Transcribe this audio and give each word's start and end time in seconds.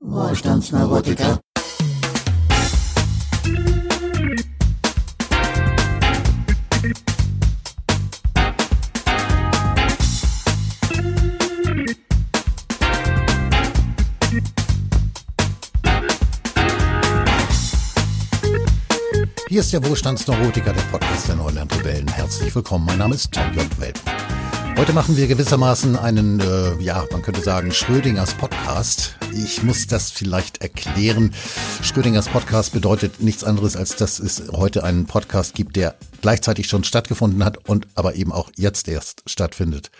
Wohlstandsneurotiker. 0.00 1.40
Hier 19.48 19.60
ist 19.60 19.72
der 19.72 19.84
Wohlstandsneurotiker, 19.84 20.72
der 20.72 20.80
Podcast 20.92 21.26
der 21.26 21.34
Neuland-Rebellen. 21.34 22.06
Herzlich 22.06 22.54
willkommen, 22.54 22.84
mein 22.86 22.98
Name 22.98 23.16
ist 23.16 23.32
Tom 23.32 23.52
J. 23.52 23.66
Weltmann. 23.80 24.14
Heute 24.76 24.92
machen 24.92 25.16
wir 25.16 25.26
gewissermaßen 25.26 25.96
einen, 25.96 26.38
äh, 26.38 26.80
ja, 26.80 27.04
man 27.10 27.22
könnte 27.22 27.40
sagen, 27.40 27.72
Schrödingers 27.72 28.34
Podcast. 28.34 29.17
Ich 29.32 29.62
muss 29.62 29.86
das 29.86 30.10
vielleicht 30.10 30.62
erklären. 30.62 31.34
Schrödingers 31.82 32.28
Podcast 32.28 32.72
bedeutet 32.72 33.20
nichts 33.20 33.44
anderes, 33.44 33.76
als 33.76 33.96
dass 33.96 34.18
es 34.18 34.42
heute 34.52 34.84
einen 34.84 35.06
Podcast 35.06 35.54
gibt, 35.54 35.76
der 35.76 35.96
gleichzeitig 36.20 36.68
schon 36.68 36.84
stattgefunden 36.84 37.44
hat 37.44 37.68
und 37.68 37.86
aber 37.94 38.14
eben 38.14 38.32
auch 38.32 38.50
jetzt 38.56 38.88
erst 38.88 39.22
stattfindet. 39.26 39.90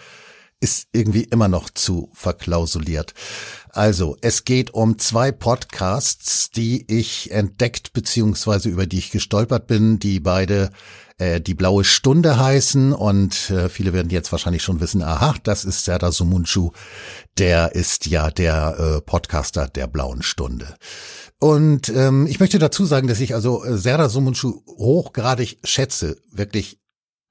Ist 0.60 0.88
irgendwie 0.92 1.22
immer 1.22 1.48
noch 1.48 1.70
zu 1.70 2.10
verklausuliert. 2.14 3.14
Also, 3.70 4.16
es 4.22 4.44
geht 4.44 4.72
um 4.74 4.98
zwei 4.98 5.30
Podcasts, 5.30 6.50
die 6.50 6.84
ich 6.92 7.30
entdeckt 7.30 7.92
beziehungsweise 7.92 8.68
über 8.68 8.86
die 8.86 8.98
ich 8.98 9.10
gestolpert 9.10 9.66
bin, 9.66 9.98
die 9.98 10.18
beide 10.18 10.70
äh, 11.18 11.40
die 11.40 11.54
blaue 11.54 11.84
Stunde 11.84 12.38
heißen 12.38 12.92
und 12.92 13.50
äh, 13.50 13.68
viele 13.68 13.92
werden 13.92 14.10
jetzt 14.10 14.32
wahrscheinlich 14.32 14.62
schon 14.62 14.80
wissen, 14.80 15.02
aha, 15.02 15.34
das 15.42 15.64
ist 15.64 15.84
Serdar 15.84 16.12
Sumunchu, 16.12 16.70
der 17.38 17.74
ist 17.74 18.06
ja 18.06 18.30
der 18.30 18.78
äh, 18.78 19.00
Podcaster 19.02 19.68
der 19.68 19.86
blauen 19.86 20.22
Stunde. 20.22 20.76
Und 21.40 21.88
ähm, 21.90 22.26
ich 22.26 22.40
möchte 22.40 22.58
dazu 22.58 22.84
sagen, 22.84 23.08
dass 23.08 23.20
ich 23.20 23.34
also 23.34 23.64
äh, 23.64 23.76
Serdar 23.76 24.08
Sumunchu 24.08 24.62
hochgradig 24.66 25.58
schätze, 25.64 26.16
wirklich 26.32 26.78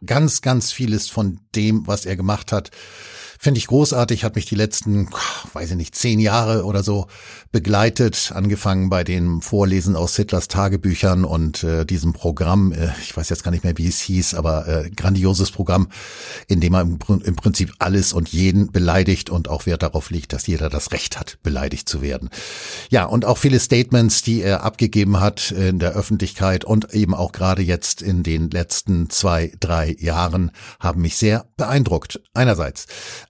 ganz, 0.06 0.42
ganz 0.42 0.72
vieles 0.72 1.10
von 1.10 1.40
dem, 1.56 1.88
was 1.88 2.06
er 2.06 2.16
gemacht 2.16 2.52
hat, 2.52 2.72
Finde 3.40 3.60
ich 3.60 3.68
großartig, 3.68 4.24
hat 4.24 4.36
mich 4.36 4.46
die 4.46 4.56
letzten, 4.56 5.10
weiß 5.54 5.72
ich 5.72 5.78
nicht, 5.78 5.96
zehn 5.96 6.20
Jahre 6.20 6.66
oder 6.66 6.84
so 6.84 7.08
begleitet, 7.52 8.32
angefangen 8.34 8.90
bei 8.90 9.04
den 9.04 9.42
Vorlesen 9.42 9.96
aus 9.96 10.16
Hitlers 10.16 10.48
Tagebüchern 10.48 11.24
und 11.24 11.64
äh, 11.64 11.86
diesem 11.86 12.14
Programm, 12.14 12.72
äh, 12.72 12.90
ich 13.02 13.16
weiß 13.16 13.30
jetzt 13.30 13.44
gar 13.44 13.52
nicht 13.52 13.64
mehr, 13.64 13.78
wie 13.78 13.88
es 13.88 14.02
hieß, 14.02 14.34
aber 14.34 14.68
äh, 14.68 14.90
grandioses 14.90 15.52
Programm, 15.52 15.90
in 16.48 16.62
dem 16.62 16.72
man 16.72 17.00
im, 17.08 17.22
im 17.22 17.36
Prinzip 17.36 17.74
alles 17.80 18.14
und 18.14 18.30
jeden 18.30 18.72
beleidigt 18.72 19.30
und 19.30 19.50
auch 19.50 19.66
Wert 19.66 19.84
darauf 19.84 20.10
liegt, 20.10 20.34
dass 20.34 20.48
jeder 20.48 20.70
das 20.70 20.92
Recht 20.92 21.20
hat, 21.20 21.38
beleidigt 21.44 21.88
zu 21.88 22.02
werden. 22.02 22.30
Ja, 22.90 23.06
und 23.06 23.26
auch 23.26 23.38
viele 23.38 23.60
Statements, 23.60 24.24
die 24.24 24.42
er 24.42 24.64
abgegeben 24.64 25.20
hat 25.20 25.52
in 25.52 25.80
der 25.80 25.92
Öffentlichkeit 25.92 26.66
und 26.66 26.94
eben 26.94 27.14
auch 27.14 27.32
gerade 27.32 27.62
jetzt 27.62 28.02
in 28.02 28.24
den 28.24 28.50
letzten 28.50 29.10
zwei, 29.10 29.52
drei 29.60 29.96
Jahren 30.00 30.52
haben 30.80 31.02
mich 31.02 31.18
sehr 31.18 31.46
beeindruckt. 31.56 32.20
Einerseits. 32.34 32.88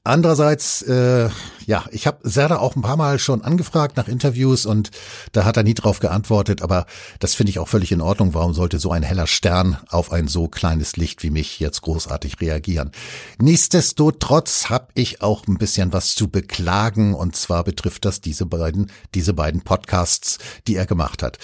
Andererseits, 0.07 0.83
äh, 0.83 1.27
ja, 1.67 1.83
ich 1.91 2.07
habe 2.07 2.19
Serda 2.23 2.59
auch 2.59 2.77
ein 2.77 2.81
paar 2.81 2.95
Mal 2.95 3.19
schon 3.19 3.41
angefragt 3.41 3.97
nach 3.97 4.07
Interviews 4.07 4.65
und 4.65 4.89
da 5.33 5.43
hat 5.43 5.57
er 5.57 5.63
nie 5.63 5.73
drauf 5.73 5.99
geantwortet, 5.99 6.61
aber 6.61 6.85
das 7.19 7.35
finde 7.35 7.49
ich 7.49 7.59
auch 7.59 7.67
völlig 7.67 7.91
in 7.91 7.99
Ordnung. 7.99 8.33
Warum 8.33 8.53
sollte 8.53 8.79
so 8.79 8.91
ein 8.91 9.03
heller 9.03 9.27
Stern 9.27 9.77
auf 9.89 10.13
ein 10.13 10.29
so 10.29 10.47
kleines 10.47 10.95
Licht 10.95 11.23
wie 11.23 11.29
mich 11.29 11.59
jetzt 11.59 11.81
großartig 11.81 12.39
reagieren? 12.39 12.91
Nichtsdestotrotz 13.37 14.69
habe 14.69 14.87
ich 14.93 15.21
auch 15.21 15.45
ein 15.45 15.57
bisschen 15.57 15.91
was 15.91 16.15
zu 16.15 16.29
beklagen 16.29 17.13
und 17.13 17.35
zwar 17.35 17.65
betrifft 17.65 18.05
das 18.05 18.21
diese 18.21 18.45
beiden, 18.45 18.89
diese 19.13 19.33
beiden 19.33 19.59
Podcasts, 19.61 20.37
die 20.67 20.77
er 20.77 20.85
gemacht 20.85 21.21
hat. 21.21 21.37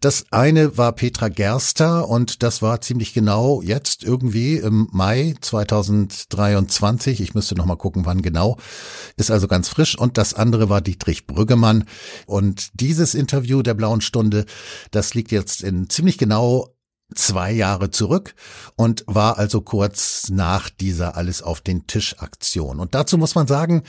Das 0.00 0.26
eine 0.30 0.76
war 0.76 0.92
Petra 0.92 1.28
Gerster 1.28 2.06
und 2.06 2.42
das 2.42 2.60
war 2.60 2.82
ziemlich 2.82 3.14
genau 3.14 3.62
jetzt 3.62 4.04
irgendwie 4.04 4.56
im 4.56 4.88
Mai 4.92 5.36
2023. 5.40 7.22
Ich 7.22 7.34
müsste 7.34 7.54
noch 7.54 7.64
mal 7.64 7.76
gucken, 7.76 8.04
wann 8.04 8.20
genau. 8.20 8.58
Ist 9.16 9.30
also 9.30 9.48
ganz 9.48 9.69
frisch. 9.70 9.96
Und 9.96 10.18
das 10.18 10.34
andere 10.34 10.68
war 10.68 10.80
Dietrich 10.80 11.26
Brüggemann. 11.26 11.84
Und 12.26 12.70
dieses 12.74 13.14
Interview 13.14 13.62
der 13.62 13.74
Blauen 13.74 14.00
Stunde, 14.00 14.44
das 14.90 15.14
liegt 15.14 15.32
jetzt 15.32 15.62
in 15.62 15.88
ziemlich 15.88 16.18
genau 16.18 16.74
zwei 17.14 17.52
Jahre 17.52 17.90
zurück 17.90 18.34
und 18.76 19.04
war 19.06 19.38
also 19.38 19.60
kurz 19.60 20.28
nach 20.30 20.70
dieser 20.70 21.16
Alles 21.16 21.42
auf 21.42 21.60
den 21.60 21.86
Tisch 21.86 22.16
Aktion. 22.18 22.80
Und 22.80 22.94
dazu 22.94 23.18
muss 23.18 23.34
man 23.34 23.46
sagen, 23.46 23.82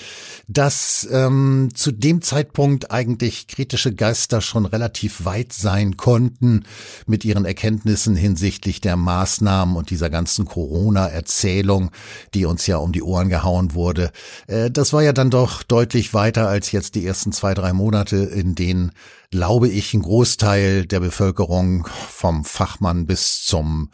dass 0.47 1.07
ähm, 1.11 1.69
zu 1.73 1.91
dem 1.91 2.21
Zeitpunkt 2.21 2.91
eigentlich 2.91 3.47
kritische 3.47 3.93
Geister 3.93 4.41
schon 4.41 4.65
relativ 4.65 5.25
weit 5.25 5.53
sein 5.53 5.97
konnten 5.97 6.63
mit 7.05 7.25
ihren 7.25 7.45
Erkenntnissen 7.45 8.15
hinsichtlich 8.15 8.81
der 8.81 8.95
Maßnahmen 8.95 9.75
und 9.75 9.89
dieser 9.89 10.09
ganzen 10.09 10.45
Corona-Erzählung, 10.45 11.91
die 12.33 12.45
uns 12.45 12.67
ja 12.67 12.77
um 12.77 12.91
die 12.91 13.03
Ohren 13.03 13.29
gehauen 13.29 13.73
wurde. 13.73 14.11
Äh, 14.47 14.71
das 14.71 14.93
war 14.93 15.03
ja 15.03 15.13
dann 15.13 15.29
doch 15.29 15.63
deutlich 15.63 16.13
weiter 16.13 16.47
als 16.47 16.71
jetzt 16.71 16.95
die 16.95 17.05
ersten 17.05 17.31
zwei, 17.31 17.53
drei 17.53 17.73
Monate, 17.73 18.17
in 18.17 18.55
denen 18.55 18.91
glaube 19.31 19.69
ich, 19.69 19.93
ein 19.93 20.01
Großteil 20.01 20.85
der 20.85 20.99
Bevölkerung 20.99 21.87
vom 22.09 22.43
Fachmann 22.43 23.05
bis 23.05 23.43
zum 23.43 23.89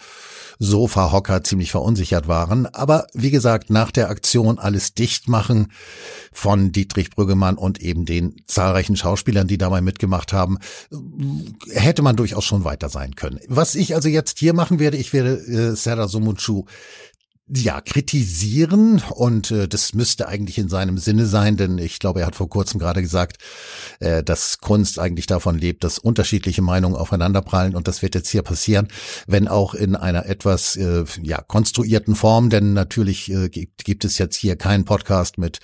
Sofahocker 0.59 1.44
ziemlich 1.44 1.72
verunsichert 1.72 2.28
waren. 2.28 2.66
Aber 2.66 3.06
wie 3.14 3.30
gesagt, 3.30 3.70
nach 3.70 3.92
der 3.92 4.09
Aktion 4.09 4.58
alles 4.58 4.96
dicht 4.96 5.28
machen 5.28 5.72
von 6.34 6.72
Dietrich 6.72 7.12
Brüggemann 7.12 7.56
und 7.56 7.80
eben 7.81 8.06
den 8.06 8.42
zahlreichen 8.47 8.96
Schauspielern, 8.96 9.47
die 9.47 9.59
dabei 9.59 9.81
mitgemacht 9.81 10.34
haben, 10.34 10.58
hätte 11.70 12.02
man 12.02 12.16
durchaus 12.16 12.44
schon 12.44 12.64
weiter 12.64 12.90
sein 12.90 13.16
können. 13.16 13.40
Was 13.47 13.76
ich 13.76 13.94
also 13.94 14.09
jetzt 14.09 14.40
hier 14.40 14.53
machen 14.53 14.80
werde, 14.80 14.97
ich 14.97 15.14
werde 15.14 15.38
äh, 15.38 15.76
Serdar 15.76 16.08
Somunchu 16.08 16.66
ja, 17.50 17.80
kritisieren 17.80 19.02
und 19.12 19.52
äh, 19.52 19.69
das 19.69 19.94
müsste 19.94 20.28
eigentlich 20.28 20.58
in 20.58 20.68
seinem 20.68 20.97
Sinne 20.97 21.25
sein, 21.25 21.56
denn 21.56 21.78
ich 21.78 22.00
glaube, 22.00 22.19
er 22.19 22.28
hat 22.28 22.35
vor 22.35 22.50
kurzem 22.50 22.78
gerade 22.78 23.02
gesagt, 23.02 23.38
äh, 24.00 24.22
dass 24.22 24.58
Kunst 24.58 25.00
eigentlich 25.00 25.28
davon 25.28 25.58
lebt, 25.58 25.85
dass 25.85 25.97
unterschiedliche 25.97 26.62
Meinungen 26.62 26.96
aufeinanderprallen 26.96 27.75
und 27.75 27.88
das 27.88 28.02
wird 28.02 28.16
jetzt 28.16 28.30
hier 28.30 28.41
passieren, 28.41 28.90
wenn 29.28 29.47
auch 29.47 29.74
in 29.74 29.96
einer 29.96 30.25
etwas 30.25 30.75
äh, 30.75 31.06
ja 31.22 31.41
konstruierten 31.41 32.16
Form, 32.16 32.50
denn 32.50 32.74
natürlich 32.74 33.31
äh, 33.31 33.47
gibt, 33.47 33.85
gibt 33.85 34.03
es 34.03 34.18
jetzt 34.18 34.35
hier 34.35 34.58
keinen 34.58 34.84
Podcast 34.84 35.38
mit 35.38 35.59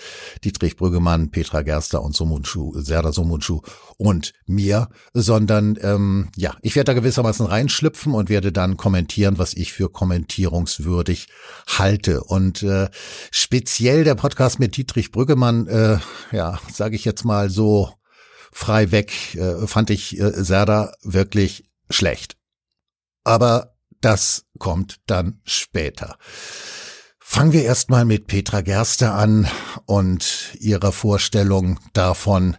Dietrich 0.45 0.77
Brüggemann, 0.77 1.31
Petra 1.31 1.63
Gerster 1.63 2.01
und 2.01 2.15
Somunchu, 2.15 2.79
Serda 2.79 3.11
Somunchu 3.11 3.59
und 3.97 4.31
mir, 4.45 4.87
sondern 5.13 5.77
ähm, 5.81 6.29
ja, 6.37 6.55
ich 6.61 6.77
werde 6.77 6.93
da 6.93 6.93
gewissermaßen 6.93 7.45
reinschlüpfen 7.45 8.13
und 8.13 8.29
werde 8.29 8.53
dann 8.53 8.77
kommentieren, 8.77 9.37
was 9.37 9.53
ich 9.53 9.73
für 9.73 9.89
kommentierungswürdig 9.89 11.27
halte. 11.79 12.23
Und 12.23 12.63
äh, 12.63 12.89
speziell 13.31 14.03
der 14.03 14.15
Podcast 14.15 14.59
mit 14.59 14.77
Dietrich 14.77 15.11
Brüggemann, 15.11 15.67
äh, 15.67 15.97
ja, 16.31 16.59
sage 16.71 16.95
ich 16.95 17.05
jetzt 17.05 17.25
mal 17.25 17.49
so 17.49 17.93
frei 18.51 18.91
weg, 18.91 19.35
äh, 19.35 19.67
fand 19.67 19.89
ich 19.89 20.19
äh, 20.19 20.31
Serda 20.43 20.93
wirklich 21.01 21.69
schlecht. 21.89 22.37
Aber 23.23 23.75
das 24.01 24.45
kommt 24.59 24.99
dann 25.07 25.41
später. 25.43 26.17
Fangen 27.19 27.53
wir 27.53 27.63
erstmal 27.63 28.05
mit 28.05 28.27
Petra 28.27 28.61
Gerster 28.61 29.15
an 29.15 29.47
und 29.85 30.55
ihrer 30.59 30.91
Vorstellung 30.91 31.79
davon, 31.93 32.57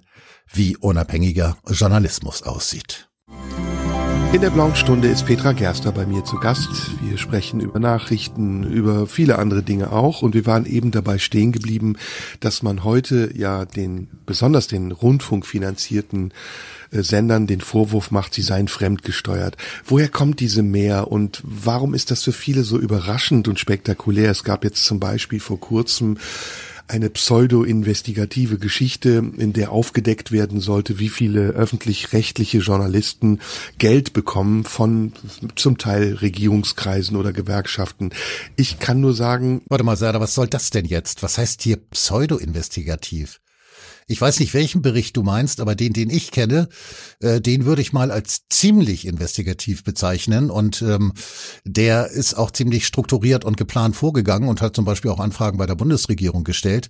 wie 0.53 0.77
unabhängiger 0.77 1.57
Journalismus 1.69 2.43
aussieht. 2.43 3.09
In 4.35 4.41
der 4.41 4.51
blauen 4.51 4.75
Stunde 4.75 5.07
ist 5.07 5.27
Petra 5.27 5.53
Gerster 5.53 5.93
bei 5.93 6.07
mir 6.07 6.25
zu 6.25 6.41
Gast. 6.41 6.69
Wir 7.09 7.19
sprechen 7.19 7.61
über 7.61 7.79
Nachrichten, 7.79 8.65
über 8.65 9.07
viele 9.07 9.39
andere 9.39 9.63
Dinge 9.63 9.93
auch 9.93 10.23
und 10.23 10.35
wir 10.35 10.45
waren 10.45 10.67
eben 10.67 10.91
dabei 10.91 11.19
stehen 11.19 11.53
geblieben, 11.53 11.95
dass 12.41 12.61
man 12.61 12.83
heute 12.83 13.31
ja 13.37 13.65
den, 13.65 14.09
besonders 14.27 14.67
den 14.67 14.91
rundfunkfinanzierten 14.91 16.33
äh, 16.91 17.03
Sendern 17.05 17.47
den 17.47 17.61
Vorwurf 17.61 18.11
macht, 18.11 18.35
sie 18.35 18.43
seien 18.43 18.67
fremdgesteuert. 18.67 19.57
Woher 19.85 20.09
kommt 20.09 20.41
diese 20.41 20.65
Mehr 20.65 21.13
und 21.13 21.41
warum 21.45 21.95
ist 21.95 22.11
das 22.11 22.25
für 22.25 22.33
viele 22.33 22.65
so 22.65 22.77
überraschend 22.77 23.47
und 23.47 23.61
spektakulär? 23.61 24.33
Es 24.33 24.43
gab 24.43 24.65
jetzt 24.65 24.85
zum 24.85 24.99
Beispiel 24.99 25.39
vor 25.39 25.61
kurzem 25.61 26.19
eine 26.87 27.11
pseudo-investigative 27.11 28.59
Geschichte, 28.59 29.25
in 29.37 29.53
der 29.53 29.73
aufgedeckt 29.73 30.33
werden 30.33 30.61
sollte, 30.61 30.99
wie 30.99 31.09
viele 31.09 31.51
öffentlich-rechtliche 31.51 32.59
Journalisten 32.59 33.41
Geld 33.79 34.13
bekommen 34.13 34.65
von 34.65 35.13
zum 35.55 35.79
Teil 35.79 36.15
Regierungskreisen 36.15 37.17
oder 37.17 37.33
Gewerkschaften. 37.33 38.11
Ich 38.57 38.79
kann 38.79 39.01
nur 39.01 39.15
sagen. 39.15 39.63
Warte 39.69 39.85
mal, 39.85 39.97
Sada, 39.97 40.21
was 40.21 40.35
soll 40.35 40.47
das 40.47 40.71
denn 40.71 40.85
jetzt? 40.85 41.23
Was 41.23 41.39
heißt 41.39 41.63
hier 41.63 41.77
pseudo-investigativ? 41.77 43.41
Ich 44.07 44.21
weiß 44.21 44.41
nicht, 44.41 44.55
welchen 44.55 44.83
Bericht 44.83 45.17
du 45.17 45.23
meinst, 45.23 45.61
aber 45.61 45.75
den, 45.75 45.93
den 45.93 46.11
ich 46.11 46.31
kenne, 46.31 46.69
äh, 47.21 47.41
den 47.41 47.65
würde 47.65 47.83
ich 47.83 47.93
mal 47.93 48.11
als 48.11 48.43
ziemlich 48.51 49.07
investigativ 49.07 49.85
bezeichnen. 49.85 50.51
Und 50.51 50.83
ähm, 50.83 51.13
der 51.65 52.11
ist 52.11 52.35
auch 52.35 52.51
ziemlich 52.51 52.87
strukturiert 52.87 53.45
und 53.45 53.57
geplant 53.57 53.97
vorgegangen 53.97 54.49
und 54.49 54.61
hat 54.61 54.77
zum 54.77 54.85
Beispiel 54.85 55.11
auch 55.11 55.21
Anfragen 55.21 55.59
bei 55.59 55.67
der 55.67 55.75
Bundesregierung 55.75 56.45
gestellt. 56.45 56.89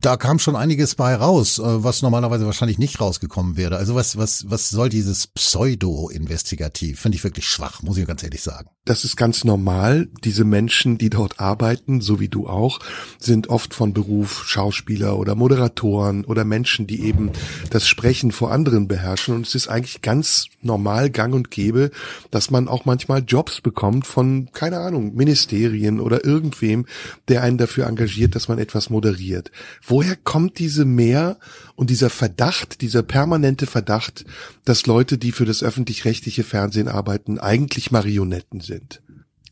da 0.00 0.16
kam 0.16 0.38
schon 0.38 0.56
einiges 0.56 0.94
bei 0.94 1.14
raus, 1.14 1.58
äh, 1.58 1.84
was 1.84 2.02
normalerweise 2.02 2.46
wahrscheinlich 2.46 2.78
nicht 2.78 3.00
rausgekommen 3.00 3.56
wäre. 3.56 3.76
Also 3.76 3.94
was, 3.94 4.16
was, 4.16 4.48
was 4.48 4.70
soll 4.70 4.88
dieses 4.88 5.26
Pseudo-Investigativ? 5.26 7.00
Finde 7.00 7.16
ich 7.16 7.24
wirklich 7.24 7.46
schwach, 7.46 7.82
muss 7.82 7.98
ich 7.98 8.06
ganz 8.06 8.22
ehrlich 8.22 8.42
sagen. 8.42 8.70
Das 8.90 9.04
ist 9.04 9.14
ganz 9.14 9.44
normal. 9.44 10.08
Diese 10.24 10.42
Menschen, 10.42 10.98
die 10.98 11.10
dort 11.10 11.38
arbeiten, 11.38 12.00
so 12.00 12.18
wie 12.18 12.26
du 12.26 12.48
auch, 12.48 12.80
sind 13.20 13.48
oft 13.48 13.72
von 13.72 13.92
Beruf 13.94 14.48
Schauspieler 14.48 15.16
oder 15.16 15.36
Moderatoren 15.36 16.24
oder 16.24 16.44
Menschen, 16.44 16.88
die 16.88 17.04
eben 17.04 17.30
das 17.70 17.86
Sprechen 17.86 18.32
vor 18.32 18.50
anderen 18.50 18.88
beherrschen. 18.88 19.36
Und 19.36 19.46
es 19.46 19.54
ist 19.54 19.68
eigentlich 19.68 20.02
ganz 20.02 20.46
normal 20.60 21.08
gang 21.08 21.36
und 21.36 21.52
gäbe, 21.52 21.92
dass 22.32 22.50
man 22.50 22.66
auch 22.66 22.84
manchmal 22.84 23.22
Jobs 23.24 23.60
bekommt 23.60 24.08
von, 24.08 24.48
keine 24.52 24.80
Ahnung, 24.80 25.14
Ministerien 25.14 26.00
oder 26.00 26.24
irgendwem, 26.24 26.84
der 27.28 27.44
einen 27.44 27.58
dafür 27.58 27.86
engagiert, 27.86 28.34
dass 28.34 28.48
man 28.48 28.58
etwas 28.58 28.90
moderiert. 28.90 29.52
Woher 29.86 30.16
kommt 30.16 30.58
diese 30.58 30.84
Mehr 30.84 31.38
und 31.80 31.88
dieser 31.88 32.10
Verdacht, 32.10 32.82
dieser 32.82 33.02
permanente 33.02 33.66
Verdacht, 33.66 34.26
dass 34.66 34.84
Leute, 34.84 35.16
die 35.16 35.32
für 35.32 35.46
das 35.46 35.62
öffentlich-rechtliche 35.62 36.44
Fernsehen 36.44 36.88
arbeiten, 36.88 37.38
eigentlich 37.38 37.90
Marionetten 37.90 38.60
sind? 38.60 39.00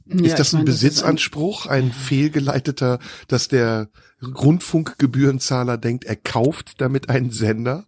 Ja, 0.05 0.27
ist 0.27 0.39
das 0.39 0.53
ein 0.53 0.59
meine, 0.59 0.67
Besitzanspruch, 0.67 1.65
ein, 1.65 1.85
ein 1.85 1.93
fehlgeleiteter, 1.93 2.99
dass 3.29 3.49
der 3.49 3.89
Rundfunkgebührenzahler 4.23 5.79
denkt, 5.79 6.05
er 6.05 6.17
kauft 6.17 6.83
damit 6.83 7.09
einen 7.09 7.31
Sender? 7.31 7.87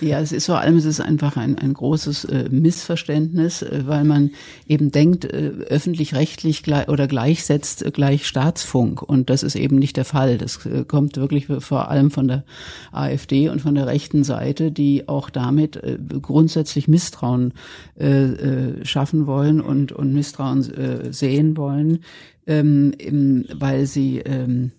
Ja, 0.00 0.20
es 0.20 0.32
ist 0.32 0.46
vor 0.46 0.58
allem, 0.58 0.76
es 0.76 0.84
ist 0.84 1.00
einfach 1.00 1.36
ein, 1.36 1.58
ein 1.58 1.72
großes 1.72 2.24
äh, 2.26 2.48
Missverständnis, 2.50 3.62
äh, 3.62 3.82
weil 3.86 4.04
man 4.04 4.30
eben 4.66 4.90
denkt, 4.90 5.24
äh, 5.24 5.52
öffentlich-rechtlich 5.68 6.62
gleich, 6.62 6.88
oder 6.88 7.06
gleichsetzt 7.06 7.84
äh, 7.84 7.90
gleich 7.90 8.26
Staatsfunk. 8.26 9.02
Und 9.02 9.30
das 9.30 9.42
ist 9.42 9.56
eben 9.56 9.78
nicht 9.78 9.96
der 9.96 10.04
Fall. 10.04 10.38
Das 10.38 10.64
äh, 10.66 10.84
kommt 10.84 11.16
wirklich 11.16 11.46
vor 11.58 11.90
allem 11.90 12.10
von 12.10 12.28
der 12.28 12.44
AfD 12.92 13.48
und 13.48 13.60
von 13.60 13.74
der 13.74 13.86
rechten 13.86 14.24
Seite, 14.24 14.70
die 14.70 15.08
auch 15.08 15.30
damit 15.30 15.76
äh, 15.76 15.98
grundsätzlich 16.20 16.88
Misstrauen 16.88 17.52
äh, 17.98 18.24
äh, 18.24 18.84
schaffen 18.84 19.26
wollen 19.26 19.60
und, 19.60 19.92
und 19.92 20.12
Misstrauen 20.12 20.72
äh, 20.74 21.12
sehen 21.12 21.56
wollen, 21.56 22.00
ähm, 22.46 22.92
im, 22.98 23.44
weil 23.52 23.86
sie 23.86 24.18
ähm, 24.18 24.72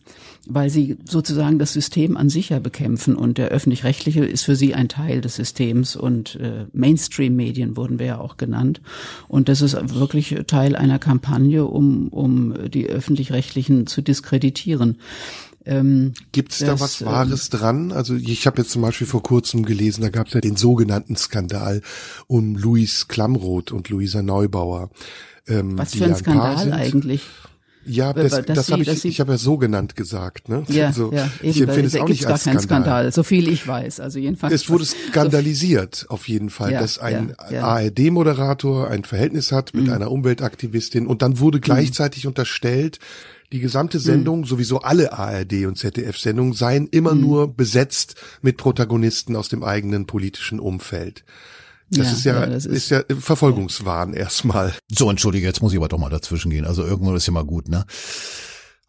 weil 0.48 0.70
sie 0.70 0.98
sozusagen 1.06 1.58
das 1.58 1.74
System 1.74 2.18
an 2.18 2.30
sich 2.30 2.50
ja 2.50 2.60
bekämpfen 2.60 3.16
und 3.16 3.38
der 3.38 3.50
öffentlich-rechtliche 3.50 4.24
ist 4.24 4.44
für 4.44 4.56
sie 4.56 4.76
ein 4.76 4.90
Teil 4.90 5.22
des 5.22 5.36
Systems 5.36 5.96
und 5.96 6.36
äh, 6.36 6.68
Mainstream-Medien 6.72 7.76
wurden 7.76 8.00
wir 8.00 8.06
ja 8.06 8.18
auch 8.20 8.38
genannt 8.38 8.82
und 9.28 9.50
das 9.50 9.62
ist 9.62 9.76
wirklich 9.96 10.36
Teil 10.48 10.76
einer 10.76 11.00
Kampagne, 11.00 11.66
um, 11.66 12.10
um 12.10 12.70
die 12.70 12.88
öffentlich-rechtlichen 12.88 13.88
zu 13.88 14.02
diskreditieren. 14.02 15.00
Ähm, 15.68 16.14
Gibt 16.32 16.52
es 16.52 16.60
da 16.60 16.80
was 16.80 17.04
Wahres 17.04 17.50
ähm, 17.52 17.60
dran? 17.60 17.92
Also 17.92 18.14
ich 18.14 18.46
habe 18.46 18.62
jetzt 18.62 18.70
zum 18.70 18.84
Beispiel 18.84 19.08
vor 19.08 19.24
kurzem 19.24 19.66
gelesen, 19.66 20.04
da 20.04 20.10
gab 20.10 20.28
es 20.28 20.34
ja 20.34 20.42
den 20.42 20.58
sogenannten 20.58 21.16
Skandal 21.16 21.82
um 22.28 22.56
Luis 22.56 23.08
Klamroth 23.08 23.72
und 23.72 23.90
Luisa 23.90 24.22
Neubauer. 24.22 24.92
Ähm, 25.48 25.76
was 25.78 25.96
für 25.96 26.06
ein 26.06 26.16
Skandal 26.16 26.72
eigentlich? 26.72 27.22
Ja, 27.86 28.14
das, 28.14 28.32
das, 28.32 28.46
das 28.46 28.72
habe 28.72 28.82
ich, 28.82 29.06
ich 29.06 29.20
habe 29.20 29.34
ja 29.34 29.38
so 29.38 29.58
genannt 29.58 29.96
gesagt. 29.96 30.50
Ne? 30.50 30.64
Ja, 30.68 30.88
also, 30.88 31.12
ja 31.14 31.30
eben, 31.42 31.50
ich 31.50 31.62
empfinde 31.62 31.88
es 31.88 31.96
auch 31.96 32.08
nicht 32.08 32.26
als 32.26 32.42
Skandal. 32.42 32.64
Skandal. 32.64 33.12
So 33.12 33.24
viel 33.24 33.48
ich 33.48 33.68
weiß. 33.68 34.00
Also 34.00 34.20
jedenfalls. 34.20 34.54
Es 34.54 34.70
wurde 34.70 34.86
skandalisiert 35.10 35.96
so 35.96 36.08
auf 36.10 36.28
jeden 36.28 36.50
Fall, 36.50 36.72
ja, 36.72 36.80
dass 36.80 36.98
ein 36.98 37.36
ja. 37.52 37.64
ARD-Moderator 37.64 38.90
ein 38.90 39.04
Verhältnis 39.04 39.52
hat 39.52 39.74
mit 39.74 39.86
mhm. 39.86 39.94
einer 39.94 40.12
Umweltaktivistin 40.12 41.06
und 41.06 41.22
dann 41.22 41.40
wurde 41.40 41.60
mhm. 41.60 41.62
gleichzeitig 41.62 42.24
mhm. 42.24 42.30
unterstellt, 42.30 43.00
die 43.52 43.60
gesamte 43.60 44.00
Sendung, 44.00 44.42
mhm. 44.42 44.46
sowieso 44.46 44.80
alle 44.80 45.14
ARD 45.14 45.66
und 45.66 45.78
ZDF-Sendungen 45.78 46.54
seien 46.54 46.88
immer 46.88 47.14
mhm. 47.14 47.22
nur 47.22 47.54
besetzt 47.54 48.16
mit 48.42 48.58
Protagonisten 48.58 49.36
aus 49.36 49.50
dem 49.50 49.64
eigenen 49.64 50.08
politischen 50.08 50.60
Umfeld. 50.60 51.24
Das 51.90 52.08
ja, 52.08 52.14
ist 52.14 52.24
ja, 52.26 52.40
ja 52.42 52.46
das 52.48 52.66
ist, 52.66 52.76
ist, 52.76 52.90
ja 52.90 53.04
Verfolgungswahn 53.20 54.14
erstmal. 54.14 54.74
So, 54.92 55.10
entschuldige, 55.10 55.46
jetzt 55.46 55.62
muss 55.62 55.72
ich 55.72 55.78
aber 55.78 55.88
doch 55.88 56.00
mal 56.00 56.10
dazwischen 56.10 56.50
gehen. 56.50 56.66
Also 56.66 56.84
irgendwo 56.84 57.14
ist 57.14 57.28
ja 57.28 57.34
mal 57.34 57.46
gut, 57.46 57.70
ne? 57.70 57.86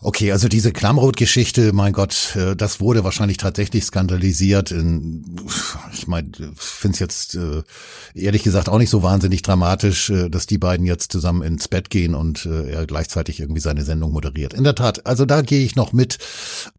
Okay, 0.03 0.31
also 0.31 0.47
diese 0.49 0.73
Klammrot-Geschichte, 0.73 1.73
mein 1.73 1.95
Gott, 1.95 2.37
äh, 2.37 2.55
das 2.55 2.81
wurde 2.81 3.03
wahrscheinlich 3.03 3.39
tatsächlich 3.39 3.83
skandalisiert. 3.83 4.71
Ich 4.71 6.07
meine, 6.07 6.31
finde 6.55 6.95
es 6.95 6.99
jetzt 6.99 7.35
äh, 7.35 7.63
ehrlich 8.15 8.43
gesagt 8.43 8.69
auch 8.69 8.77
nicht 8.77 8.91
so 8.91 9.03
wahnsinnig 9.03 9.41
dramatisch, 9.41 10.11
äh, 10.11 10.29
dass 10.29 10.47
die 10.47 10.59
beiden 10.59 10.85
jetzt 10.85 11.13
zusammen 11.13 11.41
ins 11.41 11.69
Bett 11.69 11.89
gehen 11.89 12.15
und 12.15 12.45
er 12.45 12.87
gleichzeitig 12.87 13.41
irgendwie 13.41 13.63
seine 13.63 13.85
Sendung 13.85 14.13
moderiert. 14.13 14.53
In 14.53 14.65
der 14.65 14.75
Tat, 14.75 15.07
also 15.07 15.25
da 15.25 15.41
gehe 15.41 15.65
ich 15.65 15.77
noch 15.77 15.95
mit. 15.95 16.19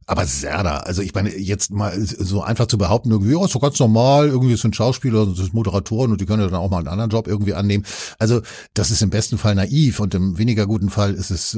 Aber 0.05 0.25
Serda, 0.25 0.77
also 0.77 1.01
ich 1.01 1.13
meine, 1.13 1.35
jetzt 1.35 1.71
mal 1.71 1.99
so 1.99 2.41
einfach 2.41 2.67
zu 2.67 2.77
behaupten, 2.77 3.11
irgendwie, 3.11 3.33
ja, 3.33 3.43
ist 3.43 3.55
doch 3.55 3.61
ganz 3.61 3.79
normal, 3.79 4.27
irgendwie 4.29 4.55
sind 4.55 4.75
Schauspieler, 4.75 5.25
sind 5.35 5.53
Moderatoren 5.53 6.11
und 6.11 6.21
die 6.21 6.25
können 6.25 6.43
ja 6.43 6.47
dann 6.47 6.59
auch 6.59 6.69
mal 6.69 6.77
einen 6.77 6.87
anderen 6.87 7.09
Job 7.09 7.27
irgendwie 7.27 7.55
annehmen. 7.55 7.83
Also 8.19 8.41
das 8.73 8.91
ist 8.91 9.01
im 9.01 9.09
besten 9.09 9.37
Fall 9.37 9.55
naiv 9.55 9.99
und 9.99 10.13
im 10.13 10.37
weniger 10.37 10.65
guten 10.65 10.89
Fall 10.89 11.13
ist 11.13 11.31
es, 11.31 11.57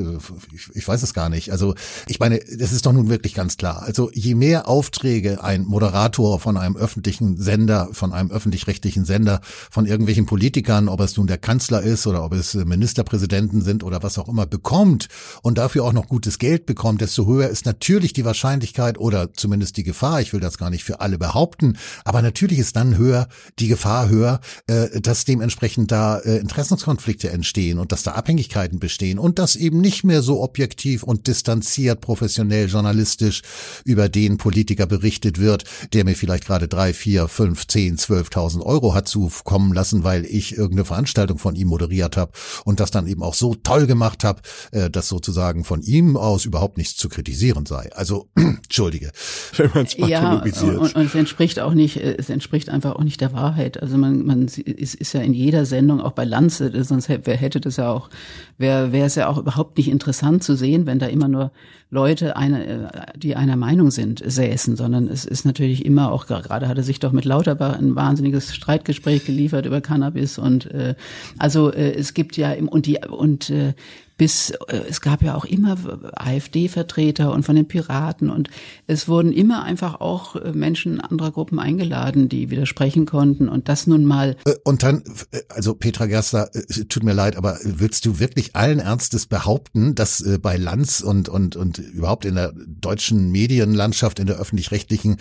ich 0.74 0.88
weiß 0.88 1.04
es 1.04 1.14
gar 1.14 1.30
nicht 1.30 1.49
also 1.52 1.76
ich 2.08 2.20
meine, 2.20 2.40
das 2.40 2.72
ist 2.72 2.86
doch 2.86 2.94
nun 2.94 3.10
wirklich 3.10 3.34
ganz 3.34 3.58
klar. 3.58 3.84
Also 3.84 4.10
je 4.14 4.36
mehr 4.36 4.68
Aufträge 4.68 5.44
ein 5.44 5.66
Moderator 5.66 6.40
von 6.40 6.58
einem 6.58 6.76
öffentlichen 6.76 7.38
Sender, 7.38 7.90
von 7.92 8.14
einem 8.14 8.32
öffentlich-rechtlichen 8.32 9.06
Sender, 9.06 9.42
von 9.70 9.86
irgendwelchen 9.86 10.26
Politikern, 10.26 10.90
ob 10.90 11.00
es 11.02 11.18
nun 11.18 11.28
der 11.28 11.38
Kanzler 11.38 11.82
ist 11.82 12.08
oder 12.08 12.24
ob 12.24 12.34
es 12.34 12.54
Ministerpräsidenten 12.54 13.62
sind 13.62 13.84
oder 13.84 14.04
was 14.04 14.18
auch 14.18 14.28
immer, 14.28 14.46
bekommt 14.46 15.08
und 15.42 15.58
dafür 15.58 15.86
auch 15.86 15.94
noch 15.94 16.08
gutes 16.08 16.40
Geld 16.40 16.66
bekommt, 16.66 17.02
desto 17.02 17.26
höher 17.26 17.50
ist 17.50 17.66
natürlich 17.66 18.14
die 18.14 18.26
Wahrscheinlichkeit 18.26 18.98
oder 18.98 19.34
zumindest 19.34 19.78
die 19.78 19.84
Gefahr, 19.84 20.22
ich 20.22 20.34
will 20.34 20.40
das 20.40 20.58
gar 20.58 20.70
nicht 20.70 20.84
für 20.84 21.02
alle 21.02 21.18
behaupten, 21.18 21.78
aber 22.06 22.22
natürlich 22.22 22.60
ist 22.60 22.76
dann 22.76 22.98
höher 22.98 23.28
die 23.60 23.68
Gefahr 23.68 24.10
höher, 24.10 24.40
äh, 24.68 25.02
dass 25.02 25.26
dementsprechend 25.26 25.92
da 25.92 26.20
äh, 26.20 26.38
Interessenskonflikte 26.38 27.30
entstehen 27.30 27.80
und 27.80 27.92
dass 27.92 28.04
da 28.04 28.12
Abhängigkeiten 28.14 28.80
bestehen 28.80 29.20
und 29.20 29.40
das 29.40 29.56
eben 29.56 29.82
nicht 29.82 30.04
mehr 30.04 30.22
so 30.22 30.42
objektiv 30.42 31.04
und 31.04 31.28
distanziert, 31.40 32.02
professionell, 32.02 32.68
journalistisch 32.68 33.42
über 33.86 34.10
den 34.10 34.38
Politiker 34.38 34.86
berichtet 34.86 35.40
wird, 35.40 35.64
der 35.94 36.04
mir 36.04 36.16
vielleicht 36.16 36.46
gerade 36.46 36.68
drei, 36.68 36.94
vier, 36.94 37.30
fünf, 37.30 37.66
zehn, 37.68 37.98
zwölftausend 37.98 38.66
Euro 38.66 38.94
hat 38.94 39.08
zukommen 39.08 39.74
lassen, 39.74 40.04
weil 40.04 40.26
ich 40.26 40.58
irgendeine 40.58 40.86
Veranstaltung 40.86 41.38
von 41.38 41.56
ihm 41.56 41.70
moderiert 41.70 42.18
habe 42.18 42.34
und 42.66 42.82
das 42.82 42.92
dann 42.92 43.08
eben 43.08 43.24
auch 43.24 43.34
so 43.34 43.56
toll 43.56 43.88
gemacht 43.88 44.26
habe, 44.26 44.42
äh, 44.72 44.90
dass 44.90 45.08
sozusagen 45.08 45.64
von 45.64 45.82
ihm 45.82 46.18
aus 46.18 46.44
überhaupt 46.44 46.78
nichts 46.78 46.98
zu 46.98 47.08
kritisieren 47.08 47.66
sei. 47.66 47.90
Also, 47.94 48.28
entschuldige. 48.36 49.12
Wenn 49.56 49.72
man 49.74 49.86
es 49.86 49.96
ja, 49.96 50.34
und, 50.34 50.96
und 50.96 51.06
es 51.06 51.16
entspricht 51.16 51.60
auch 51.60 51.74
nicht, 51.74 51.98
äh, 51.98 52.18
es 52.18 52.30
entspricht 52.30 52.70
einfach 52.70 52.96
auch 52.96 53.04
nicht 53.04 53.22
der 53.22 53.32
Wahrheit. 53.32 53.82
Also 53.82 53.98
man, 53.98 54.26
man 54.26 54.48
ist, 54.48 54.58
ist 54.96 55.14
ja 55.14 55.22
in 55.22 55.34
jeder 55.34 55.66
Sendung, 55.66 56.02
auch 56.02 56.12
bei 56.12 56.26
Lanze, 56.26 56.84
sonst 56.84 57.08
hätte, 57.08 57.36
hätte 57.36 57.62
das 57.62 57.78
ja 57.78 57.90
auch, 57.90 58.10
wäre 58.58 59.06
es 59.06 59.16
ja 59.16 59.30
auch 59.30 59.38
überhaupt 59.38 59.78
nicht 59.78 59.88
interessant 59.88 60.44
zu 60.44 60.56
sehen, 60.56 60.86
wenn 60.86 61.00
da 61.00 61.06
immer 61.06 61.29
nur 61.30 61.52
Leute, 61.92 62.36
eine, 62.36 62.66
äh, 62.66 62.88
die 63.18 63.36
einer 63.36 63.56
Meinung 63.56 63.92
sind, 63.92 64.22
säßen, 64.26 64.76
sondern 64.76 65.08
es 65.08 65.26
ist 65.26 65.46
natürlich 65.46 65.86
immer 65.86 66.12
auch, 66.12 66.28
gerade 66.28 66.68
hat 66.68 66.78
er 66.78 66.84
sich 66.84 67.00
doch 67.00 67.12
mit 67.12 67.26
Lauterbach 67.26 67.78
ein 67.78 67.96
wahnsinniges 67.96 68.54
Streitgespräch 68.54 69.26
geliefert 69.26 69.66
über 69.66 69.82
Cannabis 69.82 70.38
und 70.38 70.70
äh, 70.72 70.96
also 71.38 71.72
äh, 71.72 71.94
es 71.94 72.14
gibt 72.14 72.38
ja 72.38 72.52
im, 72.52 72.68
und 72.68 72.86
die 72.86 73.00
und 73.08 73.50
äh, 73.50 73.74
bis 74.20 74.52
äh, 74.68 74.82
es 74.88 75.02
gab 75.02 75.24
ja 75.24 75.34
auch 75.34 75.46
immer 75.46 75.78
AfD-Vertreter 76.14 77.32
und 77.32 77.44
von 77.44 77.56
den 77.56 77.68
Piraten 77.68 78.30
und 78.30 78.50
es 78.86 79.08
wurden 79.08 79.32
immer 79.32 79.64
einfach 79.64 80.02
auch 80.02 80.36
äh, 80.36 80.52
Menschen 80.52 81.02
anderer 81.02 81.32
Gruppen 81.32 81.58
eingeladen, 81.58 82.30
die 82.30 82.52
widersprechen 82.52 83.06
konnten 83.08 83.50
und 83.50 83.70
das 83.70 83.88
nun 83.88 84.06
mal. 84.06 84.36
Äh, 84.46 84.56
und 84.66 84.84
dann, 84.84 85.04
also 85.48 85.74
Petra 85.74 86.06
Gerster, 86.06 86.52
tut 86.90 87.04
mir 87.04 87.14
leid, 87.14 87.38
aber 87.38 87.58
willst 87.64 88.06
du 88.06 88.20
wirklich 88.20 88.56
allen 88.56 88.80
Ernstes 88.80 89.26
behaupten, 89.26 89.96
dass 89.96 90.24
bei 90.42 90.58
Lanz 90.58 91.00
und 91.00 91.30
und 91.30 91.56
und 91.56 91.78
überhaupt 91.78 92.26
in 92.26 92.36
der 92.36 92.52
deutschen 92.68 93.32
Medienlandschaft, 93.32 94.20
in 94.20 94.28
der 94.28 94.38
öffentlich-rechtlichen, 94.38 95.16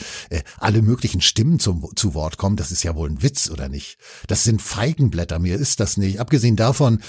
alle 0.59 0.83
möglichen 0.83 1.21
Stimmen 1.21 1.61
zum, 1.61 1.87
zu 1.95 2.15
Wort 2.15 2.37
kommen? 2.37 2.57
Das 2.57 2.73
ist 2.73 2.83
ja 2.83 2.97
wohl 2.97 3.09
ein 3.09 3.23
Witz, 3.23 3.49
oder 3.49 3.69
nicht? 3.69 3.99
Das 4.27 4.43
sind 4.43 4.61
Feigenblätter, 4.61 5.39
mir 5.39 5.57
ist 5.57 5.79
das 5.79 5.97
nicht. 5.97 6.19
Abgesehen 6.19 6.57
davon, 6.57 7.01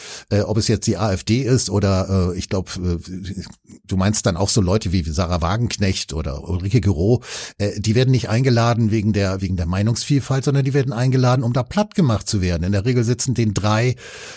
ob 0.46 0.58
es 0.58 0.67
jetzt 0.67 0.86
die 0.86 0.98
AfD 0.98 1.41
ist 1.41 1.69
oder 1.69 1.78
äh, 1.88 2.38
ich 2.38 2.50
glaube, 2.50 2.71
äh, 2.81 3.43
du 3.86 3.98
meinst 3.98 4.25
dann 4.25 4.38
auch 4.38 4.50
so 4.50 4.62
Leute 4.62 4.91
wie 4.91 5.03
Sarah 5.03 5.41
Wagenknecht 5.41 6.13
oder 6.13 6.48
Ulrike 6.48 6.81
Gero, 6.81 7.24
äh, 7.57 7.79
die 7.79 7.95
werden 7.95 8.12
nicht 8.12 8.29
eingeladen 8.29 8.91
wegen 8.91 9.13
der 9.13 9.41
wegen 9.41 9.55
der 9.55 9.65
Meinungsvielfalt, 9.65 10.43
sondern 10.43 10.65
die 10.65 10.74
werden 10.74 10.93
eingeladen, 10.93 11.43
um 11.43 11.53
da 11.53 11.63
platt 11.63 11.95
gemacht 11.95 12.27
zu 12.27 12.41
werden. 12.41 12.63
In 12.63 12.71
der 12.71 12.86
Regel 12.86 13.03
sitzen 13.03 13.33
den 13.33 13.53
drei 13.53 13.95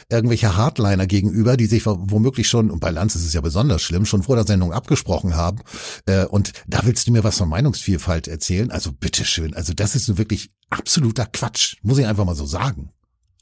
irgendwelche 0.08 0.56
Hardliner 0.56 1.06
gegenüber, 1.06 1.56
die 1.56 1.66
sich 1.66 1.86
womöglich 1.86 2.48
schon, 2.48 2.70
und 2.70 2.80
bei 2.80 2.90
Lanz 2.90 3.14
ist 3.14 3.26
es 3.26 3.32
ja 3.32 3.40
besonders 3.40 3.82
schlimm, 3.82 4.04
schon 4.04 4.22
vor 4.22 4.36
der 4.36 4.46
Sendung 4.46 4.72
abgesprochen 4.72 5.36
haben. 5.36 5.58
Äh, 6.06 6.26
und 6.26 6.52
da 6.66 6.80
willst 6.84 7.08
du 7.08 7.12
mir 7.12 7.24
was 7.24 7.38
von 7.38 7.48
Meinungsvielfalt 7.48 8.28
erzählen? 8.28 8.70
Also 8.70 8.92
bitteschön, 8.92 9.54
also 9.54 9.72
das 9.72 9.94
ist 9.94 10.16
wirklich 10.16 10.50
absoluter 10.70 11.26
Quatsch, 11.26 11.76
muss 11.82 11.98
ich 11.98 12.06
einfach 12.06 12.24
mal 12.24 12.34
so 12.34 12.46
sagen. 12.46 12.90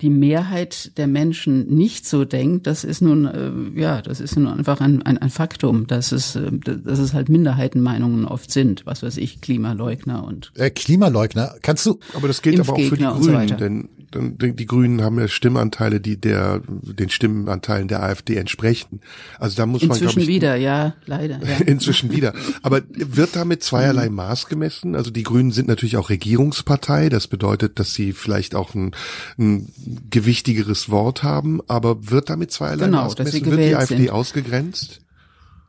Die 0.01 0.11
Mehrheit 0.11 0.97
der 0.97 1.07
Menschen 1.07 1.67
nicht 1.75 2.07
so 2.07 2.25
denkt, 2.25 2.67
das 2.67 2.85
ist 2.85 3.03
nun, 3.03 3.27
äh, 3.27 3.81
ja, 3.81 4.03
das 4.03 4.21
ist 4.21 4.37
nun 4.37 4.49
einfach 4.49 4.81
ein, 4.81 5.03
ein, 5.03 5.19
ein 5.19 5.31
Faktum, 5.31 5.87
dass 5.87 6.13
es, 6.13 6.37
äh, 6.37 6.51
dass 6.53 6.99
es 6.99 7.13
halt 7.13 7.29
Minderheitenmeinungen 7.29 8.25
oft 8.25 8.51
sind, 8.51 8.87
was 8.87 9.03
weiß 9.03 9.17
ich, 9.19 9.41
Klimaleugner 9.41 10.25
und. 10.25 10.53
Äh, 10.57 10.71
Klimaleugner, 10.71 11.55
kannst 11.63 11.87
du. 11.87 11.99
Aber 12.15 12.29
das 12.29 12.43
gilt 12.43 12.61
aber 12.61 12.75
auch 12.75 12.81
für 12.81 12.97
die 12.97 13.05
Grünen, 13.05 13.49
so 13.49 13.55
denn 13.55 13.89
die 14.13 14.67
Grünen 14.67 15.03
haben 15.03 15.19
ja 15.19 15.29
Stimmanteile, 15.29 16.01
die 16.01 16.21
der 16.21 16.63
den 16.69 17.11
Stimmenteilen 17.11 17.89
der 17.89 18.03
AfD 18.03 18.37
entsprechen. 18.37 19.01
Also 19.39 19.57
da 19.57 19.67
muss 19.67 19.83
Inzwischen 19.83 20.05
man 20.05 20.13
glaube 20.13 20.21
ich 20.23 20.29
wieder, 20.29 20.57
ja, 20.57 20.95
leider. 21.07 21.41
Ja. 21.47 21.57
Inzwischen 21.67 22.11
wieder. 22.11 22.35
Aber 22.63 22.83
wird 22.89 23.37
damit 23.37 23.63
zweierlei 23.63 24.09
mhm. 24.09 24.17
Maß 24.17 24.47
gemessen? 24.47 24.97
Also 24.97 25.11
die 25.11 25.23
Grünen 25.23 25.53
sind 25.53 25.69
natürlich 25.69 25.97
auch 25.97 26.11
Regierungspartei. 26.11 27.09
Das 27.09 27.29
bedeutet, 27.29 27.79
dass 27.79 27.95
sie 27.95 28.13
vielleicht 28.13 28.55
auch 28.55 28.75
ein, 28.75 28.93
ein 29.39 29.69
gewichtigeres 30.11 30.91
Wort 30.91 31.23
haben. 31.23 31.61
Aber 31.67 32.11
wird 32.11 32.31
damit 32.31 32.53
zweierlei 32.53 32.87
genau, 32.87 33.09
gemessen? 33.09 33.47
Wird 33.47 33.61
die 33.61 33.77
AfD 33.77 34.11
ausgegrenzt? 34.11 35.01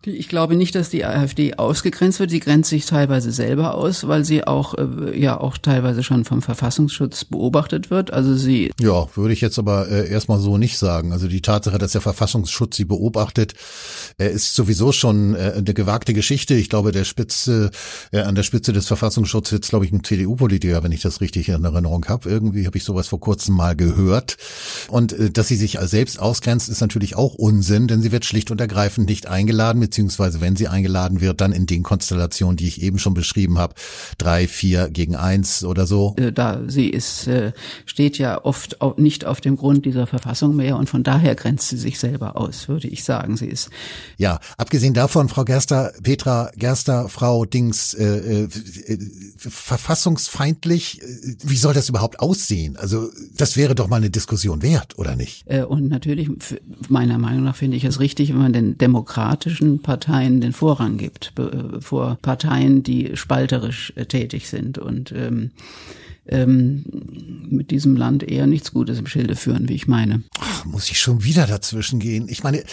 Ich 0.05 0.27
glaube 0.27 0.55
nicht, 0.55 0.73
dass 0.73 0.89
die 0.89 1.05
AfD 1.05 1.53
ausgegrenzt 1.55 2.19
wird. 2.19 2.31
Sie 2.31 2.39
grenzt 2.39 2.71
sich 2.71 2.87
teilweise 2.87 3.31
selber 3.31 3.75
aus, 3.75 4.07
weil 4.07 4.25
sie 4.25 4.45
auch 4.45 4.73
äh, 4.73 5.19
ja 5.19 5.39
auch 5.39 5.59
teilweise 5.59 6.01
schon 6.01 6.25
vom 6.25 6.41
Verfassungsschutz 6.41 7.25
beobachtet 7.25 7.91
wird. 7.91 8.11
Also 8.11 8.35
sie 8.35 8.71
ja 8.79 9.07
würde 9.15 9.33
ich 9.33 9.41
jetzt 9.41 9.59
aber 9.59 9.89
äh, 9.89 10.09
erstmal 10.09 10.39
so 10.39 10.57
nicht 10.57 10.79
sagen. 10.79 11.13
Also 11.13 11.27
die 11.27 11.41
Tatsache, 11.41 11.77
dass 11.77 11.91
der 11.91 12.01
Verfassungsschutz 12.01 12.77
sie 12.77 12.85
beobachtet, 12.85 13.53
äh, 14.17 14.31
ist 14.31 14.55
sowieso 14.55 14.91
schon 14.91 15.35
äh, 15.35 15.53
eine 15.57 15.73
gewagte 15.73 16.15
Geschichte. 16.15 16.55
Ich 16.55 16.69
glaube, 16.69 16.91
der 16.91 17.05
Spitze 17.05 17.69
äh, 18.11 18.21
an 18.21 18.33
der 18.33 18.43
Spitze 18.43 18.73
des 18.73 18.87
Verfassungsschutzes 18.87 19.51
sitzt, 19.51 19.69
glaube 19.69 19.85
ich, 19.85 19.91
ein 19.91 20.03
CDU-Politiker, 20.03 20.83
wenn 20.83 20.91
ich 20.91 21.01
das 21.01 21.21
richtig 21.21 21.49
in 21.49 21.63
Erinnerung 21.63 22.05
habe. 22.07 22.27
Irgendwie 22.27 22.65
habe 22.65 22.77
ich 22.77 22.83
sowas 22.83 23.07
vor 23.07 23.19
kurzem 23.19 23.55
mal 23.55 23.75
gehört. 23.75 24.37
Und 24.87 25.13
äh, 25.13 25.29
dass 25.29 25.47
sie 25.47 25.57
sich 25.57 25.77
selbst 25.81 26.19
ausgrenzt, 26.19 26.69
ist 26.69 26.81
natürlich 26.81 27.15
auch 27.15 27.35
Unsinn, 27.35 27.87
denn 27.87 28.01
sie 28.01 28.11
wird 28.11 28.25
schlicht 28.25 28.49
und 28.49 28.59
ergreifend 28.59 29.07
nicht 29.07 29.27
eingeladen 29.27 29.90
beziehungsweise 29.91 30.39
wenn 30.39 30.55
sie 30.55 30.69
eingeladen 30.69 31.19
wird, 31.19 31.41
dann 31.41 31.51
in 31.51 31.65
den 31.65 31.83
Konstellationen, 31.83 32.55
die 32.55 32.65
ich 32.65 32.81
eben 32.81 32.97
schon 32.97 33.13
beschrieben 33.13 33.59
habe, 33.59 33.75
drei, 34.17 34.47
vier 34.47 34.89
gegen 34.89 35.17
eins 35.17 35.65
oder 35.65 35.85
so. 35.85 36.15
Äh, 36.17 36.31
da 36.31 36.61
sie 36.67 36.87
ist, 36.89 37.27
äh, 37.27 37.51
steht 37.85 38.17
ja 38.17 38.43
oft 38.45 38.77
nicht 38.95 39.25
auf 39.25 39.41
dem 39.41 39.57
Grund 39.57 39.85
dieser 39.85 40.07
Verfassung 40.07 40.55
mehr 40.55 40.77
und 40.77 40.89
von 40.89 41.03
daher 41.03 41.35
grenzt 41.35 41.67
sie 41.67 41.77
sich 41.77 41.99
selber 41.99 42.37
aus, 42.37 42.69
würde 42.69 42.87
ich 42.87 43.03
sagen. 43.03 43.35
Sie 43.35 43.47
ist. 43.47 43.69
Ja, 44.17 44.39
abgesehen 44.57 44.93
davon, 44.93 45.27
Frau 45.27 45.43
Gerster, 45.43 45.91
Petra 46.01 46.51
Gerster, 46.55 47.09
Frau 47.09 47.43
Dings, 47.43 47.93
äh, 47.93 48.43
äh, 48.43 48.47
verfassungsfeindlich. 49.37 51.01
Wie 51.43 51.57
soll 51.57 51.73
das 51.73 51.89
überhaupt 51.89 52.21
aussehen? 52.21 52.77
Also 52.77 53.09
das 53.35 53.57
wäre 53.57 53.75
doch 53.75 53.89
mal 53.89 53.97
eine 53.97 54.09
Diskussion 54.09 54.61
wert, 54.61 54.97
oder 54.97 55.17
nicht? 55.17 55.45
und 55.67 55.89
natürlich, 55.89 56.29
meiner 56.87 57.17
Meinung 57.17 57.43
nach 57.43 57.55
finde 57.55 57.75
ich 57.75 57.83
es 57.83 57.99
richtig, 57.99 58.29
wenn 58.29 58.37
man 58.37 58.53
den 58.53 58.77
demokratischen 58.77 59.80
Parteien 59.81 60.41
den 60.41 60.53
Vorrang 60.53 60.97
gibt 60.97 61.33
vor 61.79 62.17
Parteien, 62.21 62.83
die 62.83 63.15
spalterisch 63.15 63.93
äh, 63.95 64.05
tätig 64.05 64.49
sind. 64.49 64.77
Und 64.77 65.11
ähm, 65.11 65.51
ähm, 66.27 66.83
mit 67.49 67.71
diesem 67.71 67.95
Land 67.95 68.23
eher 68.23 68.47
nichts 68.47 68.71
Gutes 68.71 68.99
im 68.99 69.07
Schilde 69.07 69.35
führen, 69.35 69.67
wie 69.67 69.73
ich 69.73 69.87
meine. 69.87 70.23
Ach, 70.39 70.65
muss 70.65 70.89
ich 70.89 70.99
schon 70.99 71.23
wieder 71.23 71.47
dazwischen 71.47 71.99
gehen? 71.99 72.27
Ich 72.29 72.43
meine, 72.43 72.63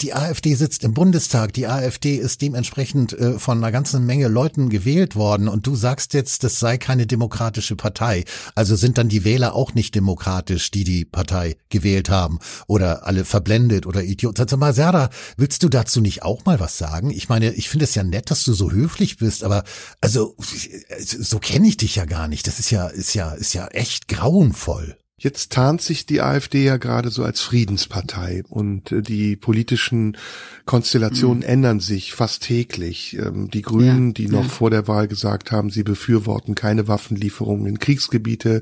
die 0.00 0.14
AfD 0.14 0.54
sitzt 0.54 0.82
im 0.82 0.94
Bundestag, 0.94 1.52
die 1.52 1.66
AfD 1.66 2.16
ist 2.16 2.42
dementsprechend 2.42 3.12
äh, 3.12 3.38
von 3.38 3.58
einer 3.58 3.70
ganzen 3.70 4.06
Menge 4.06 4.28
Leuten 4.28 4.70
gewählt 4.70 5.14
worden 5.14 5.48
und 5.48 5.66
du 5.66 5.76
sagst 5.76 6.14
jetzt, 6.14 6.42
das 6.42 6.58
sei 6.58 6.78
keine 6.78 7.06
demokratische 7.06 7.76
Partei. 7.76 8.24
Also 8.54 8.76
sind 8.76 8.98
dann 8.98 9.08
die 9.08 9.24
Wähler 9.24 9.54
auch 9.54 9.74
nicht 9.74 9.94
demokratisch, 9.94 10.70
die 10.70 10.84
die 10.84 11.04
Partei 11.04 11.56
gewählt 11.68 12.08
haben 12.08 12.38
oder 12.66 13.06
alle 13.06 13.24
verblendet 13.24 13.86
oder 13.86 14.02
Idioten. 14.02 14.48
Sag 14.48 14.58
mal, 14.58 14.74
Serda, 14.74 15.10
willst 15.36 15.62
du 15.62 15.68
dazu 15.68 16.00
nicht 16.00 16.22
auch 16.22 16.44
mal 16.44 16.60
was 16.60 16.78
sagen? 16.78 17.10
Ich 17.10 17.28
meine, 17.28 17.52
ich 17.52 17.68
finde 17.68 17.84
es 17.84 17.94
ja 17.94 18.02
nett, 18.02 18.30
dass 18.30 18.44
du 18.44 18.54
so 18.54 18.70
höflich 18.70 19.18
bist, 19.18 19.44
aber 19.44 19.64
also 20.00 20.34
so 20.38 21.38
kenne 21.38 21.68
ich 21.68 21.76
dich 21.76 21.96
ja 21.96 22.06
gar 22.06 22.28
nicht. 22.28 22.46
Das 22.46 22.58
ist 22.58 22.70
ja 22.70 22.85
ist 22.88 23.14
ja, 23.14 23.32
ist 23.32 23.54
ja 23.54 23.66
echt 23.68 24.08
grauenvoll. 24.08 24.96
Jetzt 25.18 25.52
tarnt 25.52 25.80
sich 25.80 26.04
die 26.04 26.20
AfD 26.20 26.62
ja 26.62 26.76
gerade 26.76 27.08
so 27.08 27.24
als 27.24 27.40
Friedenspartei 27.40 28.42
und 28.50 28.92
äh, 28.92 29.00
die 29.00 29.34
politischen 29.34 30.18
Konstellationen 30.66 31.38
mhm. 31.38 31.48
ändern 31.48 31.80
sich 31.80 32.12
fast 32.12 32.42
täglich. 32.42 33.16
Ähm, 33.16 33.50
die 33.50 33.62
Grünen, 33.62 34.08
ja, 34.08 34.12
die 34.12 34.28
noch 34.28 34.42
ja. 34.42 34.48
vor 34.50 34.68
der 34.68 34.88
Wahl 34.88 35.08
gesagt 35.08 35.52
haben, 35.52 35.70
sie 35.70 35.84
befürworten 35.84 36.54
keine 36.54 36.86
Waffenlieferungen 36.86 37.64
in 37.66 37.78
Kriegsgebiete, 37.78 38.60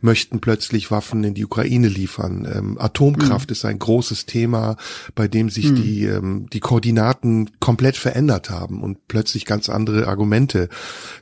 möchten 0.00 0.38
plötzlich 0.38 0.92
Waffen 0.92 1.24
in 1.24 1.34
die 1.34 1.44
Ukraine 1.44 1.88
liefern. 1.88 2.46
Ähm, 2.54 2.78
Atomkraft 2.78 3.50
mhm. 3.50 3.52
ist 3.52 3.64
ein 3.64 3.80
großes 3.80 4.26
Thema, 4.26 4.76
bei 5.16 5.26
dem 5.26 5.50
sich 5.50 5.72
mhm. 5.72 5.74
die, 5.74 6.04
ähm, 6.04 6.46
die 6.52 6.60
Koordinaten 6.60 7.50
komplett 7.58 7.96
verändert 7.96 8.48
haben 8.48 8.80
und 8.80 9.08
plötzlich 9.08 9.44
ganz 9.44 9.68
andere 9.68 10.06
Argumente 10.06 10.68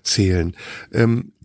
zählen. 0.02 0.54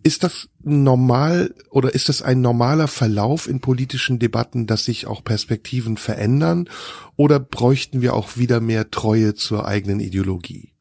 Ist 0.02 0.24
das 0.24 0.48
normal 0.62 1.54
oder 1.70 1.94
ist 1.94 2.08
das 2.08 2.22
ein 2.22 2.40
normaler 2.40 2.88
Verlauf 2.88 3.48
in 3.48 3.60
politischen 3.60 4.18
Debatten, 4.18 4.66
dass 4.66 4.84
sich 4.84 5.06
auch 5.06 5.22
Perspektiven 5.22 5.96
verändern 5.96 6.68
oder 7.16 7.38
bräuchten 7.38 8.00
wir 8.00 8.14
auch 8.14 8.36
wieder 8.36 8.60
mehr 8.60 8.90
Treue 8.90 9.34
zur 9.34 9.66
eigenen 9.66 10.00
Ideologie? 10.00 10.72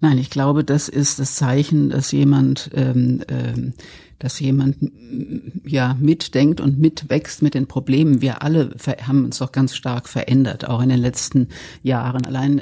Nein, 0.00 0.16
ich 0.16 0.30
glaube, 0.30 0.64
das 0.64 0.88
ist 0.88 1.18
das 1.18 1.34
Zeichen, 1.34 1.90
dass 1.90 2.10
jemand 2.10 2.70
ähm, 2.72 3.22
ähm, 3.28 3.74
dass 4.20 4.38
jemand 4.38 4.76
ja 5.66 5.96
mitdenkt 5.98 6.60
und 6.60 6.78
mitwächst 6.78 7.42
mit 7.42 7.54
den 7.54 7.66
Problemen. 7.66 8.20
Wir 8.20 8.42
alle 8.42 8.70
haben 9.06 9.24
uns 9.24 9.38
doch 9.38 9.50
ganz 9.50 9.74
stark 9.74 10.08
verändert, 10.08 10.68
auch 10.68 10.82
in 10.82 10.90
den 10.90 11.00
letzten 11.00 11.48
Jahren. 11.82 12.26
Allein, 12.26 12.60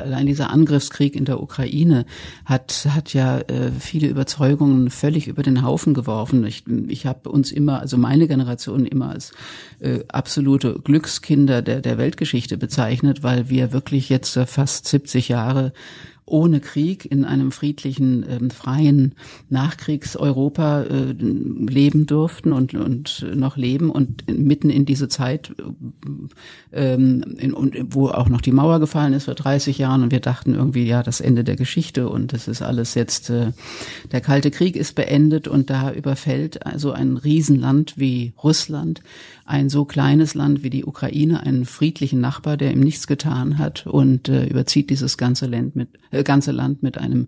allein 0.00 0.26
dieser 0.26 0.50
Angriffskrieg 0.50 1.16
in 1.16 1.24
der 1.24 1.42
Ukraine 1.42 2.06
hat, 2.44 2.86
hat 2.90 3.12
ja 3.12 3.40
äh, 3.40 3.72
viele 3.78 4.06
Überzeugungen 4.06 4.90
völlig 4.90 5.26
über 5.26 5.42
den 5.42 5.64
Haufen 5.64 5.94
geworfen. 5.94 6.44
Ich, 6.46 6.62
ich 6.86 7.06
habe 7.06 7.28
uns 7.28 7.50
immer, 7.50 7.80
also 7.80 7.98
meine 7.98 8.28
Generation 8.28 8.86
immer 8.86 9.10
als 9.10 9.32
äh, 9.80 10.04
absolute 10.08 10.78
Glückskinder 10.84 11.60
der, 11.60 11.80
der 11.80 11.98
Weltgeschichte 11.98 12.56
bezeichnet, 12.56 13.24
weil 13.24 13.50
wir 13.50 13.72
wirklich 13.72 14.08
jetzt 14.08 14.38
fast 14.46 14.86
70 14.86 15.28
Jahre 15.28 15.72
ohne 16.30 16.60
Krieg 16.60 17.04
in 17.10 17.24
einem 17.24 17.52
friedlichen, 17.52 18.24
ähm, 18.28 18.50
freien 18.50 19.14
Nachkriegseuropa 19.48 20.82
äh, 20.82 21.12
leben 21.12 22.06
durften 22.06 22.52
und, 22.52 22.74
und 22.74 23.26
noch 23.34 23.56
leben 23.56 23.90
und 23.90 24.28
mitten 24.30 24.70
in 24.70 24.84
diese 24.84 25.08
Zeit, 25.08 25.52
äh, 26.72 26.94
ähm, 26.94 27.36
in, 27.38 27.52
und, 27.52 27.76
wo 27.90 28.08
auch 28.08 28.28
noch 28.28 28.40
die 28.40 28.52
Mauer 28.52 28.80
gefallen 28.80 29.12
ist 29.12 29.24
vor 29.24 29.34
30 29.34 29.78
Jahren 29.78 30.02
und 30.02 30.12
wir 30.12 30.20
dachten 30.20 30.54
irgendwie, 30.54 30.86
ja, 30.86 31.02
das 31.02 31.20
Ende 31.20 31.44
der 31.44 31.56
Geschichte 31.56 32.08
und 32.08 32.32
das 32.32 32.48
ist 32.48 32.62
alles 32.62 32.94
jetzt, 32.94 33.30
äh, 33.30 33.52
der 34.12 34.20
Kalte 34.20 34.50
Krieg 34.50 34.76
ist 34.76 34.94
beendet 34.94 35.48
und 35.48 35.70
da 35.70 35.92
überfällt 35.92 36.64
also 36.64 36.92
ein 36.92 37.16
Riesenland 37.16 37.94
wie 37.96 38.32
Russland 38.42 39.02
ein 39.50 39.68
so 39.68 39.84
kleines 39.84 40.34
Land 40.34 40.62
wie 40.62 40.70
die 40.70 40.84
Ukraine, 40.84 41.42
einen 41.42 41.64
friedlichen 41.64 42.20
Nachbar, 42.20 42.56
der 42.56 42.72
ihm 42.72 42.80
nichts 42.80 43.06
getan 43.06 43.58
hat 43.58 43.86
und 43.86 44.28
äh, 44.28 44.46
überzieht 44.46 44.90
dieses 44.90 45.18
ganze 45.18 45.46
Land 45.46 45.74
mit, 45.74 45.88
äh, 46.12 46.22
ganze 46.22 46.52
Land 46.52 46.82
mit 46.82 46.98
einem 46.98 47.26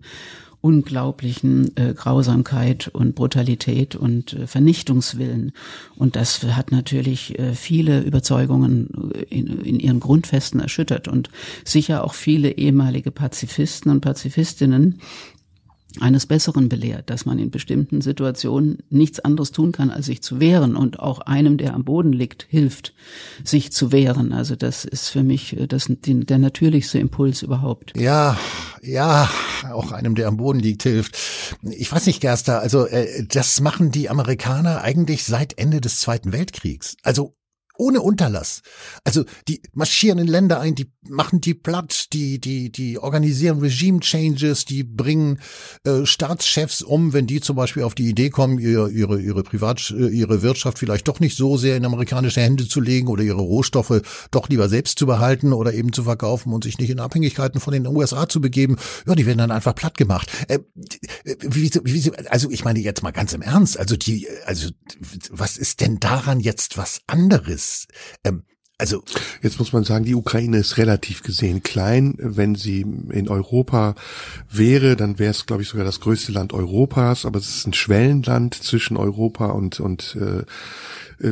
unglaublichen 0.63 1.75
äh, 1.75 1.93
Grausamkeit 1.93 2.87
und 2.87 3.15
Brutalität 3.15 3.97
und 3.97 4.31
äh, 4.31 4.47
Vernichtungswillen. 4.47 5.51
Und 5.97 6.15
das 6.15 6.41
hat 6.41 6.71
natürlich 6.71 7.37
äh, 7.37 7.53
viele 7.53 7.99
Überzeugungen 7.99 9.11
in, 9.29 9.47
in 9.59 9.81
ihren 9.81 9.99
Grundfesten 9.99 10.61
erschüttert 10.61 11.09
und 11.09 11.29
sicher 11.65 12.05
auch 12.05 12.13
viele 12.13 12.51
ehemalige 12.51 13.11
Pazifisten 13.11 13.91
und 13.91 13.99
Pazifistinnen, 13.99 15.01
eines 15.99 16.25
Besseren 16.25 16.69
belehrt, 16.69 17.09
dass 17.09 17.25
man 17.25 17.39
in 17.39 17.51
bestimmten 17.51 18.01
Situationen 18.01 18.79
nichts 18.89 19.19
anderes 19.19 19.51
tun 19.51 19.71
kann, 19.71 19.91
als 19.91 20.07
sich 20.07 20.23
zu 20.23 20.39
wehren 20.39 20.75
und 20.75 20.99
auch 20.99 21.19
einem, 21.19 21.57
der 21.57 21.73
am 21.73 21.83
Boden 21.83 22.13
liegt, 22.13 22.47
hilft, 22.49 22.93
sich 23.43 23.71
zu 23.71 23.91
wehren. 23.91 24.33
Also 24.33 24.55
das 24.55 24.85
ist 24.85 25.09
für 25.09 25.23
mich 25.23 25.57
äh, 25.57 25.67
das, 25.67 25.85
der 25.89 26.37
natürlichste 26.37 26.99
Impuls 26.99 27.43
überhaupt. 27.43 27.93
Ja, 27.95 28.37
ja, 28.81 29.29
auch 29.71 29.91
einem, 29.91 30.15
der 30.15 30.27
am 30.27 30.37
Boden 30.37 30.59
liegt, 30.59 30.83
hilft. 30.83 31.17
Ich 31.61 31.91
weiß 31.91 32.05
nicht, 32.07 32.21
Gerster, 32.21 32.59
also 32.59 32.87
äh, 32.87 33.25
das 33.25 33.61
machen 33.61 33.91
die 33.91 34.09
Amerikaner 34.09 34.81
eigentlich 34.81 35.23
seit 35.23 35.57
Ende 35.57 35.79
des 35.79 35.99
Zweiten 35.99 36.33
Weltkriegs. 36.33 36.97
Also 37.03 37.35
ohne 37.77 38.01
Unterlass. 38.01 38.61
Also 39.03 39.23
die 39.47 39.61
marschieren 39.73 40.19
in 40.19 40.27
Länder 40.27 40.59
ein, 40.59 40.75
die 40.75 40.91
machen 41.09 41.41
die 41.41 41.53
platt, 41.53 42.13
die 42.13 42.39
die 42.39 42.71
die 42.71 42.99
organisieren 42.99 43.59
Regime 43.59 43.99
Changes, 43.99 44.65
die 44.65 44.83
bringen 44.83 45.39
äh, 45.83 46.05
Staatschefs 46.05 46.81
um, 46.81 47.13
wenn 47.13 47.27
die 47.27 47.41
zum 47.41 47.55
Beispiel 47.55 47.83
auf 47.83 47.95
die 47.95 48.09
Idee 48.09 48.29
kommen, 48.29 48.59
ihre 48.59 48.91
ihre 48.91 49.19
ihre 49.19 49.43
Privat 49.43 49.91
äh, 49.97 50.07
ihre 50.07 50.41
Wirtschaft 50.41 50.77
vielleicht 50.77 51.07
doch 51.07 51.19
nicht 51.19 51.35
so 51.35 51.57
sehr 51.57 51.75
in 51.75 51.85
amerikanische 51.85 52.41
Hände 52.41 52.67
zu 52.67 52.79
legen 52.79 53.07
oder 53.07 53.23
ihre 53.23 53.41
Rohstoffe 53.41 54.01
doch 54.31 54.49
lieber 54.49 54.69
selbst 54.69 54.99
zu 54.99 55.05
behalten 55.05 55.51
oder 55.51 55.73
eben 55.73 55.93
zu 55.93 56.03
verkaufen 56.03 56.53
und 56.53 56.63
sich 56.63 56.77
nicht 56.77 56.89
in 56.89 56.99
Abhängigkeiten 56.99 57.59
von 57.59 57.73
den 57.73 57.87
USA 57.87 58.29
zu 58.29 58.39
begeben. 58.39 58.77
Ja, 59.07 59.15
die 59.15 59.25
werden 59.25 59.39
dann 59.39 59.51
einfach 59.51 59.75
platt 59.75 59.97
gemacht. 59.97 60.29
Äh, 60.47 60.59
wie, 61.41 61.71
wie, 61.83 62.11
also 62.29 62.51
ich 62.51 62.63
meine 62.63 62.79
jetzt 62.79 63.01
mal 63.01 63.11
ganz 63.11 63.33
im 63.33 63.41
Ernst, 63.41 63.79
also 63.79 63.97
die 63.97 64.27
also 64.45 64.69
was 65.31 65.57
ist 65.57 65.81
denn 65.81 65.99
daran 65.99 66.39
jetzt 66.39 66.77
was 66.77 67.01
anderes? 67.07 67.62
Ähm, 68.23 68.43
also 68.77 69.03
jetzt 69.41 69.59
muss 69.59 69.71
man 69.71 69.83
sagen, 69.83 70.03
die 70.03 70.15
Ukraine 70.15 70.57
ist 70.57 70.77
relativ 70.77 71.23
gesehen 71.23 71.63
klein. 71.63 72.15
Wenn 72.17 72.55
sie 72.55 72.81
in 72.81 73.29
Europa 73.29 73.95
wäre, 74.49 74.95
dann 74.95 75.19
wäre 75.19 75.31
es, 75.31 75.45
glaube 75.45 75.61
ich, 75.61 75.69
sogar 75.69 75.85
das 75.85 75.99
größte 75.99 76.31
Land 76.31 76.53
Europas. 76.53 77.25
Aber 77.25 77.39
es 77.39 77.49
ist 77.55 77.67
ein 77.67 77.73
Schwellenland 77.73 78.55
zwischen 78.55 78.97
Europa 78.97 79.47
und 79.47 79.79
und 79.79 80.17
äh, 80.19 80.43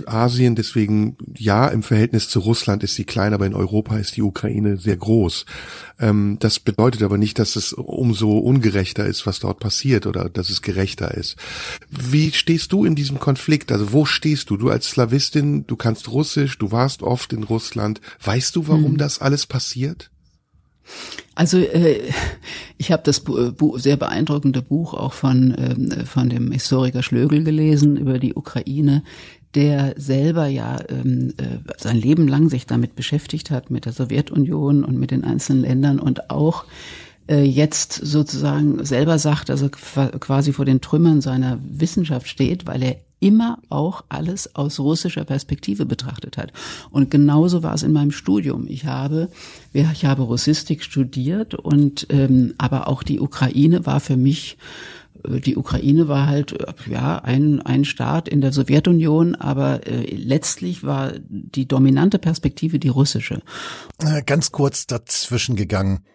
Asien. 0.06 0.56
Deswegen, 0.56 1.18
ja, 1.38 1.68
im 1.68 1.84
Verhältnis 1.84 2.30
zu 2.30 2.40
Russland 2.40 2.84
ist 2.84 2.96
sie 2.96 3.06
klein, 3.06 3.34
aber 3.34 3.46
in 3.46 3.54
Europa 3.54 3.98
ist 3.98 4.18
die 4.18 4.22
Ukraine 4.22 4.78
sehr 4.78 4.98
groß. 4.98 5.46
Ähm, 6.00 6.38
das 6.40 6.60
bedeutet 6.60 7.04
aber 7.04 7.18
nicht, 7.18 7.40
dass 7.40 7.56
es 7.56 7.74
umso 7.74 8.38
ungerechter 8.38 9.06
ist, 9.06 9.26
was 9.26 9.40
dort 9.40 9.60
passiert 9.60 10.08
oder 10.08 10.30
dass 10.30 10.50
es 10.50 10.62
gerechter 10.62 11.14
ist. 11.14 11.36
Wie 11.90 12.32
stehst 12.32 12.72
du 12.72 12.86
in 12.86 12.96
diesem 12.96 13.20
Konflikt? 13.20 13.72
Also 13.72 13.92
wo 13.94 14.06
stehst 14.06 14.50
du? 14.50 14.58
Du 14.58 14.70
als 14.70 14.90
Slawistin, 14.90 15.66
du 15.68 15.76
kannst 15.76 16.10
Russisch, 16.12 16.58
du 16.58 16.72
warst 16.72 17.04
oft 17.04 17.34
in 17.34 17.44
Russland. 17.44 18.02
Weißt 18.24 18.56
du, 18.56 18.68
warum 18.68 18.92
hm. 18.92 18.98
das 18.98 19.20
alles 19.20 19.46
passiert? 19.46 20.12
Also 21.36 21.58
äh, 21.58 22.12
ich 22.78 22.92
habe 22.92 23.04
das 23.06 23.22
Bu 23.22 23.78
sehr 23.78 23.98
beeindruckende 23.98 24.62
Buch 24.62 24.94
auch 24.94 25.14
von, 25.14 25.52
äh, 25.52 26.06
von 26.06 26.30
dem 26.30 26.52
Historiker 26.52 27.04
Schlögel 27.04 27.44
gelesen 27.44 27.98
über 27.98 28.20
die 28.20 28.34
Ukraine 28.34 29.04
der 29.56 29.96
selber 29.98 30.48
ja 30.48 30.80
ähm, 30.90 31.34
äh, 31.38 31.58
sein 31.78 31.98
Leben 31.98 32.28
lang 32.28 32.50
sich 32.50 32.66
damit 32.66 32.96
beschäftigt 32.96 33.52
hat, 33.52 33.70
mit 33.70 33.86
der 33.86 33.94
Sowjetunion 33.94 34.84
und 34.84 34.98
mit 34.98 35.12
den 35.12 35.24
einzelnen 35.24 35.62
Ländern 35.62 36.00
und 36.00 36.30
auch 36.30 36.66
äh, 37.28 37.44
jetzt 37.44 37.94
sozusagen 37.94 38.84
selber 38.86 39.20
sagt, 39.20 39.50
also 39.50 39.70
quasi 39.70 40.54
vor 40.54 40.66
den 40.66 40.82
Trümmern 40.82 41.22
seiner 41.22 41.60
Wissenschaft 41.64 42.28
steht, 42.28 42.66
weil 42.68 42.84
er 42.84 42.98
immer 43.22 43.60
auch 43.70 44.04
alles 44.10 44.56
aus 44.56 44.80
russischer 44.80 45.24
Perspektive 45.24 45.86
betrachtet 45.86 46.38
hat. 46.38 46.52
Und 46.90 47.12
genauso 47.12 47.62
war 47.62 47.76
es 47.76 47.84
in 47.84 47.94
meinem 47.94 48.12
Studium. 48.12 48.66
Ich 48.68 48.86
habe, 48.86 49.30
ich 49.74 50.06
habe 50.06 50.24
Russistik 50.24 50.84
studiert 50.84 51.54
und 51.54 52.08
ähm, 52.10 52.56
aber 52.58 52.88
auch 52.88 53.04
die 53.04 53.20
Ukraine 53.20 53.86
war 53.86 54.00
für 54.00 54.18
mich 54.18 54.58
die 55.28 55.58
Ukraine 55.58 56.08
war 56.08 56.28
halt 56.28 56.56
ja 56.90 57.20
ein, 57.20 57.62
ein 57.62 57.86
Staat 57.86 58.28
in 58.28 58.42
der 58.42 58.52
Sowjetunion, 58.52 59.36
aber 59.36 59.88
äh, 59.88 60.14
letztlich 60.14 60.84
war 60.84 61.14
die 61.30 61.68
dominante 61.68 62.20
Perspektive 62.20 62.80
die 62.80 62.90
russische. 62.90 63.42
Äh, 64.00 64.24
ganz 64.24 64.52
kurz 64.52 64.88
dazwischen 64.88 65.56
gegangen. 65.56 66.06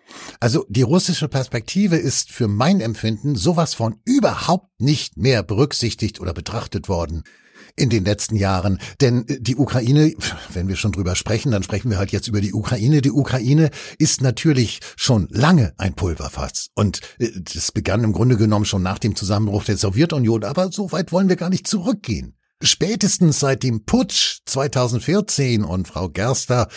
Also 0.40 0.64
die 0.68 0.82
russische 0.82 1.28
Perspektive 1.28 1.96
ist 1.96 2.30
für 2.30 2.48
mein 2.48 2.80
Empfinden 2.80 3.34
sowas 3.34 3.74
von 3.74 3.96
überhaupt 4.04 4.80
nicht 4.80 5.16
mehr 5.16 5.42
berücksichtigt 5.42 6.20
oder 6.20 6.32
betrachtet 6.32 6.88
worden 6.88 7.24
in 7.74 7.90
den 7.90 8.04
letzten 8.04 8.36
Jahren. 8.36 8.78
Denn 9.00 9.26
äh, 9.28 9.40
die 9.40 9.56
Ukraine, 9.56 10.12
wenn 10.52 10.68
wir 10.68 10.76
schon 10.76 10.92
drüber 10.92 11.16
sprechen, 11.16 11.50
dann 11.50 11.62
sprechen 11.62 11.90
wir 11.90 11.98
halt 11.98 12.12
jetzt 12.12 12.28
über 12.28 12.40
die 12.40 12.52
Ukraine. 12.52 13.02
Die 13.02 13.10
Ukraine 13.10 13.70
ist 13.98 14.20
natürlich 14.20 14.80
schon 14.96 15.28
lange 15.30 15.74
ein 15.78 15.94
Pulverfass. 15.94 16.68
Und 16.74 17.00
äh, 17.18 17.30
das 17.34 17.72
begann 17.72 18.04
im 18.04 18.12
Grunde 18.12 18.36
genommen 18.36 18.64
schon 18.64 18.82
nach 18.82 18.98
dem 18.98 19.16
Zusammenbruch 19.16 19.64
der 19.64 19.76
Sowjetunion. 19.76 20.44
Aber 20.44 20.70
so 20.70 20.92
weit 20.92 21.12
wollen 21.12 21.28
wir 21.28 21.36
gar 21.36 21.50
nicht 21.50 21.66
zurückgehen. 21.66 22.36
Spätestens 22.62 23.40
seit 23.40 23.62
dem 23.62 23.84
Putsch 23.84 24.38
2014 24.46 25.62
und 25.62 25.88
Frau 25.88 26.08
Gerster 26.08 26.68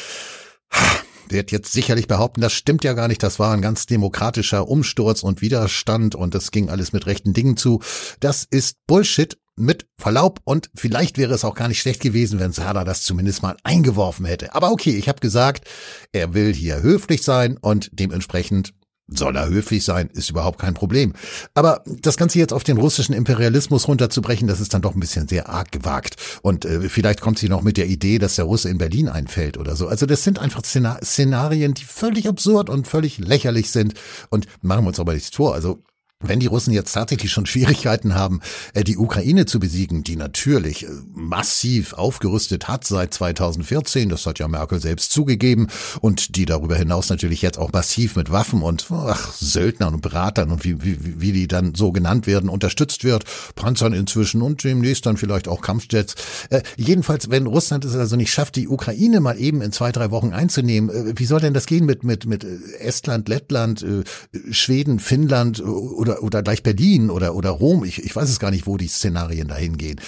wird 1.30 1.52
jetzt 1.52 1.72
sicherlich 1.72 2.08
behaupten, 2.08 2.42
das 2.42 2.54
stimmt 2.54 2.84
ja 2.84 2.94
gar 2.94 3.08
nicht, 3.08 3.24
das 3.24 3.40
war 3.40 3.54
ein 3.54 3.62
ganz 3.62 3.86
demokratischer 3.86 4.68
Umsturz 4.68 5.24
und 5.24 5.42
Widerstand 5.42 6.16
und 6.16 6.36
das 6.36 6.52
ging 6.52 6.70
alles 6.70 6.92
mit 6.92 7.06
rechten 7.06 7.34
Dingen 7.34 7.56
zu. 7.56 7.82
Das 8.20 8.46
ist 8.50 8.78
Bullshit 8.88 9.38
mit 9.60 9.88
Verlaub 9.98 10.40
und 10.46 10.70
vielleicht 10.76 11.18
wäre 11.18 11.34
es 11.34 11.46
auch 11.46 11.56
gar 11.56 11.68
nicht 11.68 11.80
schlecht 11.80 12.02
gewesen, 12.02 12.40
wenn 12.40 12.52
Sada 12.52 12.84
das 12.84 13.04
zumindest 13.04 13.44
mal 13.44 13.58
eingeworfen 13.64 14.26
hätte. 14.26 14.56
Aber 14.56 14.72
okay, 14.72 14.96
ich 14.96 15.10
habe 15.10 15.20
gesagt, 15.20 15.68
er 16.12 16.34
will 16.34 16.54
hier 16.54 16.82
höflich 16.82 17.24
sein 17.24 17.58
und 17.58 17.90
dementsprechend 17.94 18.74
soll 19.12 19.36
er 19.36 19.50
höflich 19.50 19.84
sein, 19.84 20.10
ist 20.14 20.30
überhaupt 20.30 20.60
kein 20.60 20.74
Problem. 20.74 21.14
Aber 21.54 21.84
das 21.86 22.18
Ganze 22.18 22.40
jetzt 22.40 22.54
auf 22.54 22.64
den 22.64 22.78
russischen 22.78 23.14
Imperialismus 23.14 23.88
runterzubrechen, 23.88 24.48
das 24.48 24.60
ist 24.60 24.74
dann 24.74 24.82
doch 24.82 24.94
ein 24.94 25.00
bisschen 25.00 25.28
sehr 25.28 25.50
arg 25.50 25.72
gewagt. 25.72 26.16
Und 26.42 26.66
äh, 26.66 26.90
vielleicht 26.90 27.22
kommt 27.22 27.40
sie 27.40 27.50
noch 27.50 27.62
mit 27.62 27.78
der 27.78 27.88
Idee, 27.88 28.20
dass 28.20 28.36
der 28.36 28.46
Russe 28.46 28.70
in 28.70 28.78
Berlin 28.78 29.10
einfällt 29.10 29.58
oder 29.58 29.76
so. 29.76 29.88
Also 29.88 30.06
das 30.06 30.24
sind 30.24 30.40
einfach 30.40 30.62
Szenarien, 30.64 31.74
die 31.74 31.86
völlig 31.86 32.28
absurd 32.28 32.70
und 32.70 32.88
völlig 32.88 33.18
lächerlich 33.18 33.72
sind. 33.72 33.96
Und 34.30 34.46
machen 34.62 34.84
wir 34.84 34.90
uns 34.90 35.00
aber 35.00 35.14
nichts 35.14 35.36
vor. 35.36 35.54
Also 35.54 35.82
wenn 36.22 36.42
die 36.42 36.48
Russen 36.48 36.74
jetzt 36.74 36.92
tatsächlich 36.92 37.32
schon 37.32 37.46
Schwierigkeiten 37.46 38.14
haben, 38.14 38.42
äh, 38.74 38.84
die 38.84 38.98
Ukraine 38.98 39.46
zu 39.46 39.58
besiegen, 39.58 40.04
die 40.04 40.18
natürlich 40.18 40.84
äh, 40.84 40.90
massiv 41.14 41.94
aufgerüstet 41.94 42.68
hat 42.68 42.86
seit 42.86 43.14
2014, 43.14 44.10
das 44.10 44.26
hat 44.26 44.38
ja 44.38 44.50
Merkel 44.50 44.82
selbst 44.82 45.14
zugegeben, 45.14 45.68
und 46.02 46.36
die 46.36 46.46
darüber 46.46 46.76
hinaus 46.76 47.10
natürlich 47.10 47.42
jetzt 47.42 47.58
auch 47.58 47.72
massiv 47.72 48.18
mit 48.18 48.32
Waffen 48.32 48.64
und 48.64 48.88
ach, 48.92 49.32
Söldnern 49.32 49.94
und 49.94 50.02
Beratern 50.02 50.52
und 50.52 50.66
wie, 50.66 50.84
wie, 50.84 51.22
wie 51.22 51.32
die 51.32 51.48
dann 51.48 51.74
so 51.74 51.94
genannt 51.94 52.28
werden, 52.28 52.50
unterstützt 52.50 53.06
wird, 53.06 53.24
Panzern 53.56 53.94
inzwischen 53.94 54.42
und 54.42 54.62
demnächst 54.66 55.06
dann 55.06 55.16
vielleicht 55.16 55.48
auch 55.48 55.62
Kampfjets. 55.62 56.16
Äh, 56.50 56.64
jedenfalls, 56.76 57.30
wenn 57.30 57.48
Russland 57.48 57.86
es 57.86 57.96
also 57.96 58.18
nicht 58.18 58.34
schafft, 58.34 58.58
die 58.58 58.68
Ukraine 58.68 59.22
mal 59.22 59.40
eben 59.40 59.62
in 59.62 59.72
zwei, 59.72 59.94
drei 59.94 60.12
Wochen 60.12 60.34
einzunehmen, 60.34 60.90
äh, 60.90 61.14
wie 61.18 61.26
soll 61.26 61.40
denn 61.40 61.54
das 61.54 61.66
gehen 61.66 61.86
mit, 61.86 62.04
mit, 62.04 62.26
mit 62.26 62.46
Estland, 62.80 63.30
Lettland, 63.30 63.84
äh, 63.84 64.04
Schweden, 64.52 65.00
Finnland 65.00 65.62
oder 65.62 66.09
oder, 66.10 66.24
oder 66.24 66.44
gleich 66.44 66.64
Berlin 66.64 67.10
oder, 67.10 67.36
oder 67.36 67.52
Rom. 67.52 67.84
Ich, 67.84 68.04
ich 68.04 68.16
weiß 68.16 68.30
es 68.30 68.40
gar 68.40 68.52
nicht, 68.52 68.68
wo 68.68 68.78
die 68.78 68.88
Szenarien 68.88 69.48
dahin 69.48 69.78
gehen. 69.78 70.00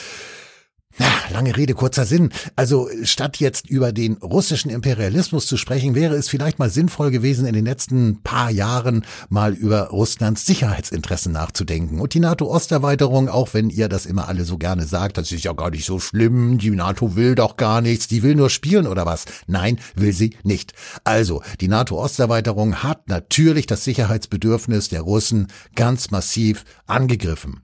Na, 0.98 1.06
lange 1.32 1.56
Rede, 1.56 1.74
kurzer 1.74 2.06
Sinn. 2.06 2.30
Also 2.56 2.90
statt 3.04 3.38
jetzt 3.38 3.70
über 3.70 3.92
den 3.92 4.18
russischen 4.18 4.70
Imperialismus 4.70 5.48
zu 5.48 5.58
sprechen, 5.58 5.96
wäre 5.96 6.16
es 6.16 6.28
vielleicht 6.28 6.60
mal 6.60 6.70
sinnvoll 6.70 7.12
gewesen, 7.12 7.46
in 7.46 7.54
den 7.54 7.66
letzten 7.66 8.22
paar 8.24 8.52
Jahren 8.52 9.06
mal 9.30 9.54
über 9.54 9.90
Russlands 9.90 10.46
Sicherheitsinteressen 10.46 11.32
nachzudenken. 11.32 12.00
Und 12.00 12.14
die 12.14 12.20
NATO-Osterweiterung, 12.20 13.30
auch 13.30 13.54
wenn 13.54 13.70
ihr 13.70 13.88
das 13.88 14.06
immer 14.06 14.28
alle 14.28 14.44
so 14.44 14.58
gerne 14.58 14.86
sagt, 14.86 15.18
das 15.18 15.32
ist 15.32 15.44
ja 15.44 15.54
gar 15.54 15.72
nicht 15.72 15.86
so 15.86 16.00
schlimm, 16.00 16.58
die 16.58 16.72
NATO 16.72 17.16
will 17.16 17.36
doch 17.36 17.56
gar 17.56 17.82
nichts, 17.82 18.08
die 18.08 18.24
will 18.24 18.36
nur 18.36 18.50
spielen 18.50 18.88
oder 18.88 19.06
was? 19.06 19.26
Nein, 19.48 19.80
will 19.96 20.14
sie 20.14 20.36
nicht. 20.44 20.74
Also, 21.04 21.42
die 21.62 21.68
NATO-Osterweiterung 21.68 22.84
hat 22.84 23.08
natürlich 23.08 23.66
das 23.66 23.84
Sicherheitsbedürfnis 23.84 24.90
der 24.90 25.02
Russen 25.02 25.48
ganz 25.76 26.12
massiv 26.12 26.66
angegriffen 26.86 27.62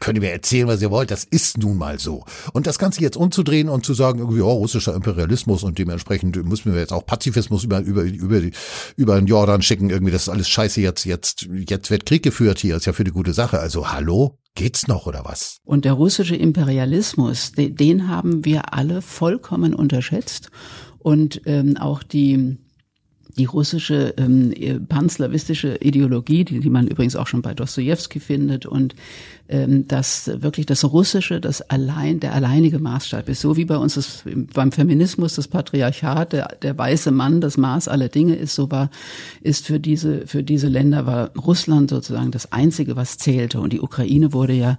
könnt 0.00 0.18
ihr 0.18 0.22
mir 0.22 0.32
erzählen, 0.32 0.68
was 0.68 0.82
ihr 0.82 0.90
wollt, 0.90 1.10
das 1.10 1.24
ist 1.24 1.58
nun 1.58 1.76
mal 1.76 1.98
so. 1.98 2.24
Und 2.52 2.66
das 2.66 2.78
Ganze 2.78 3.00
jetzt 3.00 3.16
umzudrehen 3.16 3.68
und 3.68 3.84
zu 3.84 3.94
sagen, 3.94 4.18
irgendwie, 4.20 4.40
oh, 4.40 4.52
russischer 4.52 4.94
Imperialismus 4.94 5.62
und 5.62 5.78
dementsprechend 5.78 6.36
müssen 6.44 6.72
wir 6.72 6.80
jetzt 6.80 6.92
auch 6.92 7.04
Pazifismus 7.06 7.64
über, 7.64 7.80
über, 7.80 8.02
über, 8.02 8.40
über 8.96 9.14
den 9.16 9.26
Jordan 9.26 9.62
schicken, 9.62 9.90
irgendwie, 9.90 10.12
das 10.12 10.22
ist 10.22 10.28
alles 10.28 10.48
scheiße, 10.48 10.80
jetzt, 10.80 11.04
jetzt, 11.04 11.48
jetzt 11.68 11.90
wird 11.90 12.06
Krieg 12.06 12.22
geführt 12.22 12.58
hier, 12.58 12.76
ist 12.76 12.86
ja 12.86 12.92
für 12.92 13.04
die 13.04 13.10
gute 13.10 13.32
Sache. 13.32 13.58
Also, 13.58 13.90
hallo? 13.90 14.38
Geht's 14.54 14.88
noch 14.88 15.06
oder 15.06 15.24
was? 15.24 15.58
Und 15.64 15.84
der 15.84 15.92
russische 15.92 16.34
Imperialismus, 16.34 17.52
den, 17.52 18.08
haben 18.08 18.44
wir 18.44 18.74
alle 18.74 19.02
vollkommen 19.02 19.72
unterschätzt. 19.72 20.50
Und 20.98 21.42
ähm, 21.46 21.76
auch 21.76 22.02
die 22.02 22.58
die 23.38 23.46
russische 23.46 24.14
ähm, 24.18 24.52
panslawistische 24.88 25.76
Ideologie, 25.76 26.44
die, 26.44 26.60
die 26.60 26.70
man 26.70 26.88
übrigens 26.88 27.16
auch 27.16 27.26
schon 27.26 27.42
bei 27.42 27.54
Dostoevsky 27.54 28.20
findet, 28.20 28.66
und 28.66 28.94
ähm, 29.48 29.88
dass 29.88 30.30
wirklich 30.42 30.66
das 30.66 30.84
Russische 30.84 31.40
das 31.40 31.62
allein 31.62 32.20
der 32.20 32.34
alleinige 32.34 32.78
Maßstab 32.78 33.28
ist, 33.28 33.40
so 33.40 33.56
wie 33.56 33.64
bei 33.64 33.76
uns 33.76 33.94
das, 33.94 34.24
beim 34.52 34.72
Feminismus 34.72 35.36
das 35.36 35.48
Patriarchat, 35.48 36.32
der, 36.32 36.48
der 36.60 36.76
weiße 36.76 37.10
Mann 37.12 37.40
das 37.40 37.56
Maß 37.56 37.88
aller 37.88 38.08
Dinge 38.08 38.34
ist, 38.34 38.54
so 38.54 38.70
war 38.70 38.90
ist 39.40 39.66
für 39.66 39.80
diese 39.80 40.26
für 40.26 40.42
diese 40.42 40.68
Länder 40.68 41.06
war 41.06 41.30
Russland 41.36 41.90
sozusagen 41.90 42.30
das 42.30 42.52
einzige, 42.52 42.96
was 42.96 43.16
zählte, 43.16 43.60
und 43.60 43.72
die 43.72 43.80
Ukraine 43.80 44.32
wurde 44.32 44.52
ja 44.52 44.78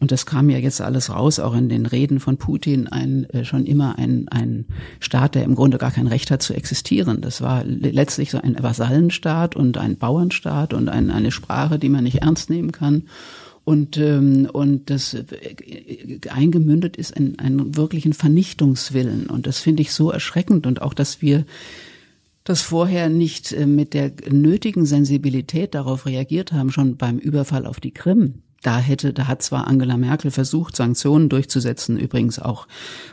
und 0.00 0.12
das 0.12 0.24
kam 0.24 0.48
ja 0.48 0.56
jetzt 0.56 0.80
alles 0.80 1.10
raus, 1.10 1.38
auch 1.38 1.54
in 1.54 1.68
den 1.68 1.84
Reden 1.84 2.20
von 2.20 2.38
Putin, 2.38 2.88
ein, 2.88 3.28
äh, 3.30 3.44
schon 3.44 3.66
immer 3.66 3.98
ein, 3.98 4.28
ein 4.28 4.64
Staat, 4.98 5.34
der 5.34 5.44
im 5.44 5.54
Grunde 5.54 5.76
gar 5.76 5.90
kein 5.90 6.06
Recht 6.06 6.30
hat 6.30 6.40
zu 6.42 6.54
existieren. 6.54 7.20
Das 7.20 7.42
war 7.42 7.64
letztlich 7.64 8.30
so 8.30 8.40
ein 8.40 8.56
Vasallenstaat 8.60 9.56
und 9.56 9.76
ein 9.76 9.98
Bauernstaat 9.98 10.72
und 10.72 10.88
ein, 10.88 11.10
eine 11.10 11.30
Sprache, 11.30 11.78
die 11.78 11.90
man 11.90 12.04
nicht 12.04 12.22
ernst 12.22 12.48
nehmen 12.48 12.72
kann. 12.72 13.04
Und, 13.64 13.98
ähm, 13.98 14.48
und 14.50 14.88
das 14.88 15.12
äh, 15.12 15.26
eingemündet 16.30 16.96
ist 16.96 17.10
in 17.10 17.38
einen 17.38 17.76
wirklichen 17.76 18.14
Vernichtungswillen. 18.14 19.26
Und 19.26 19.46
das 19.46 19.58
finde 19.58 19.82
ich 19.82 19.92
so 19.92 20.10
erschreckend. 20.10 20.66
Und 20.66 20.80
auch, 20.80 20.94
dass 20.94 21.20
wir 21.20 21.44
das 22.44 22.62
vorher 22.62 23.10
nicht 23.10 23.52
äh, 23.52 23.66
mit 23.66 23.92
der 23.92 24.12
nötigen 24.30 24.86
Sensibilität 24.86 25.74
darauf 25.74 26.06
reagiert 26.06 26.54
haben, 26.54 26.72
schon 26.72 26.96
beim 26.96 27.18
Überfall 27.18 27.66
auf 27.66 27.80
die 27.80 27.92
Krim 27.92 28.42
da 28.62 28.78
hätte, 28.78 29.12
da 29.12 29.26
hat 29.26 29.42
zwar 29.42 29.66
Angela 29.66 29.96
Merkel 29.96 30.30
versucht, 30.30 30.76
Sanktionen 30.76 31.28
durchzusetzen, 31.28 31.98
übrigens 31.98 32.38
auch 32.38 32.66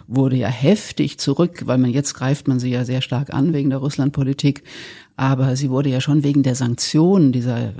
wurde 0.06 0.36
ja 0.36 0.50
heftig 0.50 1.20
zurück, 1.20 1.64
weil 1.66 1.78
man 1.78 1.92
jetzt 1.92 2.14
greift 2.14 2.48
man 2.48 2.60
sie 2.60 2.70
ja 2.70 2.84
sehr 2.84 3.02
stark 3.02 3.34
an 3.34 3.54
wegen 3.54 3.70
der 3.70 3.80
Russlandpolitik, 3.80 4.64
aber 5.16 5.56
sie 5.56 5.70
wurde 5.70 5.90
ja 5.90 6.02
schon 6.02 6.24
wegen 6.24 6.44
der 6.44 6.56
Sanktionen, 6.56 7.32
dieser 7.32 7.74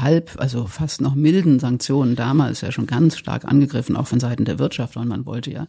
halb, 0.00 0.32
also 0.38 0.66
fast 0.66 1.00
noch 1.00 1.14
milden 1.14 1.60
Sanktionen 1.60 2.16
damals 2.16 2.60
ja 2.62 2.72
schon 2.72 2.86
ganz 2.86 3.16
stark 3.16 3.44
angegriffen, 3.44 3.96
auch 3.96 4.08
von 4.08 4.20
Seiten 4.20 4.44
der 4.44 4.58
Wirtschaft, 4.58 4.96
weil 4.96 5.06
man 5.06 5.24
wollte 5.24 5.52
ja 5.52 5.66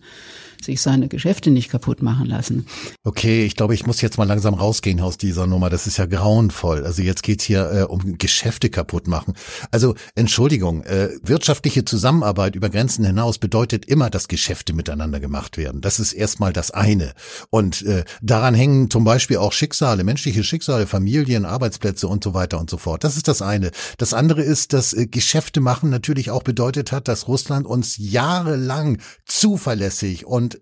sich 0.61 0.81
seine 0.81 1.07
Geschäfte 1.07 1.51
nicht 1.51 1.69
kaputt 1.69 2.01
machen 2.01 2.25
lassen. 2.25 2.67
Okay, 3.03 3.45
ich 3.45 3.55
glaube, 3.55 3.73
ich 3.73 3.85
muss 3.85 4.01
jetzt 4.01 4.17
mal 4.17 4.25
langsam 4.25 4.53
rausgehen 4.53 4.99
aus 5.01 5.17
dieser 5.17 5.47
Nummer. 5.47 5.69
Das 5.69 5.87
ist 5.87 5.97
ja 5.97 6.05
grauenvoll. 6.05 6.85
Also 6.85 7.01
jetzt 7.01 7.23
geht's 7.23 7.43
hier 7.43 7.71
äh, 7.71 7.83
um 7.83 8.17
Geschäfte 8.17 8.69
kaputt 8.69 9.07
machen. 9.07 9.33
Also 9.71 9.95
Entschuldigung, 10.15 10.83
äh, 10.83 11.09
wirtschaftliche 11.21 11.85
Zusammenarbeit 11.85 12.55
über 12.55 12.69
Grenzen 12.69 13.05
hinaus 13.05 13.37
bedeutet 13.37 13.85
immer, 13.85 14.09
dass 14.09 14.27
Geschäfte 14.27 14.73
miteinander 14.73 15.19
gemacht 15.19 15.57
werden. 15.57 15.81
Das 15.81 15.99
ist 15.99 16.13
erstmal 16.13 16.53
das 16.53 16.71
eine. 16.71 17.13
Und 17.49 17.81
äh, 17.83 18.03
daran 18.21 18.53
hängen 18.53 18.89
zum 18.89 19.03
Beispiel 19.03 19.37
auch 19.37 19.51
Schicksale, 19.51 20.03
menschliche 20.03 20.43
Schicksale, 20.43 20.87
Familien, 20.87 21.45
Arbeitsplätze 21.45 22.07
und 22.07 22.23
so 22.23 22.33
weiter 22.33 22.59
und 22.59 22.69
so 22.69 22.77
fort. 22.77 23.03
Das 23.03 23.17
ist 23.17 23.27
das 23.27 23.41
eine. 23.41 23.71
Das 23.97 24.13
andere 24.13 24.41
ist, 24.41 24.73
dass 24.73 24.93
äh, 24.93 25.07
Geschäfte 25.07 25.61
machen 25.61 25.89
natürlich 25.89 26.31
auch 26.31 26.43
bedeutet 26.43 26.91
hat, 26.91 27.07
dass 27.07 27.27
Russland 27.27 27.65
uns 27.65 27.95
jahrelang 27.97 28.99
zuverlässig 29.25 30.25
und 30.25 30.54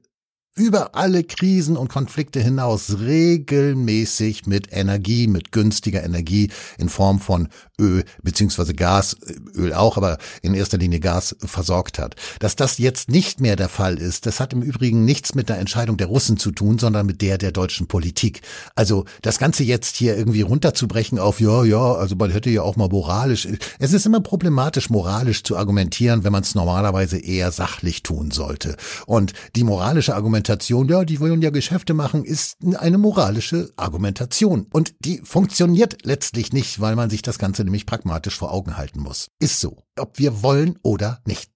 über 0.55 0.93
alle 0.93 1.23
Krisen 1.23 1.75
und 1.75 1.87
Konflikte 1.87 2.39
hinaus 2.39 2.97
regelmäßig 2.99 4.45
mit 4.45 4.67
Energie, 4.71 5.27
mit 5.27 5.51
günstiger 5.51 6.03
Energie 6.03 6.51
in 6.77 6.89
Form 6.89 7.19
von 7.19 7.47
Öl 7.81 8.03
beziehungsweise 8.21 8.75
Gas, 8.75 9.17
Öl 9.55 9.73
auch, 9.73 9.97
aber 9.97 10.19
in 10.43 10.53
erster 10.53 10.77
Linie 10.77 10.99
Gas 10.99 11.35
versorgt 11.39 11.97
hat. 11.97 12.15
Dass 12.37 12.55
das 12.55 12.77
jetzt 12.77 13.09
nicht 13.09 13.41
mehr 13.41 13.55
der 13.55 13.67
Fall 13.67 13.97
ist, 13.97 14.27
das 14.27 14.39
hat 14.39 14.53
im 14.53 14.61
Übrigen 14.61 15.05
nichts 15.05 15.33
mit 15.33 15.49
der 15.49 15.57
Entscheidung 15.57 15.97
der 15.97 16.07
Russen 16.07 16.37
zu 16.37 16.51
tun, 16.51 16.77
sondern 16.77 17.07
mit 17.07 17.23
der 17.23 17.39
der 17.39 17.51
deutschen 17.51 17.87
Politik. 17.87 18.41
Also 18.75 19.05
das 19.23 19.39
Ganze 19.39 19.63
jetzt 19.63 19.95
hier 19.95 20.15
irgendwie 20.15 20.41
runterzubrechen 20.41 21.17
auf, 21.17 21.39
ja, 21.39 21.63
ja, 21.63 21.93
also 21.93 22.15
man 22.15 22.29
hätte 22.29 22.51
ja 22.51 22.61
auch 22.61 22.75
mal 22.75 22.89
moralisch, 22.89 23.47
es 23.79 23.93
ist 23.93 24.05
immer 24.05 24.21
problematisch, 24.21 24.91
moralisch 24.91 25.43
zu 25.43 25.57
argumentieren, 25.57 26.23
wenn 26.23 26.31
man 26.31 26.43
es 26.43 26.53
normalerweise 26.53 27.17
eher 27.17 27.51
sachlich 27.51 28.03
tun 28.03 28.29
sollte. 28.29 28.77
Und 29.07 29.33
die 29.55 29.63
moralische 29.63 30.13
Argumentation 30.13 30.42
Argumentation, 30.43 30.89
ja, 30.89 31.05
die 31.05 31.21
wollen 31.21 31.41
ja 31.41 31.51
Geschäfte 31.51 31.93
machen, 31.93 32.25
ist 32.25 32.57
eine 32.75 32.97
moralische 32.97 33.71
Argumentation. 33.77 34.67
Und 34.73 34.93
die 34.99 35.21
funktioniert 35.23 36.05
letztlich 36.05 36.51
nicht, 36.51 36.81
weil 36.81 36.97
man 36.97 37.09
sich 37.09 37.21
das 37.21 37.39
Ganze 37.39 37.63
nämlich 37.63 37.85
pragmatisch 37.85 38.37
vor 38.37 38.51
Augen 38.51 38.75
halten 38.75 38.99
muss. 38.99 39.29
Ist 39.39 39.61
so. 39.61 39.77
Ob 39.97 40.19
wir 40.19 40.43
wollen 40.43 40.77
oder 40.83 41.21
nicht. 41.25 41.49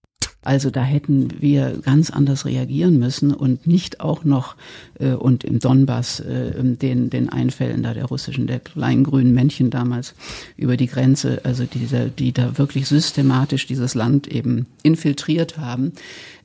Also 0.44 0.70
da 0.70 0.82
hätten 0.82 1.42
wir 1.42 1.80
ganz 1.82 2.10
anders 2.10 2.46
reagieren 2.46 2.98
müssen 3.00 3.34
und 3.34 3.68
nicht 3.68 4.00
auch 4.00 4.24
noch 4.24 4.56
äh, 4.98 5.12
und 5.12 5.44
im 5.44 5.60
Donbass 5.60 6.22
äh, 6.22 6.54
den 6.64 7.10
den 7.10 7.28
Einfällen 7.28 7.84
da 7.84 7.94
der 7.94 8.06
russischen 8.06 8.48
der 8.48 8.60
kleinen 8.60 9.04
grünen 9.04 9.34
Männchen 9.34 9.72
damals 9.72 10.14
über 10.56 10.78
die 10.78 10.88
Grenze, 10.88 11.42
also 11.44 11.66
die, 11.66 11.90
die 12.18 12.32
da 12.32 12.58
wirklich 12.58 12.88
systematisch 12.88 13.68
dieses 13.68 13.94
Land 13.94 14.28
eben 14.28 14.68
infiltriert 14.84 15.58
haben 15.58 15.92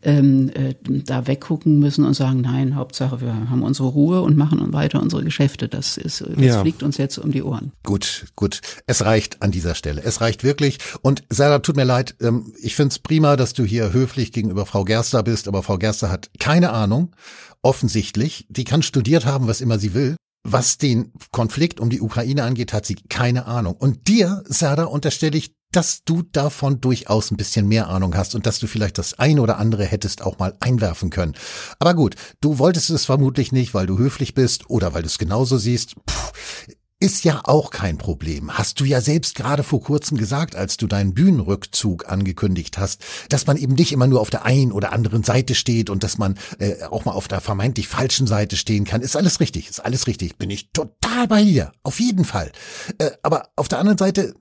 ähm, 0.03 0.51
äh, 0.55 0.75
da 0.83 1.27
weggucken 1.27 1.79
müssen 1.79 2.05
und 2.05 2.15
sagen, 2.15 2.41
nein, 2.41 2.75
Hauptsache 2.75 3.21
wir 3.21 3.51
haben 3.51 3.63
unsere 3.63 3.89
Ruhe 3.89 4.21
und 4.23 4.37
machen 4.37 4.73
weiter 4.73 5.01
unsere 5.01 5.23
Geschäfte. 5.23 5.69
Das 5.69 5.97
ist, 5.97 6.23
das 6.23 6.45
ja. 6.45 6.61
fliegt 6.61 6.83
uns 6.83 6.97
jetzt 6.97 7.19
um 7.19 7.31
die 7.31 7.43
Ohren. 7.43 7.73
Gut, 7.85 8.27
gut. 8.37 8.61
Es 8.87 9.05
reicht 9.05 9.43
an 9.43 9.51
dieser 9.51 9.75
Stelle. 9.75 10.03
Es 10.03 10.21
reicht 10.21 10.45
wirklich. 10.45 10.79
Und 11.03 11.23
Sarah, 11.31 11.61
tut 11.61 11.77
mir 11.77 11.85
leid. 11.85 12.17
Ähm, 12.21 12.53
ich 12.61 12.75
finde 12.75 12.91
es 12.91 12.99
prima, 12.99 13.37
dass 13.37 13.53
du 13.53 13.65
hier 13.65 13.93
höflich 13.93 14.33
gegenüber 14.33 14.67
Frau 14.67 14.85
Gerster 14.85 15.23
bist, 15.23 15.49
aber 15.49 15.63
Frau 15.63 15.79
Gerster 15.79 16.11
hat 16.11 16.31
keine 16.39 16.71
Ahnung. 16.71 17.15
Offensichtlich. 17.63 18.47
Die 18.49 18.65
kann 18.65 18.83
studiert 18.83 19.25
haben, 19.25 19.47
was 19.47 19.61
immer 19.61 19.79
sie 19.79 19.95
will. 19.95 20.17
Was 20.45 20.77
den 20.77 21.13
Konflikt 21.31 21.79
um 21.79 21.89
die 21.89 22.01
Ukraine 22.01 22.43
angeht, 22.43 22.73
hat 22.73 22.85
sie 22.85 22.97
keine 22.97 23.47
Ahnung. 23.47 23.77
Und 23.79 24.09
dir, 24.09 24.43
Sarah, 24.47 24.85
unterstelle 24.85 25.39
ich 25.39 25.55
dass 25.73 26.05
du 26.05 26.23
davon 26.23 26.81
durchaus 26.81 27.31
ein 27.31 27.37
bisschen 27.37 27.67
mehr 27.67 27.89
Ahnung 27.89 28.17
hast 28.17 28.35
und 28.35 28.47
dass 28.47 28.59
du 28.59 28.67
vielleicht 28.67 28.99
das 28.99 29.19
ein 29.19 29.39
oder 29.39 29.59
andere 29.59 29.85
hättest 29.85 30.23
auch 30.23 30.39
mal 30.39 30.55
einwerfen 30.61 31.11
können. 31.11 31.35
Aber 31.79 31.95
gut, 31.95 32.15
du 32.41 32.59
wolltest 32.59 32.91
es 32.91 33.07
vermutlich 33.07 33.53
nicht, 33.53 33.75
weil 33.75 33.87
du 33.87 33.99
höflich 33.99 34.35
bist 34.35 34.69
oder 34.71 34.95
weil 34.95 35.03
du 35.03 35.09
es 35.09 35.19
genauso 35.19 35.59
siehst. 35.59 35.97
Puh, 36.07 36.73
ist 37.03 37.25
ja 37.25 37.41
auch 37.43 37.71
kein 37.71 37.99
Problem. 37.99 38.57
Hast 38.57 38.79
du 38.79 38.85
ja 38.85 39.01
selbst 39.01 39.35
gerade 39.35 39.65
vor 39.65 39.81
kurzem 39.83 40.17
gesagt, 40.17 40.55
als 40.55 40.77
du 40.77 40.87
deinen 40.87 41.15
Bühnenrückzug 41.15 42.09
angekündigt 42.09 42.79
hast, 42.79 43.03
dass 43.29 43.45
man 43.45 43.57
eben 43.57 43.75
nicht 43.75 43.91
immer 43.91 44.07
nur 44.07 44.21
auf 44.21 44.31
der 44.31 44.45
einen 44.45 44.71
oder 44.71 44.93
anderen 44.93 45.25
Seite 45.25 45.57
steht 45.57 45.91
und 45.91 46.05
dass 46.05 46.17
man 46.17 46.39
äh, 46.61 46.85
auch 46.85 47.05
mal 47.05 47.11
auf 47.11 47.27
der 47.27 47.41
vermeintlich 47.41 47.89
falschen 47.89 48.29
Seite 48.29 48.55
stehen 48.55 48.85
kann. 48.85 49.01
Ist 49.01 49.17
alles 49.17 49.41
richtig, 49.41 49.69
ist 49.69 49.85
alles 49.85 50.07
richtig. 50.07 50.39
Bin 50.39 50.49
ich 50.49 50.71
total 50.71 51.27
bei 51.27 51.43
dir. 51.43 51.73
Auf 51.83 51.99
jeden 51.99 52.25
Fall. 52.25 52.53
Äh, 52.99 53.11
aber 53.25 53.49
auf 53.57 53.67
der 53.67 53.81
anderen 53.81 53.99
Seite, 53.99 54.37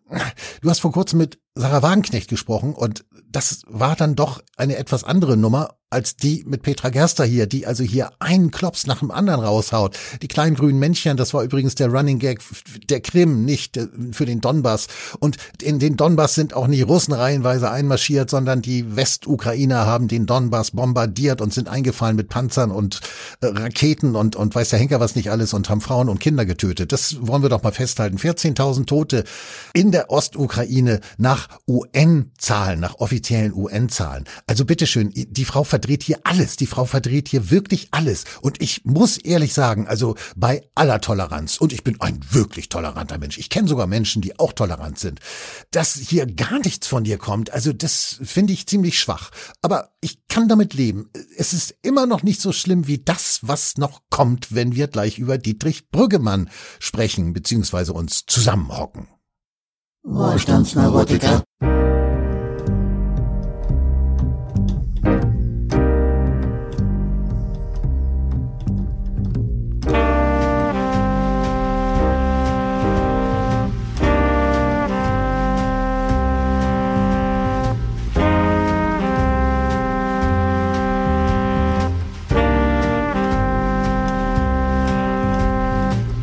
du 0.62 0.69
hast 0.69 0.82
vor 0.82 0.91
kurzem 0.91 1.17
mit 1.17 1.39
Sarah 1.56 1.82
Wagenknecht 1.82 2.30
gesprochen 2.30 2.76
und 2.76 3.06
das 3.28 3.63
war 3.65 3.95
dann 3.95 4.13
doch 4.13 4.43
eine 4.56 4.76
etwas 4.76 5.04
andere 5.04 5.36
Nummer 5.36 5.80
als 5.91 6.15
die 6.15 6.43
mit 6.47 6.63
Petra 6.63 6.89
Gerster 6.89 7.25
hier, 7.25 7.47
die 7.47 7.67
also 7.67 7.84
hier 7.84 8.12
einen 8.19 8.49
Klops 8.49 8.88
nach 8.88 8.99
dem 8.99 9.12
anderen 9.12 9.41
raushaut. 9.41 9.97
Die 10.21 10.30
kleinen 10.30 10.56
grünen 10.56 10.80
Männchen, 10.80 11.17
das 11.17 11.34
war 11.34 11.43
übrigens 11.43 11.75
der 11.75 11.89
Running 11.89 12.17
Gag 12.17 12.39
der 12.89 13.01
Krim, 13.01 13.43
nicht 13.43 13.75
äh, 13.75 13.88
für 14.13 14.25
den 14.25 14.39
Donbass. 14.39 14.88
Und 15.19 15.36
in 15.62 15.80
den 15.80 15.97
Donbass 15.97 16.34
sind 16.34 16.54
auch 16.54 16.67
nicht 16.67 16.88
Russen 16.88 17.13
reihenweise 17.13 17.69
einmarschiert, 17.69 18.30
sondern 18.30 18.62
die 18.62 18.95
Westukrainer 18.95 19.86
haben 19.86 20.08
den 20.08 20.25
Donbass 20.25 20.71
bombardiert 20.71 21.41
und 21.41 21.54
sind 21.54 21.67
eingefallen 21.67 22.15
mit 22.15 22.30
Panzern 22.30 22.71
und 22.71 23.01
äh, 23.41 23.47
Raketen 23.47 24.15
und, 24.15 24.38
und 24.38 24.56
weiß 24.56 24.69
der 24.69 24.80
Henker 24.80 25.01
was 25.01 25.15
nicht 25.15 25.30
alles 25.30 25.54
und 25.54 25.69
haben 25.69 25.82
Frauen 25.82 26.08
und 26.08 26.19
Kinder 26.19 26.45
getötet. 26.45 26.93
Das 26.93 27.17
wollen 27.19 27.41
wir 27.41 27.49
doch 27.49 27.63
mal 27.63 27.73
festhalten. 27.73 28.17
14.000 28.17 28.86
Tote 28.86 29.25
in 29.73 29.91
der 29.91 30.10
Ostukraine 30.10 31.01
nach 31.17 31.49
UN-Zahlen, 31.67 32.80
nach 32.80 32.95
offiziellen 32.99 33.54
UN-Zahlen. 33.54 34.23
Also 34.47 34.63
bitteschön, 34.63 35.12
die 35.13 35.45
Frau 35.45 35.65
verdreht 35.81 36.03
hier 36.03 36.19
alles. 36.25 36.57
Die 36.57 36.67
Frau 36.67 36.85
verdreht 36.85 37.27
hier 37.27 37.49
wirklich 37.49 37.87
alles. 37.89 38.25
Und 38.41 38.61
ich 38.61 38.85
muss 38.85 39.17
ehrlich 39.17 39.55
sagen, 39.55 39.87
also 39.87 40.15
bei 40.35 40.61
aller 40.75 41.01
Toleranz, 41.01 41.57
und 41.57 41.73
ich 41.73 41.83
bin 41.83 41.99
ein 41.99 42.19
wirklich 42.29 42.69
toleranter 42.69 43.17
Mensch, 43.17 43.39
ich 43.39 43.49
kenne 43.49 43.67
sogar 43.67 43.87
Menschen, 43.87 44.21
die 44.21 44.37
auch 44.37 44.53
tolerant 44.53 44.99
sind, 44.99 45.19
dass 45.71 45.95
hier 45.95 46.27
gar 46.27 46.59
nichts 46.59 46.85
von 46.85 47.03
dir 47.03 47.17
kommt, 47.17 47.51
also 47.51 47.73
das 47.73 48.19
finde 48.21 48.53
ich 48.53 48.67
ziemlich 48.67 48.99
schwach. 48.99 49.31
Aber 49.63 49.89
ich 50.01 50.27
kann 50.27 50.47
damit 50.47 50.75
leben. 50.75 51.09
Es 51.35 51.51
ist 51.51 51.73
immer 51.81 52.05
noch 52.05 52.21
nicht 52.21 52.41
so 52.41 52.51
schlimm 52.51 52.85
wie 52.85 52.99
das, 52.99 53.39
was 53.41 53.77
noch 53.77 54.01
kommt, 54.11 54.53
wenn 54.53 54.75
wir 54.75 54.87
gleich 54.87 55.17
über 55.17 55.39
Dietrich 55.39 55.89
Brüggemann 55.89 56.47
sprechen, 56.77 57.33
beziehungsweise 57.33 57.93
uns 57.93 58.27
zusammenhocken. 58.27 59.07
Wohlstandsneurotiker. 60.03 61.43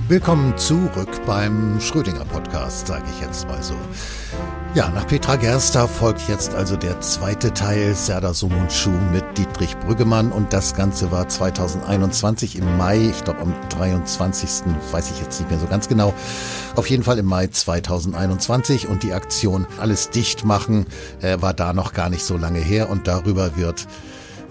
Willkommen 0.08 0.56
zurück 0.56 1.10
beim 1.26 1.78
Schrödinger 1.82 2.24
Podcast, 2.24 2.86
sage 2.86 3.04
ich 3.12 3.20
jetzt 3.20 3.46
mal 3.46 3.62
so. 3.62 3.74
Ja, 4.74 4.88
nach 4.88 5.06
Petra 5.06 5.36
Gerster 5.36 5.86
folgt 5.86 6.30
jetzt 6.30 6.54
also 6.54 6.76
der 6.76 7.02
zweite 7.02 7.52
Teil 7.52 7.94
Serda 7.94 8.32
Sumunchu 8.32 8.88
mit 9.12 9.36
Dietrich 9.36 9.76
Brüggemann 9.80 10.32
und 10.32 10.54
das 10.54 10.74
Ganze 10.74 11.12
war 11.12 11.28
2021 11.28 12.56
im 12.56 12.78
Mai, 12.78 13.10
ich 13.10 13.22
glaube 13.22 13.40
am 13.40 13.54
23. 13.68 14.48
weiß 14.90 15.10
ich 15.10 15.20
jetzt 15.20 15.40
nicht 15.40 15.50
mehr 15.50 15.60
so 15.60 15.66
ganz 15.66 15.88
genau, 15.90 16.14
auf 16.74 16.88
jeden 16.88 17.02
Fall 17.02 17.18
im 17.18 17.26
Mai 17.26 17.48
2021 17.48 18.88
und 18.88 19.02
die 19.02 19.12
Aktion 19.12 19.66
Alles 19.78 20.08
dicht 20.08 20.42
machen 20.42 20.86
äh, 21.20 21.36
war 21.42 21.52
da 21.52 21.74
noch 21.74 21.92
gar 21.92 22.08
nicht 22.08 22.24
so 22.24 22.38
lange 22.38 22.60
her 22.60 22.88
und 22.88 23.08
darüber 23.08 23.58
wird 23.58 23.86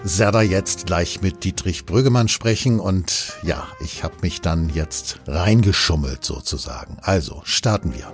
Serda 0.07 0.41
jetzt 0.41 0.85
gleich 0.85 1.21
mit 1.21 1.43
Dietrich 1.43 1.85
Brüggemann 1.85 2.29
sprechen 2.29 2.79
und 2.79 3.33
ja, 3.43 3.67
ich 3.81 4.05
habe 4.05 4.15
mich 4.21 4.39
dann 4.39 4.69
jetzt 4.69 5.19
reingeschummelt 5.27 6.23
sozusagen. 6.23 6.97
Also 7.01 7.41
starten 7.43 7.93
wir. 7.93 8.13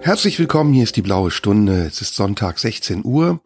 Herzlich 0.00 0.38
willkommen, 0.38 0.72
hier 0.72 0.84
ist 0.84 0.96
die 0.96 1.02
blaue 1.02 1.32
Stunde. 1.32 1.84
Es 1.84 2.00
ist 2.00 2.14
Sonntag 2.14 2.60
16 2.60 3.04
Uhr 3.04 3.40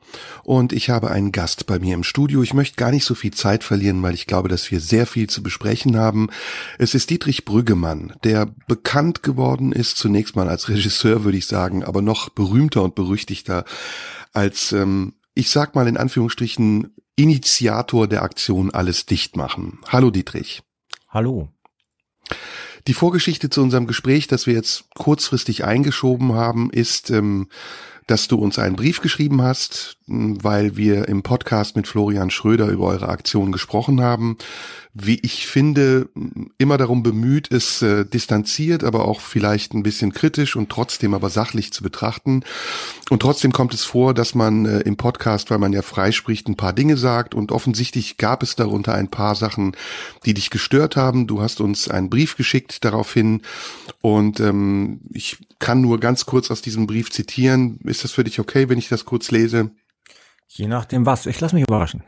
und 0.45 0.75
ich 0.75 0.91
habe 0.91 1.11
einen 1.11 1.33
Gast 1.33 1.67
bei 1.67 1.79
mir 1.79 1.95
im 1.95 2.05
Studio. 2.05 2.43
Ich 2.43 2.53
möchte 2.53 2.77
gar 2.77 2.91
nicht 2.91 3.07
so 3.07 3.15
viel 3.15 3.33
Zeit 3.33 3.65
verlieren, 3.65 4.03
weil 4.03 4.15
ich 4.15 4.27
glaube, 4.27 4.51
dass 4.51 4.71
wir 4.71 4.81
sehr 4.81 5.07
viel 5.07 5.27
zu 5.27 5.43
besprechen 5.43 5.97
haben. 5.97 6.29
Es 6.79 6.95
ist 6.95 7.09
Dietrich 7.09 7.47
Brüggemann, 7.47 8.13
der 8.25 8.47
bekannt 8.69 9.23
geworden 9.23 9.73
ist, 9.73 9.97
zunächst 9.97 10.37
mal 10.37 10.49
als 10.49 10.69
Regisseur, 10.69 11.25
würde 11.25 11.39
ich 11.39 11.47
sagen, 11.47 11.83
aber 11.83 12.03
noch 12.03 12.29
berühmter 12.29 12.83
und 12.83 12.95
berüchtigter 12.95 13.65
als, 14.35 14.73
ähm, 14.73 15.15
ich 15.35 15.51
sag 15.51 15.75
mal 15.75 15.89
in 15.89 15.97
Anführungsstrichen, 15.97 16.93
Initiator 17.17 18.07
der 18.07 18.23
Aktion 18.23 18.71
Alles 18.71 19.07
dicht 19.07 19.37
machen. 19.37 19.79
Hallo 19.89 20.11
Dietrich. 20.11 20.63
Hallo. 21.09 21.49
Die 22.87 22.95
Vorgeschichte 22.95 23.49
zu 23.49 23.63
unserem 23.63 23.87
Gespräch, 23.87 24.27
das 24.27 24.47
wir 24.47 24.53
jetzt 24.55 24.85
kurzfristig 24.95 25.65
eingeschoben 25.65 26.35
haben, 26.35 26.71
ist, 26.71 27.11
ähm, 27.11 27.49
dass 28.07 28.29
du 28.29 28.37
uns 28.37 28.59
einen 28.59 28.77
Brief 28.77 29.01
geschrieben 29.01 29.43
hast, 29.43 29.96
weil 30.07 30.77
wir 30.77 31.09
im 31.09 31.23
Podcast 31.23 31.77
mit 31.77 31.87
Florian 31.89 32.31
Schröder 32.31 32.69
über 32.69 32.87
eure 32.87 33.09
Aktion 33.09 33.53
gesprochen 33.53 34.01
haben 34.01 34.37
wie 34.99 35.19
ich 35.23 35.47
finde, 35.47 36.09
immer 36.57 36.79
darum 36.79 37.03
bemüht, 37.03 37.53
es 37.53 37.83
äh, 37.83 38.07
distanziert, 38.07 38.83
aber 38.83 39.07
auch 39.07 39.21
vielleicht 39.21 39.75
ein 39.75 39.83
bisschen 39.83 40.13
kritisch 40.13 40.57
und 40.57 40.71
trotzdem 40.71 41.13
aber 41.13 41.29
sachlich 41.29 41.71
zu 41.73 41.83
betrachten. 41.83 42.45
Und 43.11 43.21
trotzdem 43.21 43.53
kommt 43.53 43.75
es 43.75 43.85
vor, 43.85 44.15
dass 44.15 44.35
man 44.35 44.65
äh, 44.65 44.81
im 44.81 44.97
Podcast, 44.97 45.51
weil 45.51 45.59
man 45.59 45.75
ja 45.75 45.83
frei 45.83 46.13
spricht, 46.13 46.49
ein 46.49 46.57
paar 46.57 46.73
Dinge 46.73 46.97
sagt 46.97 47.35
und 47.35 47.53
offensichtlich 47.53 48.17
gab 48.17 48.43
es 48.43 48.57
darunter 48.57 48.95
ein 48.95 49.09
paar 49.09 49.35
Sachen, 49.35 49.77
die 50.25 50.33
dich 50.33 50.49
gestört 50.49 50.97
haben. 50.97 51.27
Du 51.27 51.43
hast 51.43 51.61
uns 51.61 51.89
einen 51.89 52.09
Brief 52.09 52.37
geschickt 52.37 52.83
daraufhin 52.83 53.43
und 54.01 54.41
ähm, 54.41 55.01
ich 55.13 55.37
kann 55.59 55.83
nur 55.83 56.01
ganz 56.01 56.25
kurz 56.25 56.51
aus 56.51 56.63
diesem 56.63 56.87
Brief 56.87 57.11
zitieren. 57.11 57.81
Ist 57.85 58.03
das 58.03 58.13
für 58.13 58.25
dich 58.25 58.41
okay, 58.41 58.71
wenn 58.71 58.79
ich 58.79 58.89
das 58.89 59.05
kurz 59.05 59.31
lese? 59.31 59.73
Je 60.49 60.67
nachdem 60.69 61.07
was. 61.07 61.27
Ich 61.27 61.41
lasse 61.41 61.55
mich 61.55 61.65
überraschen. 61.67 62.03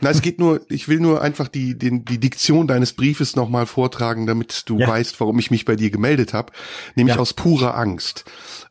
Na, 0.00 0.10
es 0.10 0.22
geht 0.22 0.38
nur, 0.38 0.60
ich 0.68 0.88
will 0.88 1.00
nur 1.00 1.22
einfach 1.22 1.48
die, 1.48 1.78
den, 1.78 2.04
die 2.04 2.18
Diktion 2.18 2.66
deines 2.66 2.92
Briefes 2.92 3.36
nochmal 3.36 3.66
vortragen, 3.66 4.26
damit 4.26 4.64
du 4.66 4.78
ja. 4.78 4.88
weißt, 4.88 5.18
warum 5.20 5.38
ich 5.38 5.50
mich 5.50 5.64
bei 5.64 5.76
dir 5.76 5.90
gemeldet 5.90 6.34
habe. 6.34 6.52
Nämlich 6.94 7.16
ja. 7.16 7.20
aus 7.20 7.32
purer 7.32 7.76
Angst. 7.76 8.24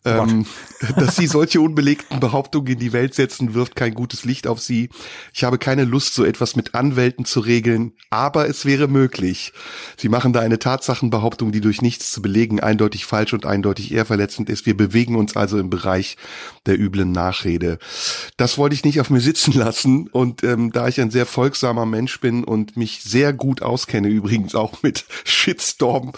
Ähm, 0.06 0.46
dass 0.98 1.16
sie 1.16 1.28
solche 1.28 1.62
unbelegten 1.62 2.20
Behauptungen 2.20 2.74
in 2.74 2.80
die 2.80 2.94
Welt 2.94 3.13
setzen, 3.16 3.54
wirft 3.54 3.76
kein 3.76 3.94
gutes 3.94 4.26
Licht 4.26 4.48
auf 4.48 4.60
sie. 4.60 4.89
Ich 5.34 5.44
habe 5.44 5.58
keine 5.58 5.86
Lust, 5.86 6.13
so 6.13 6.26
etwas 6.26 6.56
mit 6.56 6.76
Anwälten 6.76 7.26
zu 7.26 7.39
regeln, 7.39 7.94
aber 8.10 8.50
es 8.50 8.66
wäre 8.66 8.88
möglich. 8.88 9.54
Sie 9.98 10.10
machen 10.10 10.34
da 10.34 10.42
eine 10.42 10.60
Tatsachenbehauptung, 10.60 11.52
die 11.52 11.62
durch 11.62 11.82
nichts 11.82 12.12
zu 12.12 12.22
belegen 12.22 12.60
eindeutig 12.60 13.06
falsch 13.06 13.34
und 13.34 13.46
eindeutig 13.46 13.94
eher 13.94 14.06
verletzend 14.06 14.50
ist. 14.50 14.66
Wir 14.66 14.76
bewegen 14.76 15.16
uns 15.16 15.38
also 15.38 15.58
im 15.58 15.70
Bereich 15.70 16.18
der 16.66 16.80
üblen 16.80 17.12
Nachrede. 17.12 17.80
Das 18.36 18.58
wollte 18.58 18.76
ich 18.76 18.84
nicht 18.84 19.00
auf 19.00 19.10
mir 19.10 19.22
sitzen 19.22 19.54
lassen 19.54 20.08
und 20.10 20.44
ähm, 20.44 20.72
da 20.72 20.88
ich 20.88 21.00
ein 21.00 21.12
sehr 21.12 21.26
folgsamer 21.26 21.86
Mensch 21.86 22.20
bin 22.20 22.44
und 22.44 22.76
mich 22.76 23.02
sehr 23.04 23.32
gut 23.32 23.62
auskenne, 23.62 24.10
übrigens 24.10 24.54
auch 24.56 24.84
mit 24.84 25.06
Shitstorm 25.24 26.12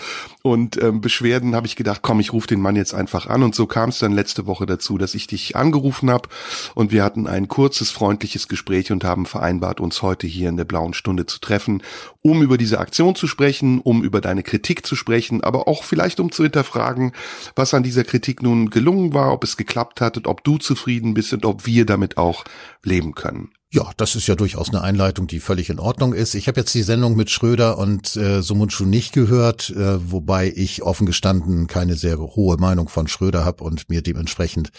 und 0.45 0.79
ähm, 0.79 1.01
Beschwerden, 1.01 1.55
habe 1.55 1.65
ich 1.65 1.75
gedacht, 1.75 2.03
komm, 2.03 2.19
ich 2.19 2.31
rufe 2.31 2.45
den 2.45 2.61
Mann 2.61 2.75
jetzt 2.75 2.93
einfach 2.93 3.25
an 3.25 3.41
und 3.41 3.55
so 3.55 3.65
kam 3.65 3.89
es 3.89 3.97
dann 3.97 4.11
letzte 4.11 4.45
Woche 4.45 4.67
dazu, 4.67 4.99
dass 4.99 5.15
ich 5.15 5.25
dich 5.25 5.55
angerufen 5.55 6.11
habe 6.11 6.29
und 6.75 6.91
wir 6.91 7.03
hatten 7.03 7.25
ein 7.25 7.47
kurzes, 7.47 7.89
freundliches 7.89 8.47
Gespräch 8.47 8.91
und 8.91 9.03
haben 9.03 9.25
vereinbart, 9.25 9.79
uns 9.79 10.03
heute 10.03 10.27
hier 10.27 10.49
in 10.49 10.57
der 10.57 10.65
blauen 10.65 10.93
Stunde 10.93 11.25
zu 11.25 11.39
treffen, 11.39 11.81
um 12.21 12.43
über 12.43 12.59
diese 12.59 12.77
Aktion 12.77 13.15
zu 13.15 13.25
sprechen, 13.25 13.79
um 13.79 14.03
über 14.03 14.21
deine 14.21 14.43
Kritik 14.43 14.85
zu 14.85 14.95
sprechen, 14.95 15.43
aber 15.43 15.67
auch 15.67 15.83
vielleicht 15.83 16.19
um 16.19 16.31
zu 16.31 16.43
hinterfragen, 16.43 17.13
was 17.55 17.73
an 17.73 17.81
dieser 17.81 18.03
Kritik 18.03 18.43
nun 18.43 18.69
gelungen 18.69 19.15
war, 19.15 19.33
ob 19.33 19.43
es 19.43 19.57
geklappt 19.57 19.99
hat 19.99 20.15
und 20.15 20.27
ob 20.27 20.43
du 20.43 20.59
zufrieden 20.59 21.15
bist 21.15 21.33
und 21.33 21.43
ob 21.43 21.65
wir 21.65 21.87
damit 21.87 22.17
auch 22.17 22.43
leben 22.83 23.15
können. 23.15 23.49
Ja, 23.75 23.91
das 23.97 24.15
ist 24.15 24.27
ja 24.27 24.35
durchaus 24.35 24.69
eine 24.69 24.81
Einleitung, 24.83 25.27
die 25.27 25.41
völlig 25.41 25.69
in 25.69 25.79
Ordnung 25.79 26.13
ist. 26.13 26.33
Ich 26.33 26.47
habe 26.47 26.61
jetzt 26.61 26.73
die 26.73 26.81
Sendung 26.81 27.17
mit 27.17 27.29
Schröder 27.29 27.77
und 27.77 28.15
äh, 28.15 28.41
Sumunchu 28.41 28.85
nicht 28.85 29.11
gehört, 29.11 29.69
äh, 29.71 30.09
wobei 30.09 30.49
ich 30.55 30.81
offen 30.83 31.05
gestanden 31.05 31.67
keine 31.67 31.95
sehr 31.95 32.17
hohe 32.17 32.55
Meinung 32.55 32.87
von 32.87 33.09
Schröder 33.09 33.43
habe 33.43 33.65
und 33.65 33.89
mir 33.89 34.01
dementsprechend 34.01 34.69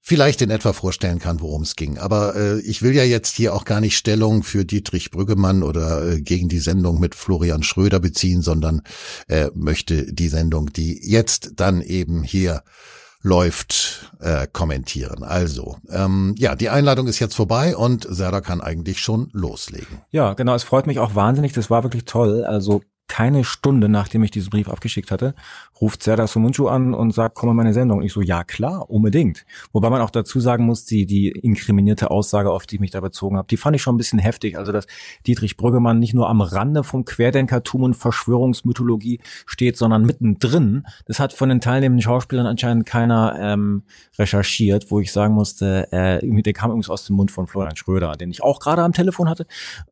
vielleicht 0.00 0.42
in 0.42 0.50
etwa 0.50 0.72
vorstellen 0.72 1.20
kann, 1.20 1.40
worum 1.40 1.62
es 1.62 1.76
ging. 1.76 1.96
Aber 1.98 2.34
äh, 2.34 2.60
ich 2.62 2.82
will 2.82 2.96
ja 2.96 3.04
jetzt 3.04 3.36
hier 3.36 3.54
auch 3.54 3.64
gar 3.64 3.80
nicht 3.80 3.96
Stellung 3.96 4.42
für 4.42 4.64
Dietrich 4.64 5.12
Brüggemann 5.12 5.62
oder 5.62 6.14
äh, 6.14 6.20
gegen 6.20 6.48
die 6.48 6.58
Sendung 6.58 6.98
mit 6.98 7.14
Florian 7.14 7.62
Schröder 7.62 8.00
beziehen, 8.00 8.42
sondern 8.42 8.82
äh, 9.28 9.50
möchte 9.54 10.12
die 10.12 10.28
Sendung, 10.28 10.72
die 10.72 10.98
jetzt 11.08 11.52
dann 11.60 11.80
eben 11.80 12.24
hier 12.24 12.64
läuft, 13.24 14.12
äh, 14.20 14.46
kommentieren. 14.52 15.24
Also, 15.24 15.78
ähm, 15.90 16.34
ja, 16.36 16.54
die 16.54 16.68
Einladung 16.68 17.08
ist 17.08 17.18
jetzt 17.18 17.34
vorbei 17.34 17.74
und 17.74 18.06
Serda 18.08 18.42
kann 18.42 18.60
eigentlich 18.60 19.00
schon 19.00 19.30
loslegen. 19.32 20.02
Ja, 20.10 20.34
genau, 20.34 20.54
es 20.54 20.62
freut 20.62 20.86
mich 20.86 20.98
auch 20.98 21.14
wahnsinnig, 21.14 21.54
das 21.54 21.70
war 21.70 21.82
wirklich 21.82 22.04
toll. 22.04 22.44
Also 22.44 22.82
keine 23.06 23.44
Stunde, 23.44 23.88
nachdem 23.88 24.22
ich 24.24 24.30
diesen 24.30 24.50
Brief 24.50 24.68
abgeschickt 24.68 25.10
hatte, 25.10 25.34
ruft 25.80 26.02
Serdar 26.02 26.26
Sumunchu 26.26 26.68
an 26.68 26.94
und 26.94 27.12
sagt, 27.12 27.34
komm 27.34 27.50
in 27.50 27.56
meine 27.56 27.74
Sendung. 27.74 27.98
Und 27.98 28.04
ich 28.04 28.12
so, 28.12 28.22
ja 28.22 28.44
klar, 28.44 28.88
unbedingt. 28.88 29.44
Wobei 29.72 29.90
man 29.90 30.00
auch 30.00 30.10
dazu 30.10 30.40
sagen 30.40 30.64
muss, 30.64 30.84
die, 30.84 31.04
die 31.06 31.28
inkriminierte 31.28 32.10
Aussage, 32.10 32.50
auf 32.50 32.66
die 32.66 32.76
ich 32.76 32.80
mich 32.80 32.90
da 32.90 33.00
bezogen 33.00 33.36
habe, 33.36 33.46
die 33.48 33.56
fand 33.56 33.76
ich 33.76 33.82
schon 33.82 33.94
ein 33.94 33.98
bisschen 33.98 34.18
heftig. 34.18 34.56
Also, 34.56 34.72
dass 34.72 34.86
Dietrich 35.26 35.56
Brüggemann 35.56 35.98
nicht 35.98 36.14
nur 36.14 36.28
am 36.28 36.40
Rande 36.40 36.82
vom 36.82 37.04
Querdenkertum 37.04 37.82
und 37.82 37.94
Verschwörungsmythologie 37.94 39.20
steht, 39.46 39.76
sondern 39.76 40.06
mittendrin. 40.06 40.86
Das 41.06 41.20
hat 41.20 41.32
von 41.32 41.48
den 41.48 41.60
teilnehmenden 41.60 42.02
Schauspielern 42.02 42.46
anscheinend 42.46 42.86
keiner 42.86 43.36
ähm, 43.38 43.82
recherchiert, 44.18 44.90
wo 44.90 45.00
ich 45.00 45.12
sagen 45.12 45.34
musste, 45.34 45.92
äh, 45.92 46.42
der 46.42 46.52
kam 46.52 46.70
übrigens 46.70 46.90
aus 46.90 47.06
dem 47.06 47.16
Mund 47.16 47.30
von 47.30 47.46
Florian 47.46 47.76
Schröder, 47.76 48.12
den 48.12 48.30
ich 48.30 48.42
auch 48.42 48.60
gerade 48.60 48.82
am 48.82 48.92
Telefon 48.92 49.28
hatte. 49.28 49.46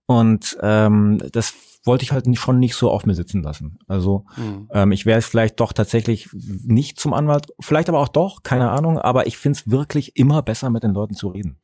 Und 0.07 0.57
ähm, 0.63 1.19
das 1.33 1.55
wollte 1.85 2.05
ich 2.05 2.13
halt 2.13 2.27
schon 2.39 2.59
nicht 2.59 2.75
so 2.75 2.91
auf 2.91 3.07
mir 3.07 3.15
sitzen 3.15 3.43
lassen. 3.43 3.79
Also 3.87 4.25
mhm. 4.37 4.69
ähm, 4.73 4.93
ich 4.93 5.07
wäre 5.07 5.23
vielleicht 5.23 5.61
doch 5.61 5.73
tatsächlich 5.73 6.29
nicht 6.33 6.99
zum 6.99 7.15
Anwalt, 7.15 7.53
vielleicht 7.61 7.89
aber 7.89 8.01
auch 8.01 8.09
doch, 8.09 8.43
keine 8.43 8.71
Ahnung, 8.71 8.99
aber 8.99 9.27
ich 9.27 9.39
finde 9.39 9.59
es 9.59 9.71
wirklich 9.71 10.17
immer 10.17 10.43
besser, 10.43 10.71
mit 10.71 10.83
den 10.83 10.93
Leuten 10.93 11.15
zu 11.15 11.29
reden. 11.29 11.62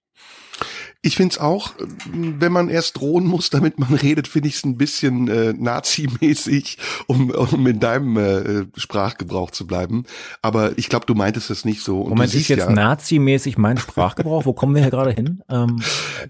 Ich 1.00 1.14
finde 1.14 1.34
es 1.34 1.38
auch, 1.38 1.74
wenn 2.12 2.50
man 2.50 2.68
erst 2.68 2.98
drohen 2.98 3.24
muss, 3.24 3.50
damit 3.50 3.78
man 3.78 3.94
redet, 3.94 4.26
finde 4.26 4.48
ich 4.48 4.56
es 4.56 4.64
ein 4.64 4.76
bisschen 4.76 5.28
äh, 5.28 5.52
Nazi-mäßig, 5.52 6.76
um, 7.06 7.30
um 7.30 7.64
in 7.68 7.78
deinem 7.78 8.16
äh, 8.16 8.66
Sprachgebrauch 8.76 9.52
zu 9.52 9.64
bleiben. 9.64 10.06
Aber 10.42 10.76
ich 10.76 10.88
glaube, 10.88 11.06
du 11.06 11.14
meintest 11.14 11.50
es 11.50 11.64
nicht 11.64 11.82
so. 11.82 12.00
Und 12.00 12.10
Moment, 12.10 12.34
ist 12.34 12.48
jetzt 12.48 12.58
ja, 12.58 12.70
Nazi-mäßig 12.70 13.58
mein 13.58 13.78
Sprachgebrauch? 13.78 14.44
Wo 14.44 14.52
kommen 14.52 14.74
wir 14.74 14.82
hier 14.82 14.90
gerade 14.90 15.12
hin? 15.12 15.40
Ähm, 15.48 15.80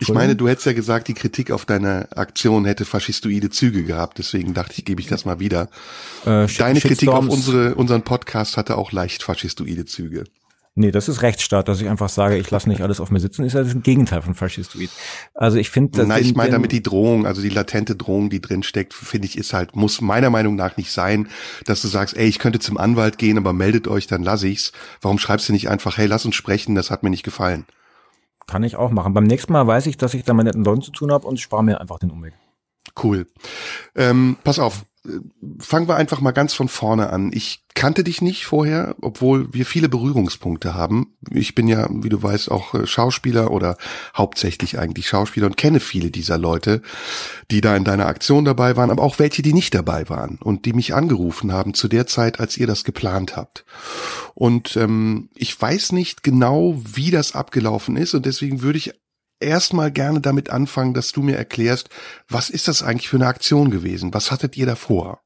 ich 0.01 0.11
meine, 0.11 0.37
du 0.37 0.47
hättest 0.49 0.67
ja 0.67 0.75
gesagt, 0.75 1.09
die 1.09 1.15
Kritik 1.15 1.51
auf 1.51 1.65
deine 1.65 2.09
Aktion 2.15 2.67
hätte 2.67 2.85
faschistoide 2.85 3.49
Züge 3.49 3.85
gehabt. 3.85 4.19
Deswegen 4.19 4.53
dachte 4.53 4.75
ich, 4.77 4.85
gebe 4.85 5.01
ich 5.01 5.07
das 5.07 5.25
mal 5.25 5.41
wieder. 5.41 5.71
Äh, 6.27 6.47
Deine 6.59 6.81
Kritik 6.81 7.09
auf 7.09 7.27
unsere, 7.27 7.75
unseren 7.75 8.03
Podcast 8.03 8.59
hatte 8.59 8.77
auch 8.77 8.93
leicht 8.93 9.23
faschistoide 9.23 9.87
Züge. 9.87 10.25
Nee, 10.79 10.93
das 10.93 11.09
ist 11.09 11.23
Rechtsstaat, 11.23 11.67
dass 11.67 11.81
ich 11.81 11.88
einfach 11.88 12.09
sage, 12.09 12.37
ich 12.37 12.49
lasse 12.53 12.69
nicht 12.69 12.83
alles 12.83 13.01
auf 13.01 13.11
mir 13.11 13.19
sitzen, 13.19 13.43
ist 13.43 13.55
ja 13.55 13.64
das 13.64 13.75
Gegenteil 13.83 14.23
von 14.23 14.35
Faschistoid. 14.35 14.91
Also 15.35 15.59
ich 15.59 15.71
finde, 15.71 16.07
Nein, 16.07 16.23
ich 16.23 16.37
meine 16.37 16.53
damit 16.53 16.71
die 16.71 16.85
Drohung, 16.85 17.27
also 17.27 17.43
die 17.43 17.49
latente 17.49 17.97
Drohung, 17.97 18.31
die 18.31 18.41
drin 18.41 18.62
steckt, 18.62 18.95
finde 18.95 19.27
ich, 19.27 19.37
ist 19.37 19.53
halt, 19.53 19.75
muss 19.75 20.01
meiner 20.01 20.31
Meinung 20.31 20.55
nach 20.55 20.77
nicht 20.77 20.93
sein, 20.93 21.27
dass 21.64 21.83
du 21.83 21.88
sagst, 21.88 22.17
ey, 22.17 22.29
ich 22.29 22.38
könnte 22.38 22.61
zum 22.61 22.79
Anwalt 22.79 23.19
gehen, 23.19 23.38
aber 23.38 23.53
meldet 23.53 23.88
euch, 23.88 24.07
dann 24.07 24.23
lass 24.23 24.45
ich's. 24.45 24.71
Warum 25.01 25.19
schreibst 25.19 25.49
du 25.49 25.53
nicht 25.53 25.69
einfach, 25.69 25.99
hey, 25.99 26.07
lass 26.07 26.25
uns 26.25 26.37
sprechen, 26.37 26.77
das 26.77 26.93
hat 26.93 27.03
mir 27.03 27.11
nicht 27.11 27.25
gefallen? 27.25 27.67
Kann 28.47 28.62
ich 28.62 28.77
auch 28.77 28.93
machen. 28.93 29.14
Beim 29.14 29.25
nächsten 29.25 29.53
Mal 29.53 29.67
weiß 29.67 29.87
ich, 29.87 29.97
dass 29.97 30.14
ich 30.14 30.23
da 30.23 30.33
mit 30.33 30.47
netten 30.47 30.62
Leuten 30.62 30.83
zu 30.83 30.93
tun 30.93 31.11
habe 31.11 31.27
und 31.27 31.41
spare 31.41 31.64
mir 31.64 31.81
einfach 31.81 31.99
den 31.99 32.12
Umweg. 32.12 32.35
Cool. 33.03 33.27
Ähm, 33.97 34.37
pass 34.45 34.61
auf, 34.61 34.85
fangen 35.59 35.88
wir 35.88 35.97
einfach 35.97 36.21
mal 36.21 36.33
ganz 36.33 36.55
von 36.55 36.68
vorne 36.68 37.11
an. 37.11 37.31
Ich 37.33 37.64
kannte 37.75 38.03
dich 38.03 38.21
nicht 38.21 38.44
vorher, 38.44 38.97
obwohl 39.01 39.55
wir 39.55 39.64
viele 39.64 39.88
Berührungspunkte 39.88 40.75
haben. 40.75 41.14
Ich 41.31 41.55
bin 41.55 41.68
ja, 41.68 41.88
wie 41.90 42.09
du 42.09 42.21
weißt, 42.21 42.51
auch 42.51 42.75
äh, 42.75 42.87
Schauspieler 42.87 43.51
oder 43.53 43.77
hauptsächlich 44.16 44.79
eigentlich 44.79 45.09
Schauspieler 45.09 45.47
und 45.47 45.57
kenne 45.57 45.79
viele 45.79 46.11
dieser 46.11 46.38
Leute, 46.38 46.83
die 47.51 47.61
da 47.61 47.77
in 47.77 47.85
deiner 47.85 48.07
Aktion 48.07 48.44
dabei 48.44 48.77
waren, 48.77 48.90
aber 48.90 49.03
auch 49.03 49.18
welche, 49.18 49.42
die 49.42 49.53
nicht 49.53 49.75
dabei 49.75 50.09
waren 50.09 50.38
und 50.42 50.64
die 50.64 50.73
mich 50.73 50.94
angerufen 50.94 51.53
haben 51.53 51.73
zu 51.73 51.87
der 51.87 52.07
Zeit, 52.07 52.40
als 52.40 52.57
ihr 52.57 52.66
das 52.66 52.83
geplant 52.83 53.37
habt. 53.37 53.64
Und 54.35 54.77
ähm, 54.77 55.29
ich 55.35 55.61
weiß 55.61 55.92
nicht 55.92 56.23
genau, 56.23 56.81
wie 56.85 57.11
das 57.11 57.35
abgelaufen 57.35 57.97
ist 57.97 58.14
und 58.14 58.27
deswegen 58.27 58.62
würde 58.62 58.79
ich 58.79 58.94
erstmal 59.40 59.90
gerne 59.90 60.20
damit 60.20 60.51
anfangen, 60.51 60.94
dass 60.94 61.12
du 61.12 61.22
mir 61.22 61.37
erklärst, 61.37 61.88
was 62.29 62.51
ist 62.51 62.68
das 62.68 62.83
eigentlich 62.83 63.09
für 63.09 63.16
eine 63.16 63.27
Aktion 63.27 63.70
gewesen? 63.70 64.12
Was 64.14 64.31
hattet 64.31 64.57
ihr 64.57 64.66
davor? 64.66 65.20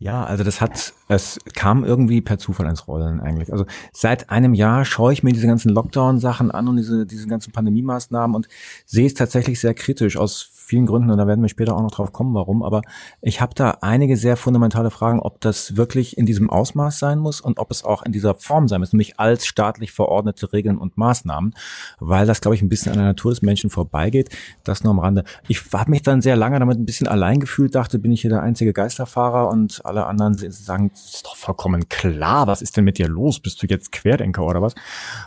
Ja, 0.00 0.24
also 0.24 0.44
das 0.44 0.60
hat, 0.60 0.92
es 1.08 1.40
kam 1.54 1.84
irgendwie 1.84 2.20
per 2.20 2.38
Zufall 2.38 2.66
ins 2.66 2.86
Rollen 2.86 3.20
eigentlich. 3.20 3.50
Also 3.50 3.66
seit 3.92 4.30
einem 4.30 4.54
Jahr 4.54 4.84
schaue 4.84 5.12
ich 5.12 5.24
mir 5.24 5.32
diese 5.32 5.48
ganzen 5.48 5.70
Lockdown-Sachen 5.70 6.52
an 6.52 6.68
und 6.68 6.76
diese, 6.76 7.04
diese 7.04 7.26
ganzen 7.26 7.52
Pandemie-Maßnahmen 7.52 8.36
und 8.36 8.48
sehe 8.86 9.06
es 9.06 9.14
tatsächlich 9.14 9.58
sehr 9.58 9.74
kritisch 9.74 10.16
aus 10.16 10.52
vielen 10.68 10.84
Gründen 10.84 11.10
und 11.10 11.16
da 11.16 11.26
werden 11.26 11.40
wir 11.40 11.48
später 11.48 11.74
auch 11.74 11.82
noch 11.82 11.90
drauf 11.90 12.12
kommen, 12.12 12.34
warum. 12.34 12.62
Aber 12.62 12.82
ich 13.22 13.40
habe 13.40 13.54
da 13.54 13.78
einige 13.80 14.18
sehr 14.18 14.36
fundamentale 14.36 14.90
Fragen, 14.90 15.18
ob 15.18 15.40
das 15.40 15.76
wirklich 15.76 16.18
in 16.18 16.26
diesem 16.26 16.50
Ausmaß 16.50 16.98
sein 16.98 17.18
muss 17.18 17.40
und 17.40 17.58
ob 17.58 17.70
es 17.70 17.84
auch 17.84 18.02
in 18.02 18.12
dieser 18.12 18.34
Form 18.34 18.68
sein 18.68 18.80
muss, 18.80 18.92
nämlich 18.92 19.18
als 19.18 19.46
staatlich 19.46 19.92
verordnete 19.92 20.52
Regeln 20.52 20.76
und 20.76 20.98
Maßnahmen, 20.98 21.54
weil 22.00 22.26
das, 22.26 22.42
glaube 22.42 22.54
ich, 22.54 22.62
ein 22.62 22.68
bisschen 22.68 22.92
an 22.92 22.98
der 22.98 23.06
Natur 23.06 23.30
des 23.30 23.40
Menschen 23.40 23.70
vorbeigeht. 23.70 24.28
Das 24.62 24.84
nur 24.84 24.92
am 24.92 24.98
Rande. 24.98 25.24
Ich 25.48 25.62
habe 25.72 25.90
mich 25.90 26.02
dann 26.02 26.20
sehr 26.20 26.36
lange 26.36 26.58
damit 26.58 26.78
ein 26.78 26.84
bisschen 26.84 27.08
allein 27.08 27.40
gefühlt, 27.40 27.74
dachte, 27.74 27.98
bin 27.98 28.12
ich 28.12 28.20
hier 28.20 28.30
der 28.30 28.42
einzige 28.42 28.74
Geisterfahrer 28.74 29.48
und 29.48 29.80
alle 29.84 30.06
anderen 30.06 30.34
sagen, 30.34 30.90
das 30.90 31.14
ist 31.14 31.26
doch 31.26 31.36
vollkommen 31.36 31.88
klar, 31.88 32.46
was 32.46 32.60
ist 32.60 32.76
denn 32.76 32.84
mit 32.84 32.98
dir 32.98 33.08
los? 33.08 33.40
Bist 33.40 33.62
du 33.62 33.66
jetzt 33.66 33.90
Querdenker 33.90 34.44
oder 34.44 34.60
was? 34.60 34.74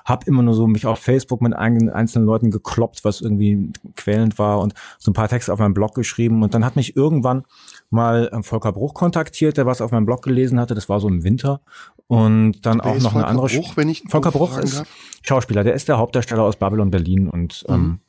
Hab 0.06 0.28
immer 0.28 0.44
nur 0.44 0.54
so 0.54 0.68
mich 0.68 0.86
auf 0.86 1.00
Facebook 1.00 1.42
mit 1.42 1.54
einzelnen 1.56 2.26
Leuten 2.26 2.52
gekloppt, 2.52 3.04
was 3.04 3.22
irgendwie 3.22 3.72
quälend 3.96 4.38
war 4.38 4.60
und 4.60 4.74
so 5.00 5.10
ein 5.10 5.16
paar 5.16 5.31
Texte 5.32 5.52
auf 5.52 5.60
meinem 5.60 5.74
Blog 5.74 5.96
geschrieben 5.96 6.44
und 6.44 6.54
dann 6.54 6.64
hat 6.64 6.76
mich 6.76 6.96
irgendwann 6.96 7.44
mal 7.90 8.30
ähm, 8.34 8.44
Volker 8.44 8.72
Bruch 8.72 8.94
kontaktiert, 8.94 9.58
der 9.58 9.66
was 9.66 9.82
auf 9.82 9.92
meinem 9.92 10.06
Blog 10.06 10.22
gelesen 10.22 10.60
hatte, 10.60 10.76
das 10.76 10.90
war 10.90 11.00
so 11.00 11.08
im 11.08 11.24
Winter 11.24 11.62
und 12.08 12.66
dann 12.66 12.80
Wer 12.84 12.92
auch 12.92 12.96
noch 12.96 13.02
Volker 13.14 13.18
eine 13.18 13.28
andere 13.28 13.48
Bruch, 13.48 13.78
wenn 13.78 13.90
ich 13.90 14.04
Volker 14.08 14.32
Bruch 14.32 14.58
ist 14.58 14.80
darf? 14.80 14.88
Schauspieler, 15.24 15.64
der 15.64 15.74
ist 15.74 15.88
der 15.88 15.98
Hauptdarsteller 15.98 16.44
aus 16.44 16.58
Babylon 16.58 16.92
Berlin 16.92 17.30
und 17.30 17.64
mhm. 17.68 17.74
ähm, 17.74 18.00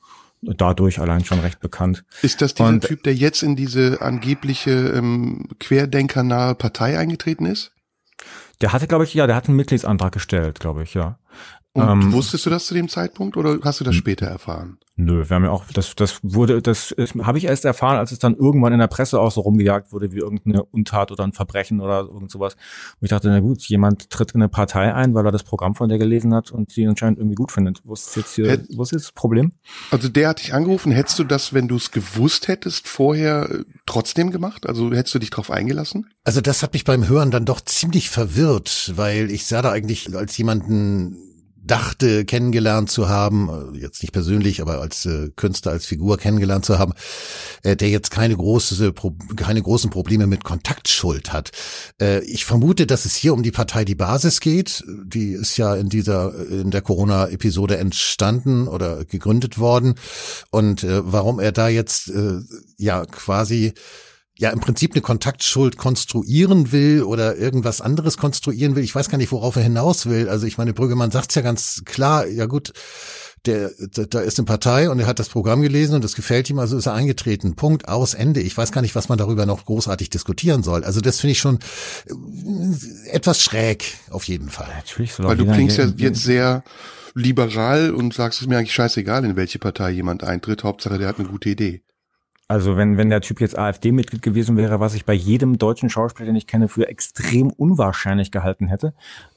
dadurch 0.42 0.98
allein 0.98 1.24
schon 1.24 1.40
recht 1.40 1.60
bekannt. 1.60 2.04
Ist 2.22 2.42
das 2.42 2.54
dieser 2.54 2.68
und, 2.68 2.84
Typ, 2.84 3.02
der 3.04 3.14
jetzt 3.14 3.42
in 3.42 3.56
diese 3.56 4.02
angebliche 4.02 4.72
ähm, 4.72 5.48
querdenkernahe 5.60 6.54
Partei 6.54 6.98
eingetreten 6.98 7.46
ist? 7.46 7.72
Der 8.60 8.72
hatte, 8.72 8.86
glaube 8.86 9.04
ich, 9.04 9.14
ja, 9.14 9.26
der 9.26 9.36
hat 9.36 9.48
einen 9.48 9.56
Mitgliedsantrag 9.56 10.12
gestellt, 10.12 10.60
glaube 10.60 10.82
ich, 10.82 10.94
ja. 10.94 11.18
Und 11.74 11.88
ähm, 11.88 12.12
wusstest 12.12 12.44
du 12.44 12.50
das 12.50 12.66
zu 12.66 12.74
dem 12.74 12.88
Zeitpunkt 12.88 13.36
oder 13.36 13.58
hast 13.62 13.80
du 13.80 13.84
das 13.84 13.94
später 13.94 14.26
erfahren? 14.26 14.78
Nö, 14.96 15.26
wir 15.26 15.34
haben 15.34 15.44
ja 15.44 15.50
auch, 15.50 15.64
das, 15.72 15.94
das 15.96 16.20
wurde, 16.22 16.60
das 16.60 16.94
habe 17.22 17.38
ich 17.38 17.44
erst 17.44 17.64
erfahren, 17.64 17.96
als 17.96 18.12
es 18.12 18.18
dann 18.18 18.36
irgendwann 18.36 18.74
in 18.74 18.78
der 18.78 18.88
Presse 18.88 19.18
auch 19.18 19.32
so 19.32 19.40
rumgejagt 19.40 19.90
wurde, 19.90 20.12
wie 20.12 20.18
irgendeine 20.18 20.64
Untat 20.64 21.10
oder 21.10 21.24
ein 21.24 21.32
Verbrechen 21.32 21.80
oder 21.80 22.00
irgend 22.00 22.30
sowas. 22.30 22.54
Und 23.00 23.06
ich 23.06 23.08
dachte, 23.08 23.28
na 23.28 23.40
gut, 23.40 23.62
jemand 23.62 24.10
tritt 24.10 24.32
in 24.32 24.42
eine 24.42 24.50
Partei 24.50 24.92
ein, 24.92 25.14
weil 25.14 25.24
er 25.24 25.32
das 25.32 25.44
Programm 25.44 25.74
von 25.74 25.88
der 25.88 25.96
gelesen 25.96 26.34
hat 26.34 26.50
und 26.50 26.72
sie 26.72 26.86
anscheinend 26.86 27.18
irgendwie 27.18 27.36
gut 27.36 27.50
findet. 27.52 27.80
Wo 27.84 27.94
ist 27.94 28.14
jetzt 28.16 28.34
hier, 28.34 28.50
Hätt, 28.50 28.66
wo 28.76 28.82
ist 28.82 28.92
jetzt 28.92 29.04
das 29.04 29.12
Problem? 29.12 29.52
Also 29.90 30.10
der 30.10 30.28
hat 30.28 30.40
dich 30.40 30.52
angerufen, 30.52 30.92
hättest 30.92 31.18
du 31.18 31.24
das, 31.24 31.54
wenn 31.54 31.68
du 31.68 31.76
es 31.76 31.90
gewusst 31.90 32.48
hättest, 32.48 32.86
vorher 32.86 33.48
äh, 33.50 33.64
trotzdem 33.86 34.30
gemacht? 34.30 34.66
Also 34.66 34.92
hättest 34.92 35.14
du 35.14 35.20
dich 35.20 35.30
drauf 35.30 35.50
eingelassen? 35.50 36.10
Also 36.24 36.42
das 36.42 36.62
hat 36.62 36.74
mich 36.74 36.84
beim 36.84 37.08
Hören 37.08 37.30
dann 37.30 37.46
doch 37.46 37.62
ziemlich 37.62 38.10
verwirrt, 38.10 38.92
weil 38.96 39.30
ich 39.30 39.46
sah 39.46 39.62
da 39.62 39.72
eigentlich 39.72 40.14
als 40.14 40.36
jemanden 40.36 41.31
dachte 41.64 42.24
kennengelernt 42.24 42.90
zu 42.90 43.08
haben, 43.08 43.74
äh, 43.74 43.78
jetzt 43.78 44.02
nicht 44.02 44.12
persönlich, 44.12 44.60
aber 44.60 44.80
als 44.80 45.06
äh, 45.06 45.30
Künstler, 45.36 45.72
als 45.72 45.86
Figur 45.86 46.18
kennengelernt 46.18 46.64
zu 46.64 46.78
haben, 46.78 46.92
äh, 47.62 47.76
der 47.76 47.88
jetzt 47.88 48.10
keine 48.10 48.36
große, 48.36 48.92
keine 49.36 49.62
großen 49.62 49.90
Probleme 49.90 50.26
mit 50.26 50.44
Kontaktschuld 50.44 51.32
hat. 51.32 51.50
Äh, 52.00 52.20
ich 52.24 52.44
vermute, 52.44 52.86
dass 52.86 53.04
es 53.04 53.14
hier 53.14 53.32
um 53.32 53.42
die 53.42 53.52
Partei 53.52 53.84
Die 53.84 53.94
Basis 53.94 54.40
geht. 54.40 54.84
Die 55.04 55.32
ist 55.32 55.56
ja 55.56 55.74
in 55.74 55.88
dieser, 55.88 56.34
in 56.48 56.70
der 56.70 56.82
Corona-Episode 56.82 57.76
entstanden 57.76 58.68
oder 58.68 59.04
gegründet 59.04 59.58
worden. 59.58 59.94
Und 60.50 60.84
äh, 60.84 61.00
warum 61.04 61.38
er 61.38 61.52
da 61.52 61.68
jetzt 61.68 62.08
äh, 62.10 62.40
ja 62.76 63.06
quasi 63.06 63.74
ja 64.38 64.50
im 64.50 64.60
Prinzip 64.60 64.92
eine 64.92 65.02
Kontaktschuld 65.02 65.76
konstruieren 65.76 66.72
will 66.72 67.02
oder 67.02 67.36
irgendwas 67.36 67.80
anderes 67.80 68.16
konstruieren 68.16 68.76
will. 68.76 68.84
Ich 68.84 68.94
weiß 68.94 69.08
gar 69.08 69.18
nicht, 69.18 69.32
worauf 69.32 69.56
er 69.56 69.62
hinaus 69.62 70.06
will. 70.06 70.28
Also 70.28 70.46
ich 70.46 70.58
meine, 70.58 70.72
Brüggemann 70.72 71.10
sagt 71.10 71.34
ja 71.34 71.42
ganz 71.42 71.82
klar, 71.84 72.26
ja 72.26 72.46
gut, 72.46 72.72
der, 73.44 73.72
da 73.90 74.20
ist 74.20 74.38
eine 74.38 74.46
Partei 74.46 74.88
und 74.88 75.00
er 75.00 75.06
hat 75.06 75.18
das 75.18 75.28
Programm 75.28 75.62
gelesen 75.62 75.96
und 75.96 76.04
das 76.04 76.14
gefällt 76.14 76.48
ihm, 76.48 76.60
also 76.60 76.76
ist 76.76 76.86
er 76.86 76.94
eingetreten. 76.94 77.56
Punkt, 77.56 77.88
aus, 77.88 78.14
Ende. 78.14 78.40
Ich 78.40 78.56
weiß 78.56 78.70
gar 78.70 78.82
nicht, 78.82 78.94
was 78.94 79.08
man 79.08 79.18
darüber 79.18 79.46
noch 79.46 79.64
großartig 79.64 80.10
diskutieren 80.10 80.62
soll. 80.62 80.84
Also 80.84 81.00
das 81.00 81.20
finde 81.20 81.32
ich 81.32 81.40
schon 81.40 81.58
äh, 82.06 83.10
etwas 83.10 83.42
schräg, 83.42 83.98
auf 84.10 84.24
jeden 84.24 84.48
Fall. 84.48 84.68
Natürlich 84.76 85.18
Weil 85.18 85.36
du 85.36 85.46
klingst 85.46 85.76
ja 85.76 85.86
jetzt 85.96 86.22
sehr 86.22 86.62
liberal 87.14 87.90
und 87.90 88.14
sagst 88.14 88.40
es 88.40 88.46
mir 88.46 88.58
eigentlich 88.58 88.74
scheißegal, 88.74 89.24
in 89.24 89.36
welche 89.36 89.58
Partei 89.58 89.90
jemand 89.90 90.24
eintritt. 90.24 90.64
Hauptsache, 90.64 90.98
der 90.98 91.08
hat 91.08 91.18
eine 91.18 91.28
gute 91.28 91.50
Idee. 91.50 91.82
Also 92.48 92.76
wenn, 92.76 92.98
wenn 92.98 93.08
der 93.08 93.20
Typ 93.20 93.40
jetzt 93.40 93.58
AfD-Mitglied 93.58 94.22
gewesen 94.22 94.56
wäre, 94.56 94.80
was 94.80 94.94
ich 94.94 95.04
bei 95.04 95.14
jedem 95.14 95.58
deutschen 95.58 95.88
Schauspieler, 95.88 96.26
den 96.26 96.36
ich 96.36 96.46
kenne, 96.46 96.68
für 96.68 96.88
extrem 96.88 97.50
unwahrscheinlich 97.50 98.30
gehalten 98.30 98.66
hätte, 98.68 98.92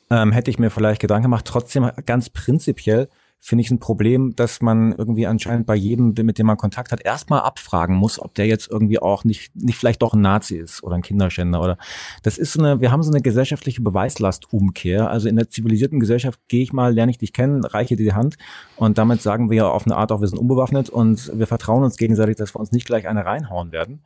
ähm, 0.09 0.31
hätte 0.31 0.51
ich 0.51 0.59
mir 0.59 0.69
vielleicht 0.69 1.01
Gedanken 1.01 1.23
gemacht. 1.23 1.45
Trotzdem 1.45 1.89
ganz 2.05 2.29
prinzipiell 2.29 3.09
finde 3.39 3.61
ich 3.61 3.69
ein 3.69 3.79
Problem, 3.79 4.35
dass 4.35 4.61
man 4.61 4.91
irgendwie 4.91 5.27
anscheinend 5.27 5.67
bei 5.67 5.75
jedem, 5.75 6.13
mit 6.23 6.39
dem 6.39 6.47
man 6.47 6.57
Kontakt 6.57 6.91
hat, 6.91 7.05
erstmal 7.05 7.41
abfragen 7.41 7.95
muss, 7.95 8.19
ob 8.19 8.33
der 8.33 8.47
jetzt 8.47 8.71
irgendwie 8.71 8.99
auch 8.99 9.23
nicht, 9.23 9.55
nicht 9.55 9.77
vielleicht 9.77 10.01
doch 10.01 10.13
ein 10.13 10.21
Nazi 10.21 10.57
ist 10.57 10.83
oder 10.83 10.95
ein 10.95 11.03
Kinderschänder 11.03 11.61
oder 11.61 11.77
das 12.23 12.39
ist 12.39 12.53
so 12.53 12.59
eine, 12.59 12.81
wir 12.81 12.91
haben 12.91 13.03
so 13.03 13.11
eine 13.11 13.21
gesellschaftliche 13.21 13.81
Beweislastumkehr. 13.81 15.09
Also 15.09 15.29
in 15.29 15.35
der 15.35 15.49
zivilisierten 15.49 15.99
Gesellschaft 15.99 16.39
gehe 16.47 16.63
ich 16.63 16.73
mal, 16.73 16.93
lerne 16.93 17.11
ich 17.11 17.19
dich 17.19 17.33
kennen, 17.33 17.63
reiche 17.63 17.95
dir 17.95 18.05
die 18.05 18.13
Hand 18.13 18.35
und 18.77 18.97
damit 18.97 19.21
sagen 19.21 19.51
wir 19.51 19.69
auf 19.69 19.85
eine 19.85 19.95
Art 19.95 20.11
auch, 20.11 20.21
wir 20.21 20.27
sind 20.27 20.39
unbewaffnet 20.39 20.89
und 20.89 21.31
wir 21.37 21.45
vertrauen 21.47 21.83
uns 21.83 21.97
gegenseitig, 21.97 22.37
dass 22.37 22.55
wir 22.55 22.59
uns 22.59 22.71
nicht 22.71 22.87
gleich 22.87 23.07
eine 23.07 23.25
reinhauen 23.25 23.71
werden. 23.71 24.01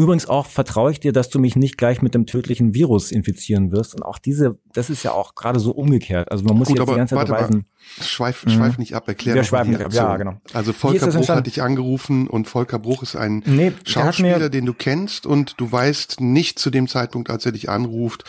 Übrigens 0.00 0.26
auch 0.30 0.46
vertraue 0.46 0.92
ich 0.92 1.00
dir, 1.00 1.12
dass 1.12 1.28
du 1.28 1.38
mich 1.38 1.56
nicht 1.56 1.76
gleich 1.76 2.00
mit 2.00 2.14
dem 2.14 2.24
tödlichen 2.24 2.72
Virus 2.72 3.12
infizieren 3.12 3.70
wirst. 3.70 3.94
Und 3.94 4.02
auch 4.02 4.18
diese, 4.18 4.58
das 4.72 4.88
ist 4.88 5.02
ja 5.02 5.12
auch 5.12 5.34
gerade 5.34 5.60
so 5.60 5.72
umgekehrt. 5.72 6.32
Also 6.32 6.42
man 6.44 6.56
muss 6.56 6.68
Gut, 6.68 6.78
jetzt 6.78 6.88
die 6.88 6.94
ganze 6.94 7.16
Zeit 7.16 7.26
beweisen. 7.26 7.66
Mal. 7.98 8.04
Schweif, 8.06 8.46
mhm. 8.46 8.50
schweif 8.50 8.78
nicht 8.78 8.94
ab, 8.94 9.06
erklär 9.08 9.34
Wir 9.34 9.44
schweifen 9.44 9.72
nicht 9.72 9.84
ab, 9.84 9.92
ja, 9.92 10.16
genau. 10.16 10.40
Also 10.54 10.72
Volker 10.72 11.06
Bruch 11.08 11.28
hat 11.28 11.46
dich 11.46 11.60
angerufen 11.60 12.28
und 12.28 12.48
Volker 12.48 12.78
Bruch 12.78 13.02
ist 13.02 13.14
ein 13.14 13.42
nee, 13.44 13.72
Schauspieler, 13.84 14.48
den 14.48 14.64
du 14.64 14.72
kennst 14.72 15.26
und 15.26 15.60
du 15.60 15.70
weißt 15.70 16.22
nicht 16.22 16.58
zu 16.58 16.70
dem 16.70 16.88
Zeitpunkt, 16.88 17.28
als 17.28 17.44
er 17.44 17.52
dich 17.52 17.68
anruft, 17.68 18.24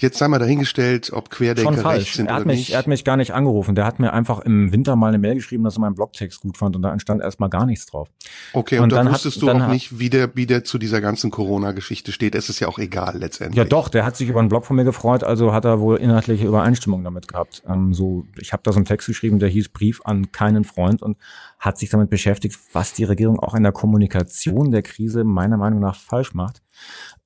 Jetzt 0.00 0.18
sei 0.18 0.28
mal 0.28 0.38
dahingestellt, 0.38 1.12
ob 1.12 1.28
Querdenker 1.28 1.74
Schon 1.74 1.82
falsch. 1.82 2.14
sind 2.14 2.26
er 2.26 2.34
hat 2.34 2.40
oder 2.40 2.46
mich, 2.46 2.58
nicht. 2.60 2.72
Er 2.72 2.78
hat 2.78 2.86
mich 2.86 3.04
gar 3.04 3.18
nicht 3.18 3.32
angerufen. 3.32 3.74
Der 3.74 3.84
hat 3.84 3.98
mir 3.98 4.14
einfach 4.14 4.40
im 4.40 4.72
Winter 4.72 4.96
mal 4.96 5.08
eine 5.08 5.18
Mail 5.18 5.34
geschrieben, 5.34 5.62
dass 5.62 5.76
er 5.76 5.80
meinen 5.80 5.94
Blogtext 5.94 6.40
gut 6.40 6.56
fand 6.56 6.74
und 6.74 6.82
da 6.82 6.90
entstand 6.90 7.20
erstmal 7.20 7.50
gar 7.50 7.66
nichts 7.66 7.84
drauf. 7.84 8.08
Okay, 8.54 8.78
und, 8.78 8.84
und 8.84 8.92
dann 8.92 9.10
wusstest 9.10 9.36
hat, 9.36 9.42
du 9.42 9.46
dann 9.46 9.62
auch 9.62 9.68
nicht, 9.68 9.98
wie 9.98 10.08
der, 10.08 10.34
wie 10.34 10.46
der 10.46 10.64
zu 10.64 10.78
dieser 10.78 11.02
ganzen 11.02 11.30
Corona-Geschichte 11.30 12.12
steht. 12.12 12.34
Es 12.34 12.48
ist 12.48 12.60
ja 12.60 12.68
auch 12.68 12.78
egal 12.78 13.18
letztendlich. 13.18 13.58
Ja 13.58 13.64
doch, 13.64 13.90
der 13.90 14.06
hat 14.06 14.16
sich 14.16 14.28
über 14.30 14.40
einen 14.40 14.48
Blog 14.48 14.64
von 14.64 14.76
mir 14.76 14.84
gefreut, 14.84 15.22
also 15.22 15.52
hat 15.52 15.66
er 15.66 15.80
wohl 15.80 15.98
inhaltliche 15.98 16.46
Übereinstimmung 16.46 17.04
damit 17.04 17.28
gehabt. 17.28 17.62
Ähm, 17.68 17.92
so, 17.92 18.24
ich 18.38 18.54
habe 18.54 18.62
da 18.64 18.72
so 18.72 18.78
einen 18.78 18.86
Text 18.86 19.06
geschrieben, 19.06 19.38
der 19.38 19.50
hieß 19.50 19.68
Brief 19.68 20.00
an 20.04 20.32
keinen 20.32 20.64
Freund 20.64 21.02
und 21.02 21.18
hat 21.58 21.76
sich 21.76 21.90
damit 21.90 22.08
beschäftigt, 22.08 22.58
was 22.72 22.94
die 22.94 23.04
Regierung 23.04 23.38
auch 23.38 23.54
in 23.54 23.62
der 23.62 23.72
Kommunikation 23.72 24.70
der 24.70 24.82
Krise 24.82 25.24
meiner 25.24 25.58
Meinung 25.58 25.80
nach 25.80 25.94
falsch 25.94 26.32
macht. 26.32 26.62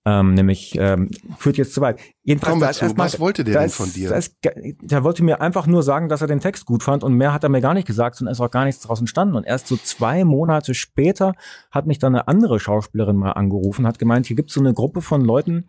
Ähm, 0.07 0.35
nämlich 0.35 0.77
ähm, 0.79 1.11
führt 1.39 1.57
jetzt 1.57 1.73
zu 1.73 1.81
weit. 1.81 1.99
Jedenfalls, 2.25 2.61
da 2.61 2.69
ist 2.69 2.83
erstmal, 2.83 3.07
was 3.07 3.21
wollte 3.21 3.43
der 3.43 3.59
denn 3.59 3.71
von 3.71 3.91
dir? 3.91 4.15
Ist, 4.15 4.37
der 4.43 5.03
wollte 5.03 5.25
mir 5.25 5.41
einfach 5.41 5.67
nur 5.67 5.83
sagen, 5.83 6.11
dass 6.11 6.21
er 6.21 6.27
den 6.27 6.41
Text 6.41 6.67
gut 6.67 6.83
fand 6.83 7.03
und 7.03 7.15
mehr 7.15 7.33
hat 7.33 7.43
er 7.43 7.49
mir 7.49 7.63
gar 7.63 7.73
nicht 7.73 7.87
gesagt 7.87 8.21
und 8.21 8.27
ist 8.27 8.41
auch 8.41 8.51
gar 8.51 8.67
nichts 8.67 8.83
daraus 8.83 9.01
entstanden. 9.01 9.35
Und 9.35 9.45
erst 9.45 9.67
so 9.67 9.79
zwei 9.79 10.25
Monate 10.25 10.75
später 10.75 11.35
hat 11.71 11.87
mich 11.87 11.99
dann 11.99 12.15
eine 12.15 12.29
andere 12.29 12.61
Schauspielerin 12.61 13.17
mal 13.17 13.33
angerufen, 13.33 13.87
hat 13.87 13.99
gemeint, 13.99 14.27
hier 14.27 14.37
gibt 14.37 14.51
es 14.51 14.55
so 14.55 14.61
eine 14.61 14.75
Gruppe 14.75 15.01
von 15.01 15.23
Leuten, 15.23 15.69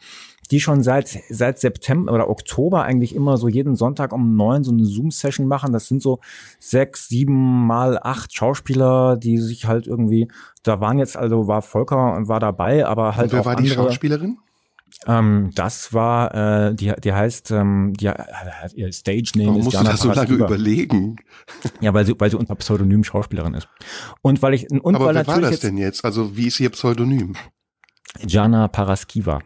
die 0.52 0.60
schon 0.60 0.84
seit, 0.84 1.20
seit 1.30 1.60
September 1.60 2.14
oder 2.14 2.30
Oktober 2.30 2.84
eigentlich 2.84 3.16
immer 3.16 3.38
so 3.38 3.48
jeden 3.48 3.76
Sonntag 3.76 4.14
um 4.14 4.36
neun 4.36 4.64
so 4.64 4.72
eine 4.72 4.86
Zoom-Session 4.86 5.48
machen. 5.48 5.74
Das 5.74 5.88
sind 5.88 6.02
so 6.02 6.20
sechs, 6.60 7.08
sieben 7.08 7.66
mal 7.68 8.00
acht 8.02 8.36
Schauspieler, 8.36 9.18
die 9.18 9.38
sich 9.38 9.66
halt 9.66 9.88
irgendwie, 9.88 10.28
da 10.64 10.80
waren 10.80 11.00
jetzt, 11.00 11.18
also 11.18 11.48
war 11.48 11.62
Volker 11.62 12.28
war 12.28 12.40
dabei, 12.40 12.86
aber 12.86 13.16
halt. 13.16 13.26
Und 13.26 13.34
wer 13.34 13.46
war 13.46 13.58
andere, 13.58 13.68
die 13.68 13.74
Schauspielerin? 13.74 14.38
Ähm, 15.08 15.52
das 15.56 15.94
war, 15.94 16.70
äh, 16.70 16.76
die, 16.76 16.94
die 17.04 17.14
heißt, 17.14 17.52
ähm, 17.52 17.94
die, 17.94 18.08
äh, 18.08 18.14
ihr 18.76 18.92
Stage-Name 18.92 19.48
Warum 19.48 19.60
ist 19.60 19.66
musst 19.66 19.76
Jana 19.76 19.90
du 19.90 19.92
das 19.92 20.02
so 20.02 20.14
lange 20.14 20.34
überlegen? 20.34 21.18
Ja, 21.82 21.94
weil 21.94 22.06
sie, 22.06 22.16
weil 22.18 22.30
sie 22.30 22.38
unter 22.38 22.56
Pseudonym 22.56 23.04
Schauspielerin 23.04 23.54
ist. 23.56 23.68
Und 24.22 24.42
weil 24.42 24.54
ich, 24.54 24.70
und 24.72 24.96
Aber 24.96 25.08
weil 25.08 25.16
wer 25.16 25.28
war 25.28 25.42
das 25.42 25.60
denn 25.60 25.78
jetzt? 25.78 26.06
Also 26.06 26.38
wie 26.38 26.48
ist 26.48 26.60
ihr 26.60 26.70
Pseudonym? 26.70 27.36
Jana 28.26 28.68
Paraskiva. 28.68 29.42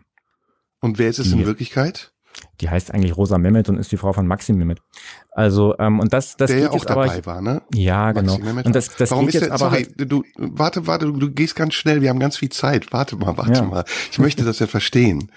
Und 0.81 0.97
wer 0.97 1.09
ist 1.09 1.19
es 1.19 1.31
die, 1.31 1.39
in 1.39 1.45
Wirklichkeit? 1.45 2.13
Die 2.61 2.69
heißt 2.69 2.93
eigentlich 2.93 3.15
Rosa 3.17 3.37
Mehmet 3.37 3.69
und 3.69 3.77
ist 3.77 3.91
die 3.91 3.97
Frau 3.97 4.13
von 4.13 4.27
Maxim 4.27 4.57
Mehmet. 4.57 4.81
Also 5.31 5.77
ähm, 5.79 5.99
und 5.99 6.13
das 6.13 6.37
das 6.37 6.51
der 6.51 6.59
ja 6.59 6.71
auch 6.71 6.85
dabei 6.85 7.09
aber, 7.09 7.25
war, 7.25 7.41
ne? 7.41 7.61
Ja, 7.73 8.11
genau. 8.11 8.35
Und 8.35 8.75
das 8.75 8.95
das 8.95 9.11
Warum 9.11 9.25
geht 9.25 9.35
ist 9.35 9.41
jetzt 9.41 9.49
der, 9.49 9.53
aber 9.53 9.69
sorry, 9.71 9.85
halt, 9.85 10.11
du 10.11 10.23
warte, 10.37 10.87
warte, 10.87 11.05
du, 11.05 11.13
du 11.13 11.31
gehst 11.31 11.55
ganz 11.55 11.73
schnell. 11.73 12.01
Wir 12.01 12.09
haben 12.09 12.19
ganz 12.19 12.37
viel 12.37 12.49
Zeit. 12.49 12.91
Warte 12.93 13.15
mal, 13.15 13.37
warte 13.37 13.53
ja. 13.53 13.63
mal. 13.63 13.85
Ich 14.11 14.19
möchte 14.19 14.43
das 14.43 14.59
ja 14.59 14.67
verstehen. 14.67 15.31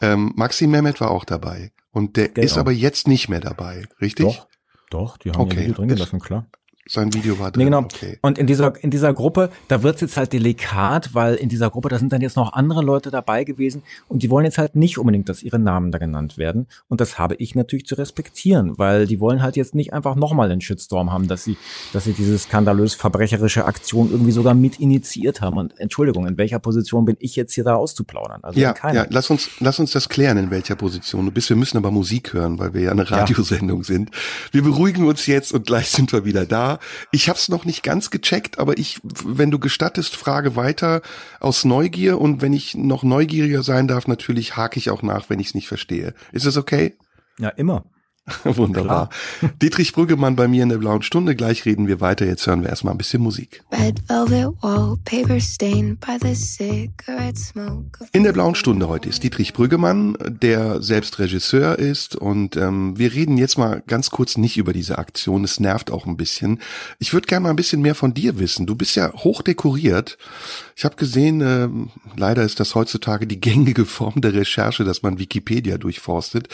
Ähm, 0.00 0.32
Maxim 0.36 0.70
Mehmet 0.70 1.00
war 1.00 1.10
auch 1.10 1.24
dabei 1.24 1.72
und 1.92 2.16
der 2.16 2.28
genau. 2.28 2.44
ist 2.44 2.58
aber 2.58 2.72
jetzt 2.72 3.08
nicht 3.08 3.28
mehr 3.28 3.40
dabei, 3.40 3.86
richtig? 4.00 4.26
Doch, 4.26 4.48
doch. 4.90 5.16
Die 5.18 5.30
haben 5.30 5.40
okay. 5.40 5.60
Video 5.60 5.74
drin 5.74 5.88
gelassen, 5.88 6.20
klar. 6.20 6.46
Sein 6.86 7.14
Video 7.14 7.38
war 7.38 7.50
drin. 7.50 7.60
Nee, 7.60 7.64
genau. 7.64 7.80
Okay. 7.80 8.18
Und 8.20 8.38
in 8.38 8.46
dieser, 8.46 8.74
in 8.82 8.90
dieser 8.90 9.14
Gruppe, 9.14 9.50
da 9.68 9.82
wird's 9.82 10.02
jetzt 10.02 10.18
halt 10.18 10.32
delikat, 10.34 11.14
weil 11.14 11.34
in 11.36 11.48
dieser 11.48 11.70
Gruppe, 11.70 11.88
da 11.88 11.98
sind 11.98 12.12
dann 12.12 12.20
jetzt 12.20 12.36
noch 12.36 12.52
andere 12.52 12.82
Leute 12.82 13.10
dabei 13.10 13.44
gewesen 13.44 13.82
und 14.06 14.22
die 14.22 14.30
wollen 14.30 14.44
jetzt 14.44 14.58
halt 14.58 14.76
nicht 14.76 14.98
unbedingt, 14.98 15.28
dass 15.30 15.42
ihre 15.42 15.58
Namen 15.58 15.92
da 15.92 15.98
genannt 15.98 16.36
werden. 16.36 16.66
Und 16.88 17.00
das 17.00 17.18
habe 17.18 17.36
ich 17.36 17.54
natürlich 17.54 17.86
zu 17.86 17.94
respektieren, 17.94 18.76
weil 18.76 19.06
die 19.06 19.18
wollen 19.18 19.42
halt 19.42 19.56
jetzt 19.56 19.74
nicht 19.74 19.94
einfach 19.94 20.14
nochmal 20.14 20.50
den 20.50 20.60
Shitstorm 20.60 21.10
haben, 21.10 21.26
dass 21.26 21.42
sie, 21.44 21.56
dass 21.94 22.04
sie 22.04 22.12
diese 22.12 22.38
skandalös 22.38 22.94
verbrecherische 22.94 23.64
Aktion 23.64 24.10
irgendwie 24.10 24.32
sogar 24.32 24.52
mit 24.52 24.78
initiiert 24.78 25.40
haben. 25.40 25.56
Und 25.56 25.78
Entschuldigung, 25.80 26.26
in 26.26 26.36
welcher 26.36 26.58
Position 26.58 27.06
bin 27.06 27.16
ich 27.18 27.34
jetzt 27.34 27.54
hier 27.54 27.64
da 27.64 27.76
auszuplaudern? 27.76 28.40
Also 28.42 28.60
Ja, 28.60 28.74
ja, 28.92 29.06
lass 29.08 29.30
uns, 29.30 29.50
lass 29.60 29.78
uns 29.78 29.92
das 29.92 30.10
klären, 30.10 30.36
in 30.36 30.50
welcher 30.50 30.76
Position 30.76 31.24
du 31.24 31.32
bist. 31.32 31.48
Wir 31.48 31.56
müssen 31.56 31.78
aber 31.78 31.90
Musik 31.90 32.34
hören, 32.34 32.58
weil 32.58 32.74
wir 32.74 32.82
ja 32.82 32.90
eine 32.90 33.10
Radiosendung 33.10 33.84
sind. 33.84 34.10
Wir 34.52 34.62
beruhigen 34.62 35.06
uns 35.06 35.26
jetzt 35.26 35.52
und 35.52 35.66
gleich 35.66 35.88
sind 35.88 36.12
wir 36.12 36.26
wieder 36.26 36.44
da. 36.44 36.73
Ich 37.10 37.28
habe 37.28 37.38
es 37.38 37.48
noch 37.48 37.64
nicht 37.64 37.82
ganz 37.82 38.10
gecheckt, 38.10 38.58
aber 38.58 38.78
ich, 38.78 39.00
wenn 39.02 39.50
du 39.50 39.58
gestattest, 39.58 40.16
frage 40.16 40.56
weiter 40.56 41.02
aus 41.40 41.64
Neugier 41.64 42.20
und 42.20 42.42
wenn 42.42 42.52
ich 42.52 42.74
noch 42.74 43.02
neugieriger 43.02 43.62
sein 43.62 43.88
darf, 43.88 44.06
natürlich 44.06 44.56
hake 44.56 44.78
ich 44.78 44.90
auch 44.90 45.02
nach, 45.02 45.30
wenn 45.30 45.40
ich 45.40 45.48
es 45.48 45.54
nicht 45.54 45.68
verstehe. 45.68 46.14
Ist 46.32 46.46
es 46.46 46.56
okay? 46.56 46.96
Ja, 47.38 47.48
immer. 47.50 47.84
Wunderbar. 48.44 49.10
Dietrich 49.62 49.92
Brüggemann 49.92 50.34
bei 50.34 50.48
mir 50.48 50.62
in 50.62 50.70
der 50.70 50.78
blauen 50.78 51.02
Stunde. 51.02 51.36
Gleich 51.36 51.66
reden 51.66 51.88
wir 51.88 52.00
weiter. 52.00 52.24
Jetzt 52.24 52.46
hören 52.46 52.62
wir 52.62 52.70
erstmal 52.70 52.94
ein 52.94 52.98
bisschen 52.98 53.22
Musik. 53.22 53.62
Red 53.70 54.00
velvet 54.08 54.54
wallpaper 54.62 55.38
stained 55.40 56.00
by 56.00 56.16
the 56.20 56.34
cigarette 56.34 57.38
smoke. 57.38 58.00
of 58.00 58.08
In 58.12 58.24
der 58.24 58.32
blauen 58.32 58.54
Stunde 58.54 58.88
heute 58.88 59.10
ist 59.10 59.22
Dietrich 59.22 59.52
Brüggemann, 59.52 60.16
der 60.26 60.82
selbst 60.82 61.18
Regisseur 61.18 61.78
ist 61.78 62.16
und 62.16 62.56
ähm, 62.56 62.98
wir 62.98 63.12
reden 63.12 63.36
jetzt 63.36 63.58
mal 63.58 63.82
ganz 63.86 64.08
kurz 64.08 64.38
nicht 64.38 64.56
über 64.56 64.72
diese 64.72 64.96
Aktion. 64.96 65.44
Es 65.44 65.60
nervt 65.60 65.90
auch 65.90 66.06
ein 66.06 66.16
bisschen. 66.16 66.60
Ich 66.98 67.12
würde 67.12 67.26
gerne 67.26 67.44
mal 67.44 67.50
ein 67.50 67.56
bisschen 67.56 67.82
mehr 67.82 67.94
von 67.94 68.14
dir 68.14 68.38
wissen. 68.38 68.66
Du 68.66 68.74
bist 68.74 68.96
ja 68.96 69.12
hoch 69.12 69.42
dekoriert. 69.42 70.16
Ich 70.76 70.84
habe 70.84 70.96
gesehen, 70.96 71.40
ähm, 71.40 71.90
leider 72.16 72.42
ist 72.42 72.58
das 72.58 72.74
heutzutage 72.74 73.26
die 73.26 73.40
gängige 73.40 73.84
Form 73.84 74.20
der 74.22 74.32
Recherche, 74.32 74.84
dass 74.84 75.02
man 75.02 75.18
Wikipedia 75.18 75.76
durchforstet. 75.76 76.48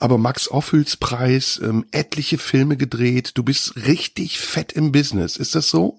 Aber 0.00 0.18
Max 0.18 0.50
Ophüls 0.50 0.96
Preis, 1.12 1.60
ähm, 1.62 1.84
etliche 1.90 2.38
Filme 2.38 2.78
gedreht. 2.78 3.32
Du 3.34 3.42
bist 3.42 3.76
richtig 3.76 4.40
fett 4.40 4.72
im 4.72 4.92
Business. 4.92 5.36
Ist 5.36 5.54
das 5.54 5.68
so? 5.68 5.98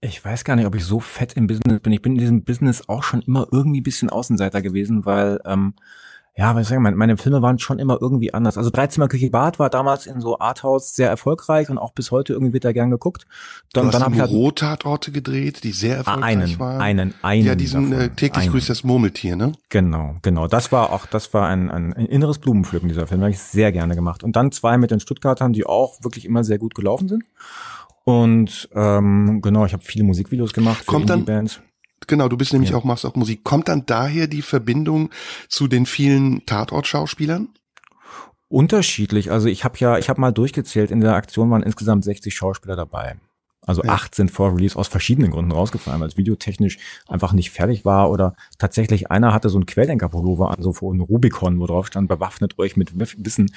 Ich 0.00 0.24
weiß 0.24 0.44
gar 0.44 0.56
nicht, 0.56 0.64
ob 0.64 0.74
ich 0.74 0.84
so 0.86 0.98
fett 0.98 1.34
im 1.34 1.46
Business 1.46 1.80
bin. 1.80 1.92
Ich 1.92 2.00
bin 2.00 2.12
in 2.12 2.18
diesem 2.18 2.42
Business 2.42 2.88
auch 2.88 3.02
schon 3.02 3.20
immer 3.20 3.46
irgendwie 3.52 3.82
bisschen 3.82 4.08
Außenseiter 4.08 4.62
gewesen, 4.62 5.04
weil, 5.04 5.40
ähm, 5.44 5.74
ja, 6.36 6.48
was 6.48 6.54
soll 6.68 6.78
ich 6.78 6.82
sagen, 6.84 6.96
meine 6.98 7.16
Filme 7.16 7.42
waren 7.42 7.60
schon 7.60 7.78
immer 7.78 7.98
irgendwie 8.00 8.34
anders. 8.34 8.58
Also 8.58 8.70
Dreizimmer 8.70 9.06
Küche 9.06 9.30
Bad 9.30 9.60
war 9.60 9.70
damals 9.70 10.06
in 10.06 10.20
so 10.20 10.38
Arthouse 10.40 10.92
sehr 10.94 11.08
erfolgreich 11.08 11.70
und 11.70 11.78
auch 11.78 11.92
bis 11.92 12.10
heute 12.10 12.32
irgendwie 12.32 12.52
wird 12.52 12.64
da 12.64 12.72
gern 12.72 12.90
geguckt. 12.90 13.24
Dann, 13.72 13.82
du 13.82 13.86
hast 13.86 13.94
dann 13.94 14.02
habe 14.02 14.14
ich 14.16 14.20
halt 14.20 14.30
Bürotatorte 14.32 15.12
gedreht, 15.12 15.62
die 15.62 15.70
sehr 15.70 15.94
Ah, 15.94 15.98
erfolgreich 15.98 16.24
einen, 16.24 16.58
waren. 16.58 16.80
einen, 16.80 17.14
einen. 17.22 17.46
ja, 17.46 17.54
diesen 17.54 17.90
davon. 17.92 18.06
äh, 18.06 18.10
täglich 18.10 18.42
Einen. 18.44 18.52
grüßt 18.52 18.68
das 18.68 18.82
Murmeltier, 18.82 19.36
ne? 19.36 19.52
Genau, 19.68 20.16
genau. 20.22 20.48
Das 20.48 20.72
war 20.72 20.92
auch, 20.92 21.06
das 21.06 21.32
war 21.34 21.46
ein, 21.46 21.70
ein 21.70 21.92
inneres 21.92 22.40
Blumenpflücken, 22.40 22.88
dieser 22.88 23.06
Film. 23.06 23.20
Habe 23.20 23.30
ich 23.30 23.38
sehr 23.38 23.70
gerne 23.70 23.94
gemacht. 23.94 24.24
Und 24.24 24.34
dann 24.34 24.50
zwei 24.50 24.76
mit 24.76 24.90
den 24.90 24.98
Stuttgartern, 25.00 25.52
die 25.52 25.64
auch 25.66 26.02
wirklich 26.02 26.24
immer 26.24 26.42
sehr 26.42 26.58
gut 26.58 26.74
gelaufen 26.74 27.08
sind. 27.08 27.22
Und 28.04 28.68
ähm, 28.74 29.40
genau, 29.40 29.64
ich 29.66 29.72
habe 29.72 29.84
viele 29.84 30.04
Musikvideos 30.04 30.52
gemacht 30.52 30.80
für 30.80 30.90
Kommt 30.90 31.10
dann-. 31.10 31.24
Genau, 32.06 32.28
du 32.28 32.36
bist 32.36 32.52
nämlich 32.52 32.70
Ja. 32.70 32.76
auch, 32.76 32.84
machst 32.84 33.04
auch 33.06 33.14
Musik. 33.16 33.44
Kommt 33.44 33.68
dann 33.68 33.86
daher 33.86 34.26
die 34.26 34.42
Verbindung 34.42 35.10
zu 35.48 35.68
den 35.68 35.86
vielen 35.86 36.44
Tatort-Schauspielern? 36.46 37.48
Unterschiedlich. 38.48 39.30
Also 39.32 39.48
ich 39.48 39.64
habe 39.64 39.76
ja, 39.78 39.98
ich 39.98 40.08
habe 40.08 40.20
mal 40.20 40.32
durchgezählt, 40.32 40.90
in 40.90 41.00
der 41.00 41.14
Aktion 41.14 41.50
waren 41.50 41.62
insgesamt 41.62 42.04
60 42.04 42.34
Schauspieler 42.34 42.76
dabei. 42.76 43.16
Also 43.66 43.82
Ja. 43.82 43.92
acht 43.92 44.14
sind 44.14 44.30
vor 44.30 44.54
Release 44.54 44.78
aus 44.78 44.88
verschiedenen 44.88 45.30
Gründen 45.30 45.50
rausgefallen, 45.50 45.98
weil 46.00 46.08
es 46.08 46.18
videotechnisch 46.18 46.78
einfach 47.08 47.32
nicht 47.32 47.50
fertig 47.50 47.86
war 47.86 48.10
oder 48.10 48.34
tatsächlich 48.58 49.10
einer 49.10 49.32
hatte 49.32 49.48
so 49.48 49.56
einen 49.56 49.64
Quelldenker-Pullover 49.66 50.50
an, 50.50 50.62
so 50.62 50.74
vor 50.74 50.92
einem 50.92 51.00
Rubicon, 51.00 51.58
wo 51.58 51.66
drauf 51.66 51.86
stand, 51.86 52.06
bewaffnet 52.08 52.58
euch 52.58 52.76
mit 52.76 52.92
Wissen, 52.98 53.50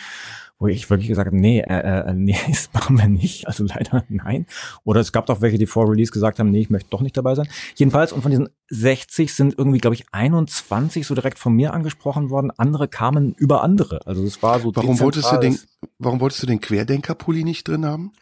wo 0.60 0.68
ich 0.68 0.90
wirklich 0.90 1.08
gesagt 1.08 1.28
habe, 1.28 1.38
nee, 1.38 1.60
äh, 1.60 2.10
äh, 2.10 2.14
nee, 2.14 2.36
das 2.48 2.70
machen 2.74 2.98
wir 2.98 3.08
nicht, 3.08 3.48
also 3.48 3.64
leider 3.64 4.04
nein. 4.10 4.46
Oder 4.84 5.02
es 5.02 5.12
gab 5.12 5.26
doch 5.28 5.42
welche, 5.42 5.58
die 5.58 5.68
vor 5.68 5.90
Release 5.90 6.12
gesagt 6.12 6.40
haben, 6.40 6.50
nee, 6.50 6.62
ich 6.62 6.70
möchte 6.70 6.90
doch 6.90 7.02
nicht 7.02 7.16
dabei 7.16 7.36
sein. 7.36 7.48
Jedenfalls, 7.76 8.12
und 8.12 8.22
von 8.22 8.32
diesen 8.32 8.50
60 8.70 9.34
sind 9.34 9.56
irgendwie, 9.58 9.80
glaube 9.80 9.96
ich, 9.96 10.06
21 10.12 11.06
so 11.06 11.16
direkt 11.16 11.40
von 11.40 11.54
mir 11.54 11.74
angesprochen 11.74 12.30
worden, 12.30 12.52
andere 12.58 12.88
kamen 12.88 13.34
über 13.38 13.64
andere. 13.64 14.06
Also 14.06 14.24
es 14.24 14.42
war 14.42 14.60
so 14.60 14.76
Warum 14.76 15.00
wolltest 15.00 15.32
du 15.32 15.38
den, 15.38 15.60
warum 16.00 16.20
wolltest 16.20 16.44
du 16.44 16.48
den 16.48 16.60
Querdenker-Pulli 16.60 17.44
nicht 17.44 17.68
drin 17.68 17.86
haben? 17.86 18.14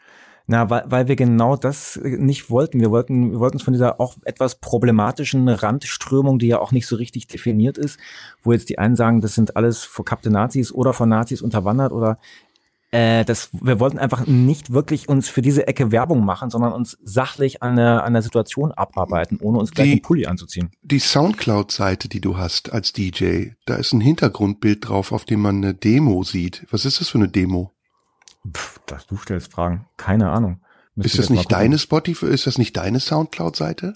Na, 0.48 0.70
weil, 0.70 0.84
weil 0.88 1.08
wir 1.08 1.16
genau 1.16 1.56
das 1.56 1.98
äh, 1.98 2.18
nicht 2.18 2.50
wollten. 2.52 2.80
Wir 2.80 2.92
wollten, 2.92 3.32
wir 3.32 3.40
wollten 3.40 3.56
uns 3.56 3.64
von 3.64 3.74
dieser 3.74 4.00
auch 4.00 4.16
etwas 4.26 4.56
problematischen 4.60 5.50
Randströmung, 5.50 6.38
die 6.38 6.48
ja 6.48 6.60
auch 6.60 6.72
nicht 6.72 6.86
so 6.88 6.96
richtig 6.96 7.28
definiert 7.28 7.78
ist, 7.80 8.00
wo 8.44 8.52
jetzt 8.54 8.70
die 8.70 8.78
einen 8.78 8.96
sagen, 8.96 9.22
das 9.22 9.34
sind 9.34 9.56
alles 9.56 9.84
verkappte 9.84 10.30
Nazis 10.30 10.72
oder 10.72 10.94
von 10.94 11.10
Nazis 11.10 11.42
unterwandert 11.42 11.92
oder 11.92 12.20
äh, 12.92 13.26
das, 13.26 13.50
wir 13.52 13.80
wollten 13.80 13.98
einfach 13.98 14.28
nicht 14.28 14.72
wirklich 14.72 15.10
uns 15.10 15.28
für 15.28 15.42
diese 15.42 15.68
Ecke 15.68 15.92
Werbung 15.92 16.24
machen, 16.24 16.52
sondern 16.52 16.72
uns 16.74 16.96
sachlich 17.04 17.64
an 17.64 17.76
der, 17.76 18.04
an 18.04 18.14
der 18.14 18.22
Situation 18.22 18.72
abarbeiten, 18.72 19.40
ohne 19.42 19.58
uns 19.58 19.72
gleich 19.72 19.88
Die- 19.88 19.92
einen 19.94 20.02
Pulli 20.04 20.28
anzuziehen. 20.28 20.70
Die 20.84 21.00
Soundcloud-Seite, 21.00 22.08
die 22.08 22.22
du 22.22 22.38
hast 22.38 22.72
als 22.72 22.94
DJ, 22.94 23.48
da 23.66 23.76
ist 23.78 23.94
ein 23.94 24.02
Hintergrundbild 24.02 24.88
drauf, 24.88 25.12
auf 25.12 25.26
dem 25.26 25.42
man 25.42 25.58
eine 25.58 25.74
Demo 25.74 26.22
sieht. 26.24 26.68
Was 26.70 26.86
ist 26.86 27.02
das 27.02 27.10
für 27.10 27.18
eine 27.18 27.28
Demo? 27.30 27.72
Pff, 28.54 28.80
das 28.86 29.08
du 29.08 29.18
stellst 29.18 29.52
Fragen. 29.52 29.88
Keine 29.98 30.30
Ahnung. 30.30 30.60
Müsste 30.96 31.20
Ist 31.20 31.30
das 31.30 31.30
nicht 31.30 31.52
deine 31.52 31.78
Spotify, 31.78 32.28
ist 32.28 32.48
das 32.48 32.58
nicht 32.58 32.78
deine 32.78 33.00
Soundcloud-Seite? 33.00 33.96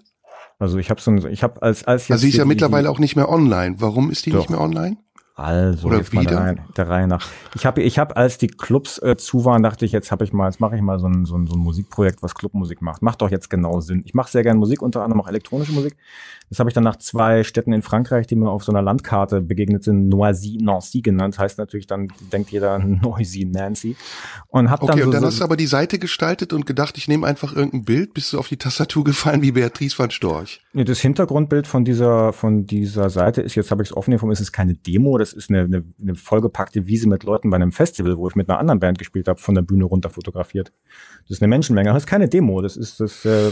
Also 0.58 0.78
ich 0.78 0.90
habe 0.90 1.00
so, 1.00 1.12
ein- 1.12 1.26
ich 1.32 1.44
habe 1.44 1.62
als 1.62 1.86
als 1.86 2.04
Also 2.04 2.14
jetzt 2.14 2.22
sie 2.22 2.30
ist 2.30 2.38
ja 2.38 2.44
mittlerweile 2.46 2.90
auch 2.90 3.00
nicht 3.00 3.16
mehr 3.16 3.30
online. 3.30 3.76
Warum 3.80 4.12
ist 4.12 4.26
die 4.26 4.32
Doch. 4.32 4.40
nicht 4.40 4.50
mehr 4.50 4.60
online? 4.60 4.98
Also 5.40 5.88
Oder 5.88 6.00
jetzt 6.00 6.14
mal 6.14 6.26
der 6.26 6.32
wieder? 6.32 6.42
Reihe, 6.42 6.56
der 6.76 6.90
Reihe 6.90 7.08
nach. 7.08 7.26
Ich 7.56 7.66
habe, 7.66 7.82
ich 7.82 7.98
habe, 7.98 8.18
als 8.18 8.38
die 8.38 8.48
Clubs 8.48 9.02
äh, 9.02 9.16
zu 9.16 9.46
waren, 9.46 9.64
dachte 9.64 9.86
ich, 9.86 9.94
jetzt 9.94 10.12
habe 10.12 10.26
ich 10.26 10.34
mal, 10.34 10.48
jetzt 10.48 10.60
mache 10.60 10.76
ich 10.76 10.82
mal 10.82 11.00
so 11.00 11.08
ein, 11.08 11.24
so, 11.24 11.38
ein, 11.38 11.48
so 11.48 11.56
ein 11.56 11.60
Musikprojekt, 11.60 12.22
was 12.22 12.36
Clubmusik 12.36 12.82
macht. 12.82 13.02
Macht 13.02 13.22
doch 13.22 13.32
jetzt 13.32 13.50
genau 13.50 13.80
Sinn. 13.80 14.02
Ich 14.06 14.14
mache 14.14 14.30
sehr 14.30 14.44
gerne 14.44 14.60
Musik, 14.60 14.82
unter 14.82 15.02
anderem 15.02 15.22
auch 15.22 15.30
elektronische 15.30 15.72
Musik. 15.72 15.96
Das 16.50 16.60
habe 16.60 16.70
ich 16.70 16.74
dann 16.74 16.84
nach 16.84 16.98
zwei 16.98 17.44
Städten 17.44 17.74
in 17.74 17.84
Frankreich, 17.84 18.28
die 18.28 18.36
mir 18.36 18.50
auf 18.50 18.64
so 18.64 18.72
einer 18.72 18.82
Landkarte 18.82 19.40
begegnet 19.40 19.84
sind, 19.84 20.10
Noisy, 20.10 20.58
Nancy 20.60 21.02
genannt. 21.02 21.38
Heißt 21.38 21.58
natürlich, 21.58 21.88
dann 21.88 22.10
denkt 22.34 22.50
jeder 22.52 22.80
Noisy 22.80 23.46
Nancy. 23.46 23.96
Und 24.48 24.70
hab 24.70 24.82
Okay, 24.82 24.92
dann 24.92 25.00
so, 25.00 25.06
und 25.06 25.12
dann 25.14 25.22
so, 25.22 25.28
hast 25.28 25.40
du 25.40 25.44
aber 25.44 25.58
die 25.58 25.68
Seite 25.68 26.00
gestaltet 26.00 26.52
und 26.52 26.66
gedacht, 26.66 26.98
ich 26.98 27.08
nehme 27.08 27.26
einfach 27.28 27.56
irgendein 27.56 27.86
Bild. 27.86 28.14
Bist 28.14 28.34
du 28.34 28.40
auf 28.40 28.48
die 28.48 28.58
Tastatur 28.58 29.04
gefallen 29.06 29.42
wie 29.42 29.52
Beatrice 29.52 29.98
van 29.98 30.12
Storch? 30.12 30.60
Nee, 30.74 30.84
Das 30.84 31.00
Hintergrundbild 31.00 31.68
von 31.68 31.86
dieser, 31.86 32.34
von 32.34 32.66
dieser 32.66 33.10
Seite 33.10 33.42
ist, 33.42 33.56
jetzt 33.56 33.70
habe 33.72 33.84
ich 33.84 33.90
es 33.90 33.98
offen 33.98 34.14
es 34.32 34.42
ist 34.42 34.52
keine 34.52 34.74
Demo, 34.74 35.18
das 35.18 35.29
ist 35.34 35.50
eine, 35.50 35.62
eine, 35.62 35.84
eine 36.02 36.16
vollgepackte 36.16 36.88
Wiese 36.88 37.08
mit 37.08 37.24
Leuten 37.24 37.50
bei 37.50 37.56
einem 37.56 37.72
Festival, 37.72 38.18
wo 38.18 38.28
ich 38.28 38.36
mit 38.36 38.50
einer 38.50 38.60
anderen 38.60 38.80
Band 38.80 38.98
gespielt 38.98 39.28
habe, 39.28 39.40
von 39.40 39.56
der 39.56 39.62
Bühne 39.62 39.86
runter 39.86 40.10
fotografiert. 40.10 40.72
Das 41.24 41.38
ist 41.38 41.42
eine 41.42 41.50
Menschenmenge, 41.50 41.90
aber 41.90 41.98
das 41.98 42.04
ist 42.04 42.10
keine 42.10 42.30
Demo, 42.30 42.62
das 42.62 42.78
ist 42.78 43.00
das 43.00 43.26
äh, 43.26 43.52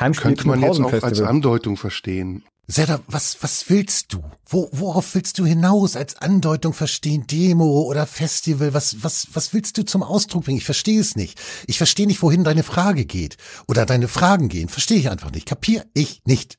Heimspiel 0.00 0.30
Könnte 0.30 0.48
man 0.48 0.60
jetzt 0.60 0.80
auch 0.80 0.92
als. 1.02 1.20
Andeutung 1.20 1.76
verstehen. 1.76 2.44
Serda, 2.68 3.00
was, 3.06 3.42
was 3.42 3.68
willst 3.68 4.12
du? 4.12 4.22
Wo, 4.46 4.68
worauf 4.72 5.14
willst 5.14 5.38
du 5.38 5.44
hinaus? 5.44 5.96
Als 5.96 6.16
Andeutung 6.16 6.72
verstehen? 6.72 7.26
Demo 7.26 7.82
oder 7.82 8.06
Festival? 8.06 8.72
Was, 8.72 9.02
was, 9.02 9.28
was 9.34 9.52
willst 9.52 9.76
du 9.78 9.84
zum 9.84 10.02
Ausdruck 10.02 10.44
bringen? 10.44 10.58
Ich 10.58 10.64
verstehe 10.64 11.00
es 11.00 11.16
nicht. 11.16 11.40
Ich 11.66 11.76
verstehe 11.76 12.06
nicht, 12.06 12.22
wohin 12.22 12.44
deine 12.44 12.62
Frage 12.62 13.04
geht. 13.04 13.36
Oder 13.66 13.84
deine 13.84 14.08
Fragen 14.08 14.48
gehen. 14.48 14.68
Verstehe 14.68 14.98
ich 14.98 15.10
einfach 15.10 15.32
nicht. 15.32 15.46
Kapier 15.46 15.84
ich 15.92 16.22
nicht. 16.24 16.58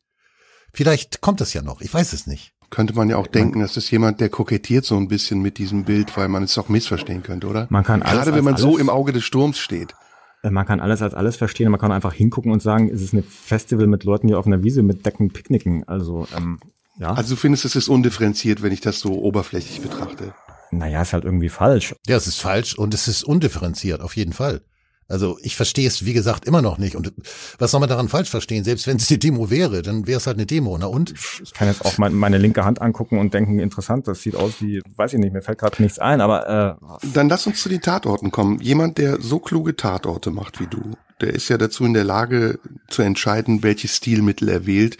Vielleicht 0.73 1.21
kommt 1.21 1.41
es 1.41 1.53
ja 1.53 1.61
noch. 1.61 1.81
Ich 1.81 1.93
weiß 1.93 2.13
es 2.13 2.27
nicht. 2.27 2.52
Könnte 2.73 2.95
man 2.95 3.07
ja 3.07 3.17
auch 3.17 3.27
denken, 3.27 3.59
das 3.59 3.77
ist 3.77 3.91
jemand, 3.91 4.19
der 4.19 4.29
kokettiert 4.29 4.83
so 4.83 4.97
ein 4.97 5.07
bisschen 5.07 5.41
mit 5.43 5.59
diesem 5.59 5.83
Bild, 5.83 6.17
weil 6.17 6.27
man 6.27 6.41
es 6.41 6.57
auch 6.57 6.69
missverstehen 6.69 7.21
könnte, 7.21 7.45
oder? 7.45 7.67
Man 7.69 7.83
kann 7.83 8.01
alles 8.01 8.13
Gerade 8.25 8.31
wenn 8.31 8.37
als 8.39 8.43
man 8.45 8.57
so 8.57 8.69
alles- 8.69 8.79
im 8.81 8.89
Auge 8.89 9.13
des 9.13 9.23
Sturms 9.23 9.59
steht. 9.59 9.93
Äh, 10.41 10.49
Man 10.49 10.65
kann 10.65 10.79
alles 10.79 11.03
als 11.03 11.13
alles 11.13 11.35
verstehen, 11.35 11.69
man 11.69 11.79
kann 11.79 11.91
einfach 11.91 12.13
hingucken 12.13 12.51
und 12.51 12.63
sagen, 12.63 12.89
es 12.89 13.01
ist 13.03 13.13
ein 13.13 13.23
Festival 13.23 13.85
mit 13.85 14.03
Leuten, 14.05 14.27
die 14.27 14.33
auf 14.33 14.47
einer 14.47 14.63
Wiese 14.63 14.81
mit 14.81 15.05
Decken 15.05 15.29
picknicken. 15.29 15.87
Also, 15.87 16.27
ähm, 16.35 16.59
ja. 16.99 17.13
Also 17.13 17.35
du 17.35 17.39
findest, 17.39 17.63
es 17.65 17.75
ist 17.75 17.89
undifferenziert, 17.89 18.63
wenn 18.63 18.73
ich 18.73 18.81
das 18.81 18.99
so 18.99 19.21
oberflächlich 19.21 19.79
betrachte. 19.81 20.33
naja, 20.71 21.03
ist 21.03 21.13
halt 21.13 21.25
irgendwie 21.25 21.49
falsch. 21.49 21.93
Ja, 22.07 22.17
es 22.17 22.25
ist 22.25 22.39
falsch 22.41 22.75
und 22.77 22.95
es 22.95 23.07
ist 23.07 23.23
undifferenziert, 23.23 24.01
auf 24.01 24.15
jeden 24.17 24.33
Fall. 24.33 24.61
Also 25.07 25.37
ich 25.41 25.55
verstehe 25.55 25.87
es, 25.87 26.05
wie 26.05 26.13
gesagt, 26.13 26.45
immer 26.45 26.61
noch 26.61 26.77
nicht. 26.77 26.95
Und 26.95 27.13
was 27.59 27.71
soll 27.71 27.79
man 27.79 27.89
daran 27.89 28.09
falsch 28.09 28.29
verstehen? 28.29 28.63
Selbst 28.63 28.87
wenn 28.87 28.97
es 28.97 29.09
eine 29.09 29.19
Demo 29.19 29.49
wäre, 29.49 29.81
dann 29.81 30.07
wäre 30.07 30.17
es 30.17 30.27
halt 30.27 30.37
eine 30.37 30.45
Demo. 30.45 30.77
Na 30.77 30.87
und? 30.87 31.13
Ich 31.43 31.53
kann 31.53 31.67
jetzt 31.67 31.85
auch 31.85 31.97
mein, 31.97 32.13
meine 32.13 32.37
linke 32.37 32.65
Hand 32.65 32.81
angucken 32.81 33.19
und 33.19 33.33
denken, 33.33 33.59
interessant, 33.59 34.07
das 34.07 34.21
sieht 34.21 34.35
aus 34.35 34.61
wie, 34.61 34.81
weiß 34.95 35.13
ich 35.13 35.19
nicht, 35.19 35.33
mir 35.33 35.41
fällt 35.41 35.59
gerade 35.59 35.81
nichts 35.81 35.99
ein, 35.99 36.21
aber 36.21 36.79
äh, 36.81 37.07
Dann 37.13 37.29
lass 37.29 37.47
uns 37.47 37.61
zu 37.61 37.69
den 37.69 37.81
Tatorten 37.81 38.31
kommen. 38.31 38.59
Jemand, 38.59 38.97
der 38.97 39.21
so 39.21 39.39
kluge 39.39 39.75
Tatorte 39.75 40.31
macht 40.31 40.59
wie 40.59 40.67
du, 40.67 40.81
der 41.21 41.33
ist 41.33 41.49
ja 41.49 41.57
dazu 41.57 41.85
in 41.85 41.93
der 41.93 42.03
Lage 42.03 42.59
zu 42.89 43.01
entscheiden, 43.01 43.63
welches 43.63 43.95
Stilmittel 43.95 44.49
er 44.49 44.65
wählt, 44.65 44.97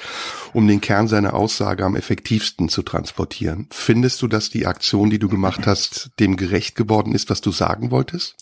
um 0.53 0.67
den 0.67 0.79
Kern 0.81 1.07
seiner 1.07 1.33
Aussage 1.33 1.83
am 1.83 1.95
effektivsten 1.95 2.69
zu 2.69 2.81
transportieren. 2.81 3.67
Findest 3.71 4.21
du, 4.21 4.27
dass 4.27 4.49
die 4.49 4.65
Aktion, 4.65 5.09
die 5.09 5.19
du 5.19 5.27
gemacht 5.27 5.67
hast, 5.67 6.11
dem 6.19 6.37
gerecht 6.37 6.75
geworden 6.75 7.13
ist, 7.13 7.29
was 7.29 7.41
du 7.41 7.51
sagen 7.51 7.91
wolltest? 7.91 8.35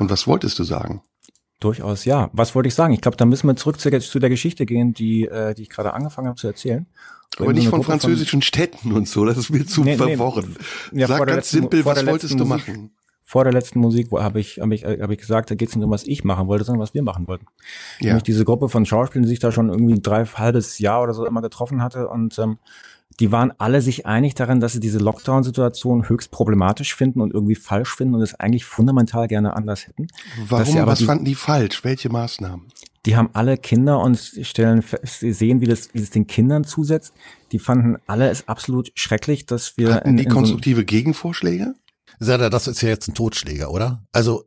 Und 0.00 0.10
was 0.10 0.26
wolltest 0.26 0.58
du 0.58 0.64
sagen? 0.64 1.02
Durchaus, 1.60 2.06
ja. 2.06 2.30
Was 2.32 2.54
wollte 2.54 2.68
ich 2.68 2.74
sagen? 2.74 2.94
Ich 2.94 3.02
glaube, 3.02 3.18
da 3.18 3.26
müssen 3.26 3.46
wir 3.46 3.54
zurück 3.54 3.78
zu, 3.78 3.90
zu 4.00 4.18
der 4.18 4.30
Geschichte 4.30 4.64
gehen, 4.64 4.94
die, 4.94 5.26
äh, 5.26 5.54
die 5.54 5.62
ich 5.62 5.68
gerade 5.68 5.92
angefangen 5.92 6.26
habe 6.26 6.38
zu 6.38 6.46
erzählen. 6.46 6.86
Aber 7.38 7.52
nicht 7.52 7.68
von 7.68 7.82
französischen 7.82 8.38
von, 8.38 8.42
Städten 8.42 8.92
und 8.92 9.06
so, 9.06 9.26
das 9.26 9.36
ist 9.36 9.50
mir 9.50 9.66
zu 9.66 9.84
nee, 9.84 9.96
verworren. 9.96 10.56
Nee, 10.90 11.02
ja, 11.02 11.06
Sag 11.06 11.18
ganz 11.18 11.30
letzten, 11.36 11.58
simpel, 11.58 11.84
was 11.84 12.04
wolltest 12.06 12.32
du 12.32 12.44
Musik, 12.44 12.68
machen? 12.68 12.90
Vor 13.22 13.44
der 13.44 13.52
letzten 13.52 13.78
Musik 13.78 14.10
habe 14.10 14.40
ich, 14.40 14.58
hab 14.58 14.72
ich, 14.72 14.84
hab 14.84 15.10
ich 15.10 15.18
gesagt, 15.18 15.50
da 15.50 15.54
geht 15.54 15.68
es 15.68 15.76
nicht 15.76 15.84
um, 15.84 15.90
was 15.90 16.04
ich 16.04 16.24
machen 16.24 16.48
wollte, 16.48 16.64
sondern 16.64 16.80
was 16.80 16.94
wir 16.94 17.02
machen 17.02 17.28
wollten. 17.28 17.46
Ja. 18.00 18.06
Nämlich 18.06 18.24
diese 18.24 18.44
Gruppe 18.46 18.70
von 18.70 18.86
Schauspielern, 18.86 19.24
die 19.24 19.28
sich 19.28 19.38
da 19.38 19.52
schon 19.52 19.68
irgendwie 19.68 19.94
ein 19.94 20.02
drei 20.02 20.24
halbes 20.24 20.78
Jahr 20.78 21.02
oder 21.02 21.12
so 21.12 21.26
immer 21.26 21.42
getroffen 21.42 21.82
hatte 21.82 22.08
und 22.08 22.38
ähm, 22.38 22.58
die 23.20 23.30
waren 23.30 23.52
alle 23.58 23.82
sich 23.82 24.06
einig 24.06 24.34
darin, 24.34 24.60
dass 24.60 24.72
sie 24.72 24.80
diese 24.80 24.98
Lockdown-Situation 24.98 26.08
höchst 26.08 26.30
problematisch 26.30 26.94
finden 26.94 27.20
und 27.20 27.32
irgendwie 27.32 27.54
falsch 27.54 27.94
finden 27.94 28.14
und 28.14 28.22
es 28.22 28.34
eigentlich 28.34 28.64
fundamental 28.64 29.28
gerne 29.28 29.54
anders 29.54 29.86
hätten. 29.86 30.08
Warum? 30.48 30.86
Was 30.86 31.00
die, 31.00 31.04
fanden 31.04 31.24
die 31.26 31.34
falsch? 31.34 31.84
Welche 31.84 32.08
Maßnahmen? 32.08 32.66
Die 33.06 33.16
haben 33.16 33.30
alle 33.32 33.56
Kinder 33.56 34.00
und 34.00 34.18
stellen 34.18 34.82
sie 35.04 35.32
sehen, 35.32 35.60
wie 35.60 35.66
das, 35.66 35.92
wie 35.94 36.00
das 36.00 36.10
den 36.10 36.26
Kindern 36.26 36.64
zusetzt. 36.64 37.14
Die 37.52 37.58
fanden 37.58 37.96
alle 38.06 38.28
es 38.28 38.48
absolut 38.48 38.90
schrecklich, 38.94 39.46
dass 39.46 39.76
wir. 39.76 39.94
Hatten 39.94 40.16
die 40.16 40.24
in, 40.24 40.28
in 40.28 40.34
konstruktive 40.34 40.80
so 40.80 40.86
Gegenvorschläge? 40.86 41.74
Sada, 42.22 42.50
das 42.50 42.66
ist 42.66 42.82
ja 42.82 42.90
jetzt 42.90 43.08
ein 43.08 43.14
Totschläger, 43.14 43.70
oder? 43.70 44.04
Also 44.12 44.44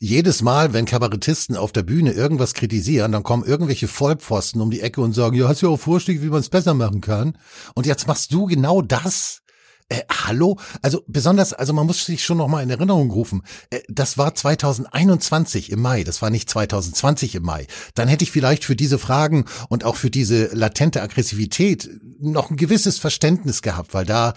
jedes 0.00 0.40
Mal, 0.40 0.72
wenn 0.72 0.86
Kabarettisten 0.86 1.54
auf 1.54 1.70
der 1.70 1.82
Bühne 1.82 2.12
irgendwas 2.12 2.54
kritisieren, 2.54 3.12
dann 3.12 3.22
kommen 3.22 3.44
irgendwelche 3.44 3.88
Vollpfosten 3.88 4.62
um 4.62 4.70
die 4.70 4.80
Ecke 4.80 5.02
und 5.02 5.12
sagen, 5.12 5.36
ja, 5.36 5.46
hast 5.46 5.60
du 5.60 5.66
ja 5.66 5.72
auch 5.72 5.80
Vorschläge, 5.80 6.22
wie 6.22 6.30
man 6.30 6.40
es 6.40 6.48
besser 6.48 6.72
machen 6.72 7.02
kann. 7.02 7.36
Und 7.74 7.84
jetzt 7.84 8.06
machst 8.06 8.32
du 8.32 8.46
genau 8.46 8.80
das. 8.80 9.42
Äh, 9.90 10.00
hallo? 10.10 10.58
Also 10.80 11.02
besonders, 11.06 11.52
also 11.52 11.74
man 11.74 11.86
muss 11.86 12.06
sich 12.06 12.24
schon 12.24 12.38
noch 12.38 12.48
mal 12.48 12.62
in 12.62 12.70
Erinnerung 12.70 13.10
rufen. 13.10 13.42
Äh, 13.68 13.80
das 13.88 14.16
war 14.16 14.34
2021 14.34 15.70
im 15.70 15.82
Mai, 15.82 16.04
das 16.04 16.22
war 16.22 16.30
nicht 16.30 16.48
2020 16.48 17.34
im 17.34 17.42
Mai. 17.42 17.66
Dann 17.94 18.08
hätte 18.08 18.24
ich 18.24 18.32
vielleicht 18.32 18.64
für 18.64 18.76
diese 18.76 18.98
Fragen 18.98 19.44
und 19.68 19.84
auch 19.84 19.96
für 19.96 20.08
diese 20.08 20.46
latente 20.54 21.02
Aggressivität 21.02 21.90
noch 22.18 22.50
ein 22.50 22.56
gewisses 22.56 22.98
Verständnis 22.98 23.60
gehabt, 23.60 23.92
weil 23.92 24.06
da 24.06 24.32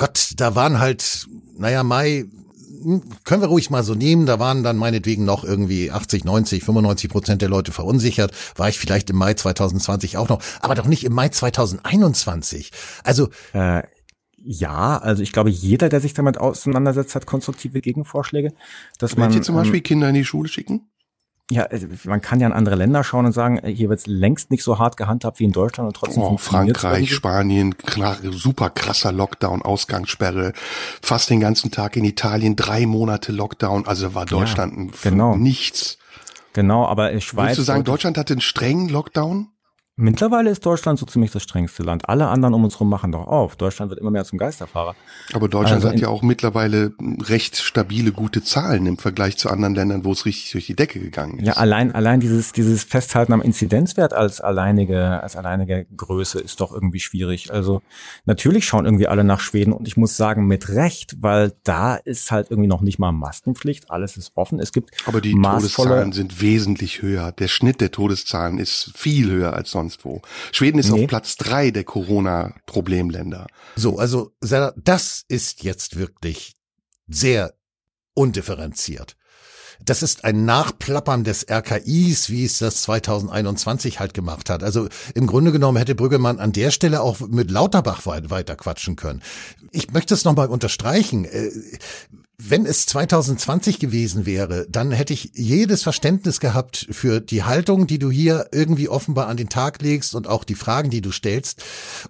Gott, 0.00 0.32
da 0.36 0.54
waren 0.54 0.78
halt, 0.78 1.26
naja, 1.58 1.82
Mai, 1.82 2.24
hm, 2.82 3.02
können 3.24 3.42
wir 3.42 3.48
ruhig 3.48 3.68
mal 3.68 3.84
so 3.84 3.94
nehmen, 3.94 4.24
da 4.24 4.38
waren 4.38 4.62
dann 4.62 4.78
meinetwegen 4.78 5.26
noch 5.26 5.44
irgendwie 5.44 5.90
80, 5.90 6.24
90, 6.24 6.64
95 6.64 7.10
Prozent 7.10 7.42
der 7.42 7.50
Leute 7.50 7.70
verunsichert, 7.70 8.32
war 8.56 8.70
ich 8.70 8.78
vielleicht 8.78 9.10
im 9.10 9.16
Mai 9.16 9.34
2020 9.34 10.16
auch 10.16 10.30
noch, 10.30 10.42
aber 10.62 10.74
doch 10.74 10.86
nicht 10.86 11.04
im 11.04 11.12
Mai 11.12 11.28
2021. 11.28 12.70
Also 13.04 13.28
äh, 13.52 13.82
ja, 14.38 14.96
also 14.96 15.22
ich 15.22 15.32
glaube, 15.32 15.50
jeder, 15.50 15.90
der 15.90 16.00
sich 16.00 16.14
damit 16.14 16.38
auseinandersetzt, 16.38 17.14
hat 17.14 17.26
konstruktive 17.26 17.82
Gegenvorschläge. 17.82 18.54
Dass 18.98 19.18
Welche 19.18 19.34
man, 19.34 19.42
zum 19.42 19.54
Beispiel 19.54 19.80
ähm, 19.80 19.82
Kinder 19.82 20.08
in 20.08 20.14
die 20.14 20.24
Schule 20.24 20.48
schicken? 20.48 20.89
Ja, 21.50 21.64
äh, 21.64 21.86
man 22.04 22.20
kann 22.20 22.40
ja 22.40 22.46
in 22.46 22.52
andere 22.52 22.76
Länder 22.76 23.02
schauen 23.02 23.26
und 23.26 23.32
sagen, 23.32 23.58
äh, 23.58 23.72
hier 23.72 23.88
wird's 23.88 24.06
längst 24.06 24.50
nicht 24.50 24.62
so 24.62 24.78
hart 24.78 24.96
gehandhabt 24.96 25.40
wie 25.40 25.44
in 25.44 25.52
Deutschland 25.52 25.88
und 25.88 25.94
trotzdem 25.94 26.22
oh, 26.22 26.36
Frankreich, 26.36 27.12
Spanien, 27.12 27.74
super 28.30 28.70
krasser 28.70 29.12
Lockdown, 29.12 29.62
Ausgangssperre, 29.62 30.52
fast 31.02 31.28
den 31.28 31.40
ganzen 31.40 31.70
Tag 31.70 31.96
in 31.96 32.04
Italien, 32.04 32.54
drei 32.54 32.86
Monate 32.86 33.32
Lockdown, 33.32 33.86
also 33.86 34.14
war 34.14 34.26
Deutschland 34.26 34.94
ja, 35.02 35.10
genau. 35.10 35.36
nichts. 35.36 35.98
Genau, 36.52 36.86
aber 36.86 37.20
Schweiz. 37.20 37.44
Würdest 37.44 37.58
du 37.58 37.62
sagen, 37.62 37.84
Deutschland 37.84 38.16
hatte 38.16 38.34
einen 38.34 38.40
strengen 38.40 38.88
Lockdown? 38.88 39.48
Mittlerweile 40.00 40.48
ist 40.48 40.64
Deutschland 40.64 40.98
so 40.98 41.04
ziemlich 41.04 41.30
das 41.30 41.42
strengste 41.42 41.82
Land. 41.82 42.08
Alle 42.08 42.28
anderen 42.28 42.54
um 42.54 42.64
uns 42.64 42.74
herum 42.74 42.88
machen 42.88 43.12
doch 43.12 43.26
auf. 43.26 43.56
Deutschland 43.56 43.90
wird 43.90 44.00
immer 44.00 44.10
mehr 44.10 44.24
zum 44.24 44.38
Geisterfahrer. 44.38 44.96
Aber 45.34 45.48
Deutschland 45.48 45.84
also 45.84 45.90
hat 45.90 46.00
ja 46.00 46.08
auch 46.08 46.22
mittlerweile 46.22 46.92
recht 47.22 47.56
stabile, 47.56 48.10
gute 48.12 48.42
Zahlen 48.42 48.86
im 48.86 48.96
Vergleich 48.96 49.36
zu 49.36 49.50
anderen 49.50 49.74
Ländern, 49.74 50.04
wo 50.04 50.12
es 50.12 50.24
richtig 50.24 50.52
durch 50.52 50.66
die 50.66 50.74
Decke 50.74 51.00
gegangen 51.00 51.38
ist. 51.38 51.46
Ja, 51.46 51.52
allein, 51.54 51.94
allein 51.94 52.20
dieses, 52.20 52.52
dieses 52.52 52.82
Festhalten 52.84 53.34
am 53.34 53.42
Inzidenzwert 53.42 54.14
als 54.14 54.40
alleinige, 54.40 55.22
als 55.22 55.36
alleinige 55.36 55.86
Größe 55.94 56.40
ist 56.40 56.60
doch 56.60 56.72
irgendwie 56.72 57.00
schwierig. 57.00 57.52
Also 57.52 57.82
natürlich 58.24 58.64
schauen 58.64 58.86
irgendwie 58.86 59.06
alle 59.06 59.22
nach 59.22 59.40
Schweden 59.40 59.72
und 59.74 59.86
ich 59.86 59.98
muss 59.98 60.16
sagen, 60.16 60.46
mit 60.46 60.70
Recht, 60.70 61.16
weil 61.20 61.52
da 61.62 61.96
ist 61.96 62.30
halt 62.30 62.50
irgendwie 62.50 62.68
noch 62.68 62.80
nicht 62.80 62.98
mal 62.98 63.12
Maskenpflicht. 63.12 63.90
Alles 63.90 64.16
ist 64.16 64.32
offen. 64.34 64.60
Es 64.60 64.72
gibt 64.72 64.90
Aber 65.06 65.20
die 65.20 65.34
Todeszahlen 65.34 66.12
sind 66.12 66.40
wesentlich 66.40 67.02
höher. 67.02 67.32
Der 67.32 67.48
Schnitt 67.48 67.82
der 67.82 67.90
Todeszahlen 67.90 68.58
ist 68.58 68.92
viel 68.96 69.30
höher 69.30 69.52
als 69.52 69.70
sonst 69.70 69.89
sonst 69.90 70.04
wo. 70.04 70.22
Schweden 70.52 70.78
ist 70.78 70.90
nee. 70.90 71.02
auf 71.02 71.08
Platz 71.08 71.36
drei 71.36 71.70
der 71.70 71.84
Corona-Problemländer. 71.84 73.46
So, 73.76 73.98
also 73.98 74.32
das 74.40 75.24
ist 75.28 75.62
jetzt 75.62 75.98
wirklich 75.98 76.54
sehr 77.08 77.54
undifferenziert. 78.14 79.16
Das 79.82 80.02
ist 80.02 80.24
ein 80.24 80.44
Nachplappern 80.44 81.24
des 81.24 81.46
RKIs, 81.50 82.28
wie 82.28 82.44
es 82.44 82.58
das 82.58 82.82
2021 82.82 83.98
halt 83.98 84.12
gemacht 84.12 84.50
hat. 84.50 84.62
Also 84.62 84.88
im 85.14 85.26
Grunde 85.26 85.52
genommen 85.52 85.78
hätte 85.78 85.94
Brüggemann 85.94 86.38
an 86.38 86.52
der 86.52 86.70
Stelle 86.70 87.00
auch 87.00 87.20
mit 87.20 87.50
Lauterbach 87.50 88.04
weiter 88.04 88.56
quatschen 88.56 88.96
können. 88.96 89.22
Ich 89.70 89.90
möchte 89.90 90.12
es 90.12 90.26
nochmal 90.26 90.48
unterstreichen. 90.48 91.26
Wenn 92.42 92.64
es 92.64 92.86
2020 92.86 93.80
gewesen 93.80 94.24
wäre, 94.24 94.66
dann 94.70 94.92
hätte 94.92 95.12
ich 95.12 95.32
jedes 95.34 95.82
Verständnis 95.82 96.40
gehabt 96.40 96.86
für 96.90 97.20
die 97.20 97.44
Haltung, 97.44 97.86
die 97.86 97.98
du 97.98 98.10
hier 98.10 98.46
irgendwie 98.50 98.88
offenbar 98.88 99.26
an 99.28 99.36
den 99.36 99.50
Tag 99.50 99.82
legst 99.82 100.14
und 100.14 100.26
auch 100.26 100.44
die 100.44 100.54
Fragen, 100.54 100.88
die 100.88 101.02
du 101.02 101.12
stellst. 101.12 101.62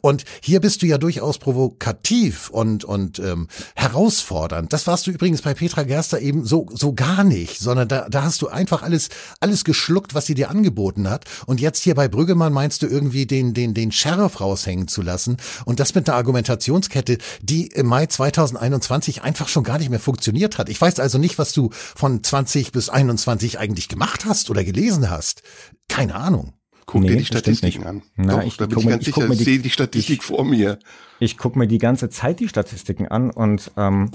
Und 0.03 0.24
hier 0.41 0.61
bist 0.61 0.83
du 0.83 0.87
ja 0.87 0.99
durchaus 0.99 1.39
provokativ 1.39 2.49
und 2.49 2.85
und 2.85 3.18
ähm, 3.18 3.49
herausfordernd. 3.74 4.72
Das 4.72 4.87
warst 4.87 5.09
du 5.09 5.11
übrigens 5.11 5.43
bei 5.43 5.53
Petra 5.53 5.83
Gerster 5.83 6.20
eben 6.20 6.45
so 6.45 6.68
so 6.72 6.93
gar 6.93 7.24
nicht, 7.24 7.59
sondern 7.59 7.89
da, 7.89 8.09
da 8.09 8.22
hast 8.22 8.41
du 8.41 8.47
einfach 8.47 8.83
alles 8.83 9.09
alles 9.41 9.64
geschluckt, 9.64 10.14
was 10.14 10.26
sie 10.26 10.35
dir 10.35 10.49
angeboten 10.49 11.11
hat. 11.11 11.24
Und 11.47 11.61
jetzt 11.61 11.83
hier 11.83 11.97
bei 11.97 12.07
Brüggemann 12.07 12.53
meinst 12.53 12.83
du 12.83 12.87
irgendwie 12.87 13.26
den 13.26 13.53
den 13.53 13.74
den 13.74 13.91
Sheriff 13.91 14.41
raushängen 14.41 14.87
zu 14.87 15.03
lassen 15.03 15.39
und 15.64 15.81
das 15.81 15.93
mit 15.97 16.09
einer 16.09 16.16
Argumentationskette, 16.16 17.18
die 17.43 17.66
im 17.66 17.87
Mai 17.87 18.07
2021 18.07 19.22
einfach 19.22 19.49
schon 19.49 19.64
gar 19.64 19.78
nicht 19.78 19.91
mehr 19.91 19.99
funktioniert 19.99 20.20
funktioniert 20.21 20.59
hat. 20.59 20.68
Ich 20.68 20.79
weiß 20.79 21.01
also 21.01 21.16
nicht, 21.16 21.39
was 21.39 21.55
du 21.55 21.71
von 21.73 22.23
20 22.23 22.73
bis 22.73 22.91
21 22.91 23.59
eigentlich 23.59 23.89
gemacht 23.89 24.27
hast 24.27 24.51
oder 24.51 24.64
gelesen 24.64 25.09
hast. 25.09 25.43
Keine 25.89 26.14
Ahnung. 26.14 26.53
Guck 26.85 27.03
nee, 27.03 27.09
dir 27.09 27.16
die 27.16 27.25
Statistiken 27.25 27.87
an. 27.87 28.03
Na, 28.16 28.37
Doch, 28.37 28.45
ich, 28.45 28.59
da 28.59 28.66
bin 28.66 28.79
ich 28.81 28.87
ganz 28.87 29.07
ich 29.09 29.14
sicher, 29.14 29.31
ich 29.31 29.39
sehe 29.39 29.59
die 29.61 29.71
Statistik 29.71 30.18
ich, 30.18 30.23
vor 30.23 30.45
mir. 30.45 30.79
Ich 31.21 31.39
gucke 31.39 31.59
mir 31.59 31.66
die 31.66 31.79
ganze 31.79 32.11
Zeit 32.11 32.39
die 32.41 32.49
Statistiken 32.49 33.09
an 33.09 33.31
und 33.31 33.71
ähm, 33.79 34.11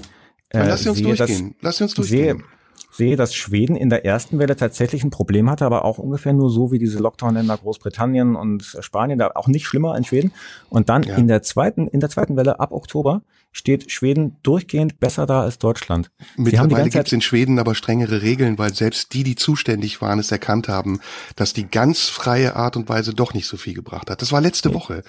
äh, 0.50 0.58
Lass 0.58 0.84
sie 0.84 0.90
uns 0.90 0.98
sehe, 0.98 1.06
durchgehen. 1.08 1.56
Dass, 1.60 1.62
Lass 1.62 1.80
uns 1.80 1.94
durchgehen. 1.94 2.38
Sehe, 2.38 3.08
sehe, 3.08 3.16
dass 3.16 3.34
Schweden 3.34 3.74
in 3.74 3.90
der 3.90 4.04
ersten 4.04 4.38
Welle 4.38 4.54
tatsächlich 4.54 5.02
ein 5.02 5.10
Problem 5.10 5.50
hatte, 5.50 5.64
aber 5.64 5.84
auch 5.84 5.98
ungefähr 5.98 6.34
nur 6.34 6.50
so 6.50 6.70
wie 6.70 6.78
diese 6.78 6.98
Lockdown-Länder 6.98 7.56
Großbritannien 7.56 8.36
und 8.36 8.76
Spanien, 8.78 9.18
da 9.18 9.32
auch 9.34 9.48
nicht 9.48 9.66
schlimmer 9.66 9.96
in 9.96 10.04
Schweden. 10.04 10.32
Und 10.68 10.88
dann 10.88 11.02
ja. 11.02 11.16
in 11.16 11.26
der 11.26 11.42
zweiten, 11.42 11.88
in 11.88 11.98
der 11.98 12.10
zweiten 12.10 12.36
Welle 12.36 12.60
ab 12.60 12.70
Oktober 12.70 13.22
steht 13.56 13.90
Schweden 13.90 14.36
durchgehend 14.42 15.00
besser 15.00 15.26
da 15.26 15.40
als 15.40 15.58
Deutschland. 15.58 16.10
Mittlerweile 16.36 16.90
gibt 16.90 17.06
es 17.06 17.12
in 17.12 17.22
Schweden 17.22 17.58
aber 17.58 17.74
strengere 17.74 18.20
Regeln, 18.20 18.58
weil 18.58 18.74
selbst 18.74 19.14
die, 19.14 19.22
die 19.22 19.34
zuständig 19.34 20.02
waren, 20.02 20.18
es 20.18 20.30
erkannt 20.30 20.68
haben, 20.68 21.00
dass 21.36 21.54
die 21.54 21.66
ganz 21.66 22.08
freie 22.08 22.54
Art 22.54 22.76
und 22.76 22.88
Weise 22.90 23.14
doch 23.14 23.32
nicht 23.32 23.46
so 23.46 23.56
viel 23.56 23.72
gebracht 23.72 24.10
hat. 24.10 24.20
Das 24.20 24.30
war 24.30 24.42
letzte 24.42 24.68
nee. 24.68 24.74
Woche. 24.74 25.02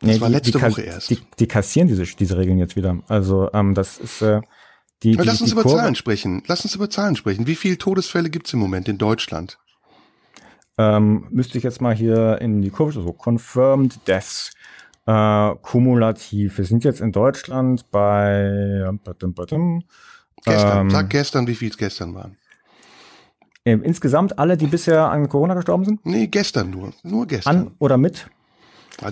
Das 0.00 0.10
nee, 0.10 0.20
war 0.20 0.28
die, 0.28 0.34
letzte 0.34 0.58
die, 0.58 0.62
Woche 0.62 0.82
erst. 0.82 1.10
Die, 1.10 1.18
die 1.38 1.46
kassieren 1.46 1.86
diese, 1.86 2.02
diese 2.02 2.36
Regeln 2.36 2.58
jetzt 2.58 2.74
wieder. 2.74 2.98
Also 3.06 3.48
ähm, 3.52 3.74
das 3.74 3.98
ist 3.98 4.20
äh, 4.20 4.40
die, 5.04 5.16
die, 5.16 5.22
Lass 5.22 5.40
uns 5.40 5.52
über 5.52 5.62
Kurve. 5.62 5.78
Zahlen 5.78 5.94
sprechen. 5.94 6.42
Lass 6.48 6.64
uns 6.64 6.74
über 6.74 6.90
Zahlen 6.90 7.14
sprechen. 7.14 7.46
Wie 7.46 7.54
viele 7.54 7.78
Todesfälle 7.78 8.30
gibt 8.30 8.48
es 8.48 8.52
im 8.52 8.58
Moment 8.58 8.88
in 8.88 8.98
Deutschland? 8.98 9.58
Ähm, 10.76 11.28
müsste 11.30 11.56
ich 11.56 11.62
jetzt 11.62 11.80
mal 11.80 11.94
hier 11.94 12.40
in 12.40 12.62
die 12.62 12.70
Kurve, 12.70 13.00
so 13.00 13.12
confirmed 13.12 14.00
deaths 14.08 14.50
äh, 15.06 15.54
kumulativ. 15.62 16.58
Wir 16.58 16.64
sind 16.64 16.84
jetzt 16.84 17.00
in 17.00 17.12
Deutschland 17.12 17.90
bei 17.90 18.88
gestern. 20.44 20.80
Ähm, 20.80 20.90
Sag 20.90 21.10
gestern, 21.10 21.46
wie 21.46 21.54
viel 21.54 21.70
es 21.70 21.76
gestern 21.76 22.14
waren. 22.14 22.36
Insgesamt 23.64 24.40
alle, 24.40 24.56
die 24.56 24.66
bisher 24.66 25.10
an 25.10 25.28
Corona 25.28 25.54
gestorben 25.54 25.84
sind? 25.84 26.04
Nee, 26.04 26.26
gestern 26.26 26.70
nur. 26.70 26.92
Nur 27.04 27.26
gestern. 27.28 27.56
An 27.56 27.70
oder 27.78 27.96
mit? 27.96 28.28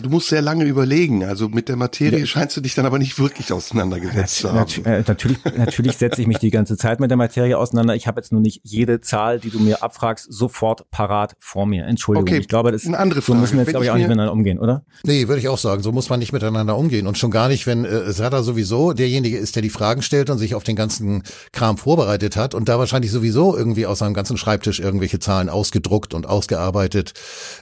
Du 0.03 0.09
musst 0.09 0.29
sehr 0.29 0.43
lange 0.43 0.65
überlegen. 0.65 1.25
Also 1.25 1.49
mit 1.49 1.69
der 1.69 1.77
Materie 1.77 2.21
ja. 2.21 2.27
scheinst 2.27 2.57
du 2.57 2.61
dich 2.61 2.75
dann 2.75 2.87
aber 2.87 2.99
nicht 2.99 3.19
wirklich 3.19 3.53
auseinandergesetzt 3.53 4.37
zu 4.37 4.53
haben. 4.53 4.71
Nat 4.85 5.09
natürlich, 5.09 5.39
natürlich 5.57 5.97
setze 5.97 6.21
ich 6.21 6.27
mich 6.27 6.39
die 6.39 6.51
ganze 6.51 6.77
Zeit 6.77 7.01
mit 7.01 7.11
der 7.11 7.17
Materie 7.17 7.59
auseinander. 7.59 7.95
Ich 7.95 8.07
habe 8.07 8.21
jetzt 8.21 8.31
nur 8.31 8.41
nicht 8.41 8.61
jede 8.63 9.01
Zahl, 9.01 9.41
die 9.41 9.51
du 9.51 9.59
mir 9.59 9.83
abfragst, 9.83 10.27
sofort 10.31 10.91
parat 10.91 11.35
vor 11.39 11.67
mir. 11.67 11.87
Entschuldigung. 11.87 12.29
Okay, 12.29 12.39
ich 12.39 12.49
glaube, 12.49 12.73
das 12.73 12.87
eine 12.87 12.99
andere 12.99 13.23
Frage. 13.23 13.39
so 13.39 13.41
müssen 13.41 13.55
wir 13.55 13.63
jetzt, 13.63 13.71
glaube 13.71 13.85
ich, 13.85 13.91
auch 13.91 13.97
nicht 13.97 14.09
miteinander 14.09 14.33
umgehen, 14.33 14.59
oder? 14.59 14.85
Nee, 15.03 15.29
würde 15.29 15.41
ich 15.41 15.49
auch 15.49 15.59
sagen. 15.59 15.83
So 15.83 15.93
muss 15.93 16.09
man 16.09 16.21
nicht 16.21 16.33
miteinander 16.33 16.77
umgehen. 16.77 17.07
Und 17.07 17.19
schon 17.19 17.31
gar 17.31 17.49
nicht, 17.49 17.67
wenn 17.67 17.85
äh, 17.85 18.13
Sada 18.13 18.43
sowieso 18.43 18.93
derjenige 18.93 19.39
ist, 19.39 19.57
der 19.57 19.63
die 19.63 19.71
Fragen 19.71 20.03
stellt 20.03 20.31
und 20.31 20.39
sich 20.39 20.55
auf 20.55 20.63
den 20.63 20.77
ganzen 20.77 21.23
Kram 21.53 21.79
vorbereitet 21.79 22.37
hat 22.37 22.55
und 22.55 22.69
da 22.69 22.79
wahrscheinlich 22.79 23.11
sowieso 23.11 23.57
irgendwie 23.57 23.87
aus 23.87 23.99
seinem 23.99 24.15
ganzen 24.15 24.37
Schreibtisch 24.37 24.79
irgendwelche 24.79 25.19
Zahlen 25.19 25.49
ausgedruckt 25.49 26.15
und 26.15 26.27
ausgearbeitet 26.27 27.15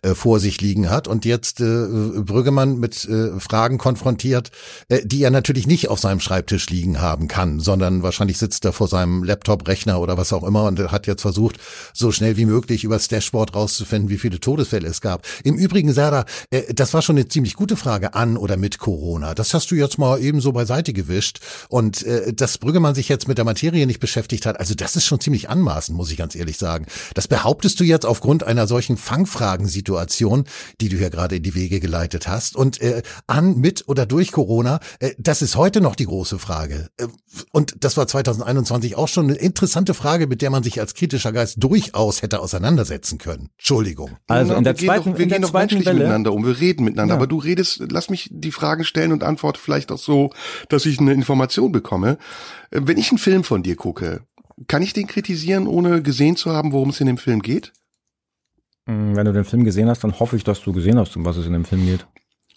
äh, 0.02 0.14
vor 0.14 0.40
sich 0.40 0.60
liegen 0.60 0.90
hat 0.90 1.08
und 1.08 1.24
jetzt 1.24 1.60
äh, 1.60 1.64
Brüggemann 2.08 2.78
mit 2.78 3.04
äh, 3.04 3.38
Fragen 3.38 3.78
konfrontiert, 3.78 4.50
äh, 4.88 5.00
die 5.04 5.22
er 5.22 5.30
natürlich 5.30 5.66
nicht 5.66 5.88
auf 5.88 6.00
seinem 6.00 6.20
Schreibtisch 6.20 6.68
liegen 6.70 7.00
haben 7.00 7.28
kann, 7.28 7.60
sondern 7.60 8.02
wahrscheinlich 8.02 8.38
sitzt 8.38 8.64
er 8.64 8.72
vor 8.72 8.88
seinem 8.88 9.24
Laptop, 9.24 9.66
Rechner 9.68 10.00
oder 10.00 10.16
was 10.16 10.32
auch 10.32 10.44
immer 10.44 10.64
und 10.64 10.78
hat 10.90 11.06
jetzt 11.06 11.22
versucht, 11.22 11.58
so 11.92 12.12
schnell 12.12 12.36
wie 12.36 12.46
möglich 12.46 12.84
über 12.84 12.96
das 12.96 13.08
Dashboard 13.08 13.54
rauszufinden, 13.54 14.10
wie 14.10 14.18
viele 14.18 14.40
Todesfälle 14.40 14.88
es 14.88 15.00
gab. 15.00 15.26
Im 15.44 15.56
Übrigen, 15.56 15.92
Sarah, 15.92 16.24
äh, 16.50 16.72
das 16.74 16.94
war 16.94 17.02
schon 17.02 17.16
eine 17.16 17.28
ziemlich 17.28 17.54
gute 17.54 17.76
Frage 17.76 18.14
an 18.14 18.36
oder 18.36 18.56
mit 18.56 18.78
Corona. 18.78 19.34
Das 19.34 19.54
hast 19.54 19.70
du 19.70 19.74
jetzt 19.74 19.98
mal 19.98 20.20
eben 20.20 20.40
so 20.40 20.52
beiseite 20.52 20.92
gewischt 20.92 21.40
und 21.68 22.02
äh, 22.04 22.32
dass 22.32 22.58
Brüggemann 22.58 22.94
sich 22.94 23.08
jetzt 23.08 23.28
mit 23.28 23.38
der 23.38 23.44
Materie 23.44 23.86
nicht 23.86 24.00
beschäftigt 24.00 24.46
hat, 24.46 24.58
also 24.58 24.74
das 24.74 24.96
ist 24.96 25.06
schon 25.06 25.20
ziemlich 25.20 25.48
anmaßend, 25.48 25.96
muss 25.96 26.10
ich 26.10 26.16
ganz 26.16 26.34
ehrlich 26.34 26.58
sagen. 26.58 26.86
Das 27.14 27.28
behauptest 27.28 27.80
du 27.80 27.84
jetzt 27.84 28.06
aufgrund 28.06 28.44
einer 28.44 28.66
solchen 28.66 28.96
Fangfragensituation, 28.96 30.44
die 30.80 30.88
du 30.88 30.96
hier 30.96 31.10
gerade 31.10 31.36
in 31.36 31.42
die 31.42 31.54
Wege 31.54 31.80
geleitet 31.80 31.97
hast. 32.26 32.56
Und 32.56 32.80
äh, 32.80 33.02
an, 33.26 33.58
mit 33.58 33.88
oder 33.88 34.06
durch 34.06 34.32
Corona, 34.32 34.80
äh, 35.00 35.12
das 35.18 35.42
ist 35.42 35.56
heute 35.56 35.80
noch 35.80 35.96
die 35.96 36.06
große 36.06 36.38
Frage. 36.38 36.88
Äh, 36.96 37.06
und 37.52 37.84
das 37.84 37.96
war 37.96 38.06
2021 38.06 38.96
auch 38.96 39.08
schon 39.08 39.26
eine 39.26 39.34
interessante 39.34 39.94
Frage, 39.94 40.26
mit 40.26 40.42
der 40.42 40.50
man 40.50 40.62
sich 40.62 40.80
als 40.80 40.94
kritischer 40.94 41.32
Geist 41.32 41.56
durchaus 41.58 42.22
hätte 42.22 42.40
auseinandersetzen 42.40 43.18
können. 43.18 43.50
Entschuldigung. 43.58 44.16
Also 44.26 44.54
in 44.54 44.64
der 44.64 44.78
wir 44.78 44.86
zweiten, 44.86 45.04
gehen 45.04 45.12
doch, 45.12 45.18
wir 45.18 45.26
gehen 45.26 45.42
doch 45.42 45.52
menschlich 45.52 45.86
Welle. 45.86 45.98
miteinander 45.98 46.32
um, 46.32 46.44
wir 46.44 46.58
reden 46.58 46.84
miteinander. 46.84 47.14
Ja. 47.14 47.18
Aber 47.18 47.26
du 47.26 47.38
redest, 47.38 47.82
lass 47.90 48.10
mich 48.10 48.28
die 48.32 48.52
Fragen 48.52 48.84
stellen 48.84 49.12
und 49.12 49.22
antworte 49.22 49.60
vielleicht 49.60 49.92
auch 49.92 49.98
so, 49.98 50.30
dass 50.68 50.86
ich 50.86 51.00
eine 51.00 51.12
Information 51.12 51.72
bekomme. 51.72 52.18
Äh, 52.70 52.80
wenn 52.84 52.98
ich 52.98 53.10
einen 53.10 53.18
Film 53.18 53.44
von 53.44 53.62
dir 53.62 53.76
gucke, 53.76 54.22
kann 54.66 54.82
ich 54.82 54.92
den 54.92 55.06
kritisieren, 55.06 55.66
ohne 55.66 56.02
gesehen 56.02 56.36
zu 56.36 56.50
haben, 56.50 56.72
worum 56.72 56.90
es 56.90 57.00
in 57.00 57.06
dem 57.06 57.18
Film 57.18 57.42
geht? 57.42 57.72
Mm, 58.88 59.14
wenn 59.14 59.26
du 59.26 59.32
den 59.32 59.44
Film 59.44 59.64
gesehen 59.64 59.88
hast, 59.88 60.02
dann 60.02 60.18
hoffe 60.18 60.36
ich, 60.36 60.44
dass 60.44 60.62
du 60.62 60.72
gesehen 60.72 60.98
hast, 60.98 61.14
um 61.16 61.24
was 61.24 61.36
es 61.36 61.46
in 61.46 61.52
dem 61.52 61.64
Film 61.64 61.84
geht. 61.86 62.06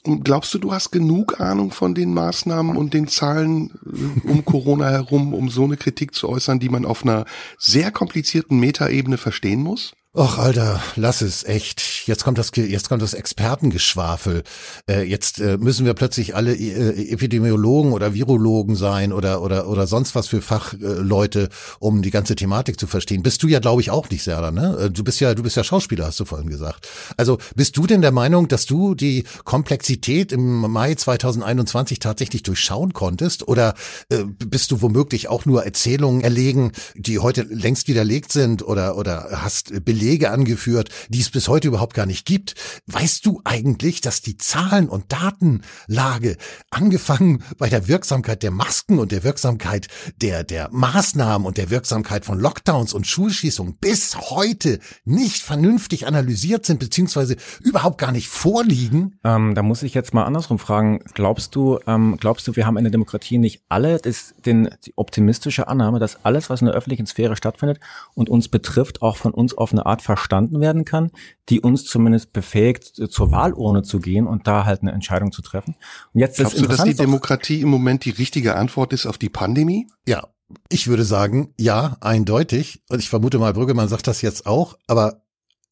Und 0.03 0.23
glaubst 0.23 0.51
du, 0.53 0.57
du 0.57 0.71
hast 0.71 0.91
genug 0.91 1.39
Ahnung 1.39 1.71
von 1.71 1.93
den 1.93 2.13
Maßnahmen 2.13 2.75
und 2.75 2.95
den 2.95 3.07
Zahlen 3.07 3.77
äh, 3.85 4.27
um 4.27 4.43
Corona 4.45 4.89
herum, 4.89 5.33
um 5.33 5.49
so 5.49 5.65
eine 5.65 5.77
Kritik 5.77 6.15
zu 6.15 6.27
äußern, 6.27 6.59
die 6.59 6.69
man 6.69 6.85
auf 6.85 7.03
einer 7.03 7.25
sehr 7.59 7.91
komplizierten 7.91 8.59
Metaebene 8.59 9.17
verstehen 9.17 9.61
muss? 9.61 9.93
Och, 10.13 10.39
Alter, 10.39 10.83
lass 10.97 11.21
es, 11.21 11.45
echt. 11.45 12.05
Jetzt 12.05 12.25
kommt 12.25 12.37
das, 12.37 12.51
jetzt 12.53 12.89
kommt 12.89 13.01
das 13.01 13.13
Expertengeschwafel. 13.13 14.43
Äh, 14.89 15.03
jetzt 15.03 15.39
äh, 15.39 15.57
müssen 15.57 15.85
wir 15.85 15.93
plötzlich 15.93 16.35
alle 16.35 16.53
äh, 16.53 17.13
Epidemiologen 17.13 17.93
oder 17.93 18.13
Virologen 18.13 18.75
sein 18.75 19.13
oder, 19.13 19.41
oder, 19.41 19.69
oder 19.69 19.87
sonst 19.87 20.13
was 20.13 20.27
für 20.27 20.41
Fachleute, 20.41 21.47
um 21.79 22.01
die 22.01 22.11
ganze 22.11 22.35
Thematik 22.35 22.77
zu 22.77 22.87
verstehen. 22.87 23.23
Bist 23.23 23.41
du 23.41 23.47
ja, 23.47 23.59
glaube 23.59 23.79
ich, 23.79 23.89
auch 23.89 24.09
nicht, 24.09 24.23
Serda, 24.23 24.51
ne? 24.51 24.77
Äh, 24.77 24.89
du 24.91 25.01
bist 25.05 25.21
ja, 25.21 25.33
du 25.33 25.43
bist 25.43 25.55
ja 25.55 25.63
Schauspieler, 25.63 26.07
hast 26.07 26.19
du 26.19 26.25
vorhin 26.25 26.49
gesagt. 26.49 26.89
Also, 27.15 27.37
bist 27.55 27.77
du 27.77 27.87
denn 27.87 28.01
der 28.01 28.11
Meinung, 28.11 28.49
dass 28.49 28.65
du 28.65 28.95
die 28.95 29.23
Komplexität 29.45 30.33
im 30.33 30.59
Mai 30.59 30.93
2021 30.93 31.99
tatsächlich 31.99 32.43
durchschauen 32.43 32.91
konntest? 32.91 33.47
Oder 33.47 33.75
äh, 34.09 34.25
bist 34.25 34.71
du 34.71 34.81
womöglich 34.81 35.29
auch 35.29 35.45
nur 35.45 35.63
Erzählungen 35.63 36.19
erlegen, 36.19 36.73
die 36.95 37.19
heute 37.19 37.43
längst 37.43 37.87
widerlegt 37.87 38.33
sind 38.33 38.61
oder, 38.61 38.97
oder 38.97 39.29
hast 39.35 39.85
Belege 40.01 40.31
angeführt, 40.31 40.89
die 41.09 41.21
es 41.21 41.29
bis 41.29 41.47
heute 41.47 41.67
überhaupt 41.67 41.93
gar 41.93 42.07
nicht 42.07 42.25
gibt. 42.25 42.55
Weißt 42.87 43.23
du 43.23 43.39
eigentlich, 43.43 44.01
dass 44.01 44.23
die 44.23 44.35
Zahlen- 44.35 44.89
und 44.89 45.11
Datenlage 45.11 46.37
angefangen 46.71 47.43
bei 47.59 47.69
der 47.69 47.87
Wirksamkeit 47.87 48.41
der 48.41 48.49
Masken 48.49 48.97
und 48.97 49.11
der 49.11 49.23
Wirksamkeit 49.23 49.89
der, 50.19 50.43
der 50.43 50.69
Maßnahmen 50.71 51.45
und 51.45 51.57
der 51.57 51.69
Wirksamkeit 51.69 52.25
von 52.25 52.39
Lockdowns 52.39 52.95
und 52.95 53.05
Schulschließungen 53.05 53.75
bis 53.79 54.17
heute 54.31 54.79
nicht 55.05 55.43
vernünftig 55.43 56.07
analysiert 56.07 56.65
sind, 56.65 56.79
beziehungsweise 56.79 57.35
überhaupt 57.59 57.99
gar 57.99 58.11
nicht 58.11 58.27
vorliegen? 58.27 59.19
Ähm, 59.23 59.53
da 59.53 59.61
muss 59.61 59.83
ich 59.83 59.93
jetzt 59.93 60.15
mal 60.15 60.23
andersrum 60.23 60.57
fragen. 60.57 61.03
Glaubst 61.13 61.53
du, 61.53 61.77
ähm, 61.85 62.17
glaubst 62.19 62.47
du, 62.47 62.55
wir 62.55 62.65
haben 62.65 62.77
in 62.77 62.85
der 62.85 62.91
Demokratie 62.91 63.37
nicht 63.37 63.61
alle 63.69 63.99
das, 63.99 64.33
den, 64.47 64.67
die 64.83 64.93
optimistische 64.95 65.67
Annahme, 65.67 65.99
dass 65.99 66.25
alles, 66.25 66.49
was 66.49 66.61
in 66.61 66.65
der 66.65 66.75
öffentlichen 66.75 67.05
Sphäre 67.05 67.35
stattfindet 67.35 67.79
und 68.15 68.29
uns 68.29 68.47
betrifft, 68.47 69.03
auch 69.03 69.17
von 69.17 69.31
uns 69.31 69.55
auf 69.55 69.71
eine 69.71 69.90
Art 69.91 70.01
verstanden 70.01 70.61
werden 70.61 70.85
kann, 70.85 71.11
die 71.49 71.59
uns 71.59 71.85
zumindest 71.85 72.33
befähigt, 72.33 72.95
zur 73.11 73.31
Wahlurne 73.31 73.83
zu 73.83 73.99
gehen 73.99 74.25
und 74.25 74.47
da 74.47 74.65
halt 74.65 74.81
eine 74.81 74.91
Entscheidung 74.91 75.31
zu 75.31 75.41
treffen. 75.41 75.75
Und 76.13 76.19
jetzt 76.19 76.37
Glaubst 76.37 76.55
ist 76.55 76.63
du, 76.63 76.67
dass 76.67 76.83
die 76.83 76.95
Demokratie 76.95 77.61
im 77.61 77.69
Moment 77.69 78.05
die 78.05 78.09
richtige 78.11 78.55
Antwort 78.55 78.93
ist 78.93 79.05
auf 79.05 79.17
die 79.17 79.29
Pandemie? 79.29 79.87
Ja, 80.07 80.27
ich 80.69 80.87
würde 80.87 81.03
sagen, 81.03 81.53
ja, 81.59 81.97
eindeutig. 82.01 82.83
Und 82.89 82.99
ich 82.99 83.09
vermute 83.09 83.37
mal, 83.37 83.53
Brüggemann 83.53 83.89
sagt 83.89 84.07
das 84.07 84.21
jetzt 84.21 84.45
auch, 84.45 84.77
aber 84.87 85.23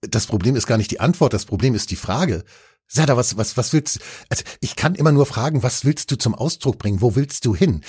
das 0.01 0.27
Problem 0.27 0.55
ist 0.55 0.67
gar 0.67 0.77
nicht 0.77 0.91
die 0.91 0.99
Antwort, 0.99 1.33
das 1.33 1.45
Problem 1.45 1.75
ist 1.75 1.91
die 1.91 1.95
Frage. 1.95 2.43
Sada, 2.87 3.17
was, 3.17 3.37
was, 3.37 3.55
was 3.55 3.71
willst, 3.71 3.99
also 4.29 4.43
ich 4.61 4.75
kann 4.75 4.95
immer 4.95 5.11
nur 5.11 5.25
fragen, 5.25 5.61
was 5.61 5.85
willst 5.85 6.09
du 6.11 6.17
zum 6.17 6.33
Ausdruck 6.33 6.79
bringen? 6.79 7.01
Wo 7.01 7.15
willst 7.15 7.45
du 7.45 7.55
hin? 7.55 7.81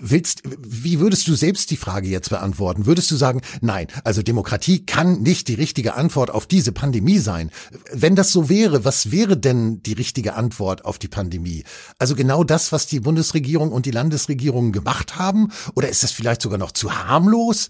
Willst, 0.00 0.42
wie 0.44 1.00
würdest 1.00 1.28
du 1.28 1.34
selbst 1.34 1.70
die 1.70 1.76
Frage 1.76 2.08
jetzt 2.08 2.30
beantworten? 2.30 2.86
Würdest 2.86 3.10
du 3.10 3.16
sagen, 3.16 3.40
nein, 3.60 3.86
also 4.04 4.22
Demokratie 4.22 4.84
kann 4.84 5.22
nicht 5.22 5.48
die 5.48 5.54
richtige 5.54 5.94
Antwort 5.94 6.30
auf 6.30 6.46
diese 6.46 6.72
Pandemie 6.72 7.18
sein? 7.18 7.50
Wenn 7.92 8.16
das 8.16 8.32
so 8.32 8.48
wäre, 8.48 8.84
was 8.84 9.10
wäre 9.10 9.36
denn 9.36 9.82
die 9.82 9.94
richtige 9.94 10.34
Antwort 10.34 10.84
auf 10.84 10.98
die 10.98 11.08
Pandemie? 11.08 11.64
Also 11.98 12.14
genau 12.14 12.44
das, 12.44 12.72
was 12.72 12.86
die 12.86 13.00
Bundesregierung 13.00 13.72
und 13.72 13.86
die 13.86 13.90
Landesregierung 13.90 14.72
gemacht 14.72 15.18
haben? 15.18 15.52
Oder 15.74 15.88
ist 15.88 16.04
es 16.04 16.12
vielleicht 16.12 16.42
sogar 16.42 16.58
noch 16.58 16.72
zu 16.72 16.92
harmlos? 16.92 17.68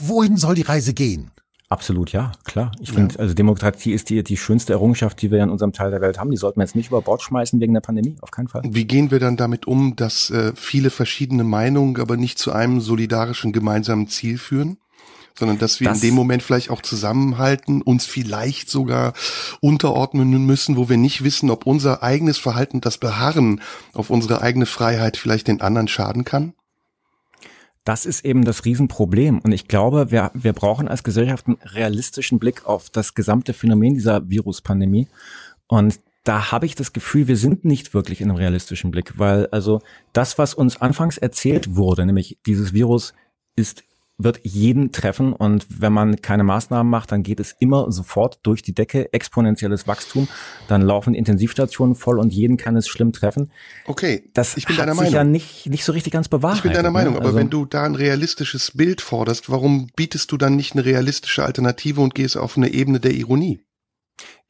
Wohin 0.00 0.36
soll 0.36 0.54
die 0.54 0.62
Reise 0.62 0.94
gehen? 0.94 1.30
Absolut, 1.70 2.10
ja, 2.10 2.32
klar. 2.44 2.72
Ich 2.80 2.88
ja. 2.88 2.94
finde, 2.96 3.16
also 3.20 3.32
Demokratie 3.32 3.92
ist 3.92 4.10
die, 4.10 4.24
die 4.24 4.36
schönste 4.36 4.72
Errungenschaft, 4.72 5.22
die 5.22 5.30
wir 5.30 5.40
in 5.40 5.50
unserem 5.50 5.72
Teil 5.72 5.92
der 5.92 6.00
Welt 6.00 6.18
haben. 6.18 6.32
Die 6.32 6.36
sollten 6.36 6.58
wir 6.58 6.64
jetzt 6.64 6.74
nicht 6.74 6.88
über 6.88 7.00
Bord 7.00 7.22
schmeißen 7.22 7.60
wegen 7.60 7.72
der 7.74 7.80
Pandemie, 7.80 8.16
auf 8.22 8.32
keinen 8.32 8.48
Fall. 8.48 8.62
Wie 8.64 8.84
gehen 8.86 9.12
wir 9.12 9.20
dann 9.20 9.36
damit 9.36 9.68
um, 9.68 9.94
dass 9.94 10.30
äh, 10.30 10.52
viele 10.56 10.90
verschiedene 10.90 11.44
Meinungen 11.44 12.00
aber 12.00 12.16
nicht 12.16 12.40
zu 12.40 12.50
einem 12.50 12.80
solidarischen 12.80 13.52
gemeinsamen 13.52 14.08
Ziel 14.08 14.36
führen? 14.36 14.78
sondern 15.38 15.58
dass 15.58 15.80
wir 15.80 15.88
das, 15.88 16.02
in 16.02 16.08
dem 16.08 16.14
Moment 16.16 16.42
vielleicht 16.42 16.70
auch 16.70 16.82
zusammenhalten, 16.82 17.80
uns 17.82 18.04
vielleicht 18.04 18.68
sogar 18.68 19.14
unterordnen 19.60 20.28
müssen, 20.44 20.76
wo 20.76 20.90
wir 20.90 20.98
nicht 20.98 21.24
wissen, 21.24 21.50
ob 21.50 21.66
unser 21.66 22.02
eigenes 22.02 22.36
Verhalten, 22.36 22.82
das 22.82 22.98
Beharren 22.98 23.62
auf 23.94 24.10
unsere 24.10 24.42
eigene 24.42 24.66
Freiheit 24.66 25.16
vielleicht 25.16 25.48
den 25.48 25.62
anderen 25.62 25.88
schaden 25.88 26.24
kann? 26.24 26.52
Das 27.84 28.04
ist 28.06 28.24
eben 28.24 28.44
das 28.44 28.64
Riesenproblem. 28.64 29.38
Und 29.40 29.52
ich 29.52 29.68
glaube, 29.68 30.10
wir, 30.10 30.30
wir 30.34 30.52
brauchen 30.52 30.88
als 30.88 31.02
Gesellschaft 31.02 31.46
einen 31.46 31.58
realistischen 31.62 32.38
Blick 32.38 32.66
auf 32.66 32.90
das 32.90 33.14
gesamte 33.14 33.54
Phänomen 33.54 33.94
dieser 33.94 34.28
Viruspandemie. 34.28 35.08
Und 35.66 36.00
da 36.24 36.52
habe 36.52 36.66
ich 36.66 36.74
das 36.74 36.92
Gefühl, 36.92 37.28
wir 37.28 37.36
sind 37.36 37.64
nicht 37.64 37.94
wirklich 37.94 38.20
in 38.20 38.28
einem 38.28 38.36
realistischen 38.36 38.90
Blick, 38.90 39.18
weil 39.18 39.46
also 39.46 39.80
das, 40.12 40.36
was 40.36 40.52
uns 40.52 40.80
anfangs 40.80 41.16
erzählt 41.16 41.76
wurde, 41.76 42.04
nämlich 42.04 42.38
dieses 42.44 42.74
Virus 42.74 43.14
ist 43.56 43.84
wird 44.24 44.40
jeden 44.42 44.92
treffen 44.92 45.32
und 45.32 45.66
wenn 45.68 45.92
man 45.92 46.20
keine 46.22 46.44
Maßnahmen 46.44 46.90
macht, 46.90 47.12
dann 47.12 47.22
geht 47.22 47.40
es 47.40 47.54
immer 47.58 47.90
sofort 47.90 48.40
durch 48.42 48.62
die 48.62 48.74
Decke, 48.74 49.12
exponentielles 49.12 49.86
Wachstum, 49.86 50.28
dann 50.68 50.82
laufen 50.82 51.14
Intensivstationen 51.14 51.94
voll 51.94 52.18
und 52.18 52.32
jeden 52.32 52.56
kann 52.56 52.76
es 52.76 52.88
schlimm 52.88 53.12
treffen. 53.12 53.50
Okay, 53.86 54.30
das 54.34 54.56
ich 54.56 54.66
bin 54.66 54.76
hat 54.76 54.82
deiner 54.82 54.92
sich 54.92 55.00
Meinung. 55.00 55.14
ja 55.14 55.24
nicht, 55.24 55.66
nicht 55.66 55.84
so 55.84 55.92
richtig 55.92 56.12
ganz 56.12 56.28
bewahrheitet. 56.28 56.58
Ich 56.58 56.62
bin 56.70 56.72
deiner 56.72 56.90
Meinung, 56.90 57.14
ne? 57.14 57.18
aber 57.20 57.28
also, 57.28 57.38
wenn 57.38 57.50
du 57.50 57.64
da 57.64 57.84
ein 57.84 57.94
realistisches 57.94 58.72
Bild 58.72 59.00
forderst, 59.00 59.50
warum 59.50 59.88
bietest 59.96 60.30
du 60.32 60.36
dann 60.36 60.56
nicht 60.56 60.72
eine 60.72 60.84
realistische 60.84 61.44
Alternative 61.44 62.00
und 62.00 62.14
gehst 62.14 62.36
auf 62.36 62.56
eine 62.56 62.72
Ebene 62.72 63.00
der 63.00 63.12
Ironie? 63.12 63.60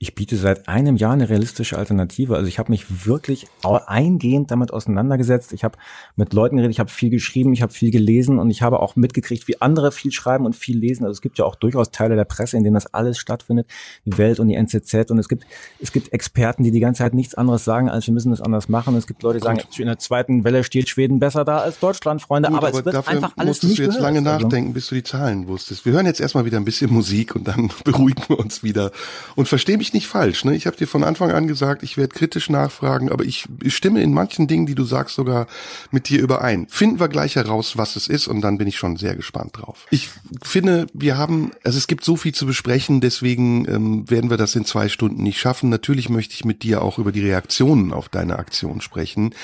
Ich 0.03 0.15
biete 0.15 0.39
seit 0.39 0.67
einem 0.67 0.97
Jahr 0.97 1.13
eine 1.13 1.29
realistische 1.29 1.77
Alternative. 1.77 2.35
Also 2.35 2.49
ich 2.49 2.59
habe 2.59 2.73
mich 2.73 3.07
wirklich 3.07 3.47
eingehend 3.63 4.51
damit 4.51 4.73
auseinandergesetzt. 4.73 5.53
Ich 5.53 5.63
habe 5.63 5.77
mit 6.17 6.33
Leuten 6.33 6.57
geredet, 6.57 6.73
ich 6.73 6.81
habe 6.81 6.89
viel 6.89 7.11
geschrieben, 7.11 7.53
ich 7.53 7.61
habe 7.61 7.71
viel 7.71 7.91
gelesen 7.91 8.39
und 8.39 8.49
ich 8.49 8.63
habe 8.63 8.81
auch 8.81 8.97
mitgekriegt, 8.97 9.47
wie 9.47 9.61
andere 9.61 9.93
viel 9.93 10.11
schreiben 10.11 10.47
und 10.47 10.57
viel 10.57 10.79
lesen. 10.79 11.05
Also 11.05 11.13
es 11.13 11.21
gibt 11.21 11.37
ja 11.37 11.45
auch 11.45 11.55
durchaus 11.55 11.91
Teile 11.91 12.17
der 12.17 12.25
Presse, 12.25 12.57
in 12.57 12.65
denen 12.65 12.73
das 12.73 12.87
alles 12.95 13.19
stattfindet, 13.19 13.67
die 14.07 14.17
Welt 14.17 14.41
und 14.41 14.49
die 14.49 14.55
NZZ. 14.55 15.11
Und 15.11 15.19
es 15.19 15.29
gibt 15.29 15.45
es 15.81 15.93
gibt 15.93 16.15
Experten, 16.15 16.63
die 16.63 16.71
die 16.71 16.81
ganze 16.81 17.01
Zeit 17.01 17.13
nichts 17.13 17.35
anderes 17.35 17.67
sagen, 17.67 17.91
als 17.91 18.07
wir 18.07 18.15
müssen 18.15 18.31
das 18.31 18.41
anders 18.41 18.71
machen. 18.71 18.97
Es 18.97 19.07
gibt 19.07 19.23
Leute, 19.23 19.39
die 19.39 19.45
sagen, 19.45 19.61
in 19.77 19.85
der 19.85 19.99
zweiten 19.99 20.45
Welle 20.45 20.65
steht 20.65 20.89
Schweden 20.89 21.19
besser 21.19 21.45
da 21.45 21.59
als 21.59 21.79
Deutschland, 21.79 22.23
Freunde. 22.23 22.49
Gut, 22.49 22.57
aber, 22.57 22.69
aber, 22.69 22.79
es 22.79 22.85
wird 22.87 23.07
einfach 23.07 23.35
alles 23.37 23.63
nicht 23.63 23.79
du 23.79 23.83
jetzt 23.83 23.97
gehört. 23.97 24.15
lange 24.15 24.27
also 24.27 24.47
nachdenken, 24.47 24.73
bis 24.73 24.87
du 24.87 24.95
die 24.95 25.03
Zahlen 25.03 25.47
wusstest. 25.47 25.85
Wir 25.85 25.93
hören 25.93 26.07
jetzt 26.07 26.23
erstmal 26.23 26.47
wieder 26.47 26.57
ein 26.57 26.65
bisschen 26.65 26.91
Musik 26.91 27.37
und 27.37 27.47
dann 27.47 27.71
beruhigen 27.85 28.23
wir 28.29 28.39
uns 28.39 28.63
wieder. 28.63 28.93
Und 29.37 29.47
versteh 29.47 29.77
mich 29.77 29.90
nicht 29.93 30.07
falsch. 30.07 30.45
Ne? 30.45 30.57
Ich 30.57 30.67
habe 30.67 30.77
dir 30.77 30.89
von 30.89 31.05
Anfang 31.05 31.31
an 31.31 31.47
gesagt, 31.47 31.83
ich 31.83 31.97
werde 31.99 32.15
kritisch 32.15 32.49
nachfragen, 32.49 33.11
aber 33.13 33.25
ich, 33.25 33.45
stimme 33.67 34.03
in 34.03 34.15
manchen 34.15 34.47
Dingen, 34.47 34.67
die 34.67 34.75
du 34.75 34.85
sagst, 34.85 35.15
sogar 35.15 35.47
mit 35.91 36.09
dir 36.09 36.21
überein. 36.21 36.67
Finden 36.69 36.99
wir 36.99 37.09
gleich 37.09 37.37
heraus, 37.37 37.77
was 37.77 37.97
es 37.97 38.09
ist, 38.09 38.27
und 38.27 38.41
dann 38.41 38.57
bin 38.57 38.67
ich 38.67 38.79
schon 38.79 38.97
sehr 38.97 39.15
gespannt 39.15 39.59
drauf. 39.59 39.87
Ich 39.91 40.09
finde, 40.43 40.87
wir 40.95 41.19
haben, 41.19 41.51
also 41.63 41.77
es 41.77 41.87
gibt 41.87 42.05
so 42.05 42.17
viel 42.17 42.33
zu 42.33 42.47
besprechen, 42.47 43.01
deswegen 43.01 43.69
ähm, 43.69 44.11
werden 44.11 44.31
wir 44.31 44.39
das 44.39 44.57
in 44.57 44.65
zwei 44.65 44.89
Stunden 44.89 45.23
nicht 45.23 45.39
schaffen. 45.39 45.69
Natürlich 45.69 46.09
möchte 46.09 46.35
ich 46.35 46.45
mit 46.45 46.63
dir 46.63 46.83
auch 46.83 46.99
über 46.99 47.13
die 47.13 47.21
Reaktionen 47.21 47.93
auf 47.93 48.09
deine 48.09 48.39
Aktion 48.39 48.81
sprechen. 48.81 49.35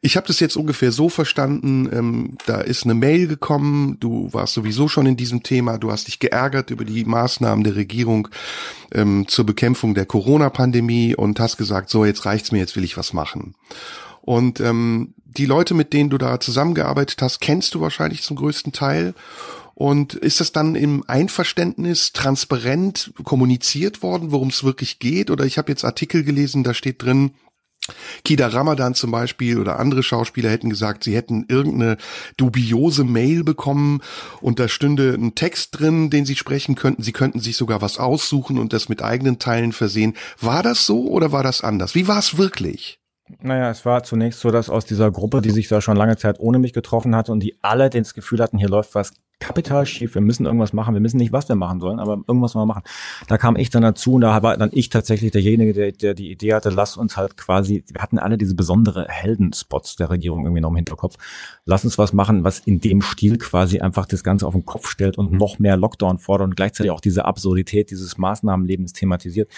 Ich 0.00 0.16
habe 0.16 0.26
das 0.26 0.40
jetzt 0.40 0.56
ungefähr 0.56 0.92
so 0.92 1.08
verstanden, 1.08 1.88
ähm, 1.92 2.38
da 2.44 2.60
ist 2.60 2.84
eine 2.84 2.94
Mail 2.94 3.28
gekommen, 3.28 3.98
du 4.00 4.28
warst 4.32 4.54
sowieso 4.54 4.88
schon 4.88 5.06
in 5.06 5.16
diesem 5.16 5.42
Thema, 5.42 5.78
du 5.78 5.92
hast 5.92 6.08
dich 6.08 6.18
geärgert 6.18 6.70
über 6.70 6.84
die 6.84 7.04
Maßnahmen 7.04 7.64
der 7.64 7.76
Regierung 7.76 8.28
ähm, 8.92 9.26
zur 9.28 9.44
zur 9.44 9.46
Bekämpfung 9.74 9.94
der 9.94 10.06
Corona-Pandemie 10.06 11.16
und 11.16 11.40
hast 11.40 11.56
gesagt, 11.56 11.90
so 11.90 12.04
jetzt 12.04 12.26
reicht's 12.26 12.52
mir, 12.52 12.58
jetzt 12.58 12.76
will 12.76 12.84
ich 12.84 12.96
was 12.96 13.12
machen. 13.12 13.56
Und 14.20 14.60
ähm, 14.60 15.14
die 15.24 15.46
Leute, 15.46 15.74
mit 15.74 15.92
denen 15.92 16.10
du 16.10 16.16
da 16.16 16.38
zusammengearbeitet 16.38 17.20
hast, 17.20 17.40
kennst 17.40 17.74
du 17.74 17.80
wahrscheinlich 17.80 18.22
zum 18.22 18.36
größten 18.36 18.72
Teil. 18.72 19.14
Und 19.74 20.14
ist 20.14 20.38
das 20.38 20.52
dann 20.52 20.76
im 20.76 21.02
Einverständnis 21.08 22.12
transparent 22.12 23.12
kommuniziert 23.24 24.00
worden, 24.00 24.30
worum 24.30 24.48
es 24.48 24.62
wirklich 24.62 25.00
geht? 25.00 25.28
Oder 25.28 25.44
ich 25.44 25.58
habe 25.58 25.72
jetzt 25.72 25.84
Artikel 25.84 26.22
gelesen, 26.22 26.62
da 26.62 26.72
steht 26.72 27.02
drin, 27.02 27.32
Kida 28.24 28.46
Ramadan 28.48 28.94
zum 28.94 29.10
Beispiel 29.10 29.58
oder 29.58 29.78
andere 29.78 30.02
Schauspieler 30.02 30.50
hätten 30.50 30.70
gesagt, 30.70 31.04
sie 31.04 31.14
hätten 31.14 31.44
irgendeine 31.48 31.98
dubiose 32.36 33.04
Mail 33.04 33.44
bekommen 33.44 34.00
und 34.40 34.58
da 34.58 34.68
stünde 34.68 35.14
ein 35.14 35.34
Text 35.34 35.78
drin, 35.78 36.08
den 36.08 36.24
sie 36.24 36.36
sprechen 36.36 36.74
könnten. 36.74 37.02
Sie 37.02 37.12
könnten 37.12 37.40
sich 37.40 37.56
sogar 37.56 37.82
was 37.82 37.98
aussuchen 37.98 38.58
und 38.58 38.72
das 38.72 38.88
mit 38.88 39.02
eigenen 39.02 39.38
Teilen 39.38 39.72
versehen. 39.72 40.14
War 40.40 40.62
das 40.62 40.86
so 40.86 41.08
oder 41.08 41.32
war 41.32 41.42
das 41.42 41.62
anders? 41.62 41.94
Wie 41.94 42.08
war 42.08 42.18
es 42.18 42.38
wirklich? 42.38 42.98
Naja, 43.40 43.70
es 43.70 43.86
war 43.86 44.02
zunächst 44.02 44.40
so, 44.40 44.50
dass 44.50 44.68
aus 44.68 44.84
dieser 44.84 45.10
Gruppe, 45.10 45.40
die 45.40 45.50
sich 45.50 45.68
da 45.68 45.80
schon 45.80 45.96
lange 45.96 46.16
Zeit 46.16 46.38
ohne 46.40 46.58
mich 46.58 46.74
getroffen 46.74 47.16
hatte 47.16 47.32
und 47.32 47.40
die 47.40 47.56
alle 47.62 47.88
das 47.88 48.14
Gefühl 48.14 48.40
hatten, 48.40 48.58
hier 48.58 48.68
läuft 48.68 48.94
was 48.94 49.12
kapital 49.44 49.84
schief, 49.84 50.14
wir 50.14 50.22
müssen 50.22 50.46
irgendwas 50.46 50.72
machen, 50.72 50.94
wir 50.94 51.02
wissen 51.02 51.18
nicht, 51.18 51.32
was 51.32 51.46
wir 51.48 51.54
machen 51.54 51.78
sollen, 51.78 51.98
aber 51.98 52.24
irgendwas 52.26 52.54
mal 52.54 52.64
machen. 52.64 52.82
Da 53.28 53.36
kam 53.36 53.56
ich 53.56 53.68
dann 53.68 53.82
dazu 53.82 54.14
und 54.14 54.22
da 54.22 54.42
war 54.42 54.56
dann 54.56 54.70
ich 54.72 54.88
tatsächlich 54.88 55.32
derjenige, 55.32 55.74
der, 55.74 55.92
der 55.92 56.14
die 56.14 56.30
Idee 56.30 56.54
hatte, 56.54 56.70
lass 56.70 56.96
uns 56.96 57.18
halt 57.18 57.36
quasi, 57.36 57.84
wir 57.92 58.00
hatten 58.00 58.18
alle 58.18 58.38
diese 58.38 58.54
besondere 58.54 59.06
Heldenspots 59.08 59.96
der 59.96 60.08
Regierung 60.08 60.44
irgendwie 60.44 60.62
noch 60.62 60.70
im 60.70 60.76
Hinterkopf, 60.76 61.16
lass 61.66 61.84
uns 61.84 61.98
was 61.98 62.14
machen, 62.14 62.42
was 62.42 62.60
in 62.60 62.80
dem 62.80 63.02
Stil 63.02 63.36
quasi 63.36 63.80
einfach 63.80 64.06
das 64.06 64.24
Ganze 64.24 64.46
auf 64.46 64.54
den 64.54 64.64
Kopf 64.64 64.88
stellt 64.88 65.18
und 65.18 65.32
noch 65.32 65.58
mehr 65.58 65.76
Lockdown 65.76 66.18
fordert 66.18 66.46
und 66.46 66.56
gleichzeitig 66.56 66.90
auch 66.90 67.00
diese 67.00 67.26
Absurdität 67.26 67.90
dieses 67.90 68.16
Maßnahmenlebens 68.16 68.94
thematisiert. 68.94 69.50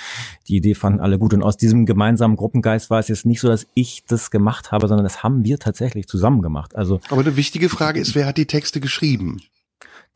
Die 0.48 0.56
Idee 0.56 0.74
fanden 0.74 0.98
alle 0.98 1.16
gut 1.16 1.32
und 1.32 1.44
aus 1.44 1.56
diesem 1.56 1.86
gemeinsamen 1.86 2.34
Gruppengeist 2.34 2.90
war 2.90 2.98
es 2.98 3.06
jetzt 3.06 3.24
nicht 3.24 3.40
so, 3.40 3.46
dass 3.46 3.68
ich 3.74 4.04
das 4.04 4.32
gemacht 4.32 4.72
habe, 4.72 4.88
sondern 4.88 5.04
das 5.04 5.22
haben 5.22 5.44
wir 5.44 5.60
tatsächlich 5.60 6.08
zusammen 6.08 6.42
gemacht. 6.42 6.74
Also 6.74 6.98
Aber 7.08 7.20
eine 7.20 7.36
wichtige 7.36 7.68
Frage 7.68 8.00
ist, 8.00 8.16
wer 8.16 8.26
hat 8.26 8.36
die 8.36 8.46
Texte 8.46 8.80
geschrieben? 8.80 9.40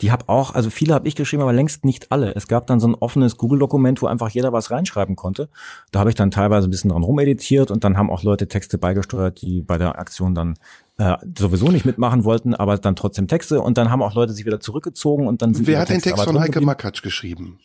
Die 0.01 0.11
habe 0.11 0.29
auch, 0.29 0.55
also 0.55 0.71
viele 0.71 0.95
habe 0.95 1.07
ich 1.07 1.15
geschrieben, 1.15 1.43
aber 1.43 1.53
längst 1.53 1.85
nicht 1.85 2.11
alle. 2.11 2.35
Es 2.35 2.49
gab 2.49 2.67
dann 2.67 2.81
so 2.81 2.89
ein 2.89 2.95
offenes 2.95 3.37
Google-Dokument, 3.37 4.01
wo 4.01 4.07
einfach 4.07 4.31
jeder 4.31 4.53
was 4.53 4.71
reinschreiben 4.71 5.15
konnte. 5.15 5.51
Da 5.93 6.01
habe 6.01 6.09
ich 6.09 6.17
dann 6.17 6.31
teilweise 6.31 6.69
ein 6.69 6.71
bisschen 6.71 6.91
dran 6.91 7.03
rumeditiert 7.03 7.71
und 7.71 7.85
dann 7.85 7.99
haben 7.99 8.11
auch 8.11 8.23
Leute 8.23 8.49
Texte 8.49 8.79
beigesteuert, 8.79 9.43
die 9.43 9.61
bei 9.61 9.77
der 9.77 9.99
Aktion 9.99 10.35
dann 10.35 10.55
äh, 10.97 11.17
sowieso 11.37 11.69
nicht 11.69 11.85
mitmachen 11.85 12.25
wollten, 12.25 12.55
aber 12.55 12.79
dann 12.79 12.97
trotzdem 12.97 13.29
Texte. 13.29 13.61
Und 13.61 13.77
dann 13.77 13.91
haben 13.91 14.03
auch 14.03 14.15
Leute 14.15 14.33
sich 14.33 14.47
wieder 14.47 14.61
zurückgezogen 14.61 15.27
und 15.27 15.43
dann 15.43 15.53
sind 15.53 15.67
Wer 15.67 15.81
hat 15.81 15.91
den 15.91 16.01
Text 16.01 16.25
von 16.25 16.41
Heike 16.41 16.63
Makatsch 16.63 17.03
geschrieben? 17.03 17.59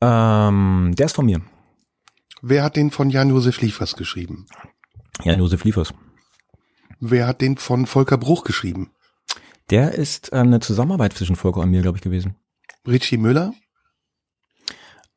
Ähm, 0.00 0.94
der 0.96 1.06
ist 1.06 1.14
von 1.14 1.26
mir. 1.26 1.42
Wer 2.40 2.64
hat 2.64 2.76
den 2.76 2.90
von 2.90 3.10
Jan-Josef 3.10 3.60
Liefers 3.60 3.96
geschrieben? 3.96 4.46
Jan-Josef 5.22 5.62
Liefers. 5.64 5.94
Wer 7.00 7.26
hat 7.26 7.40
den 7.40 7.56
von 7.56 7.86
Volker 7.86 8.16
Bruch 8.16 8.44
geschrieben? 8.44 8.90
Der 9.70 9.94
ist 9.94 10.30
ähm, 10.32 10.48
eine 10.48 10.60
Zusammenarbeit 10.60 11.12
zwischen 11.14 11.36
Volker 11.36 11.60
und 11.60 11.70
mir, 11.70 11.82
glaube 11.82 11.98
ich, 11.98 12.02
gewesen. 12.02 12.36
Richie 12.86 13.16
Müller? 13.16 13.52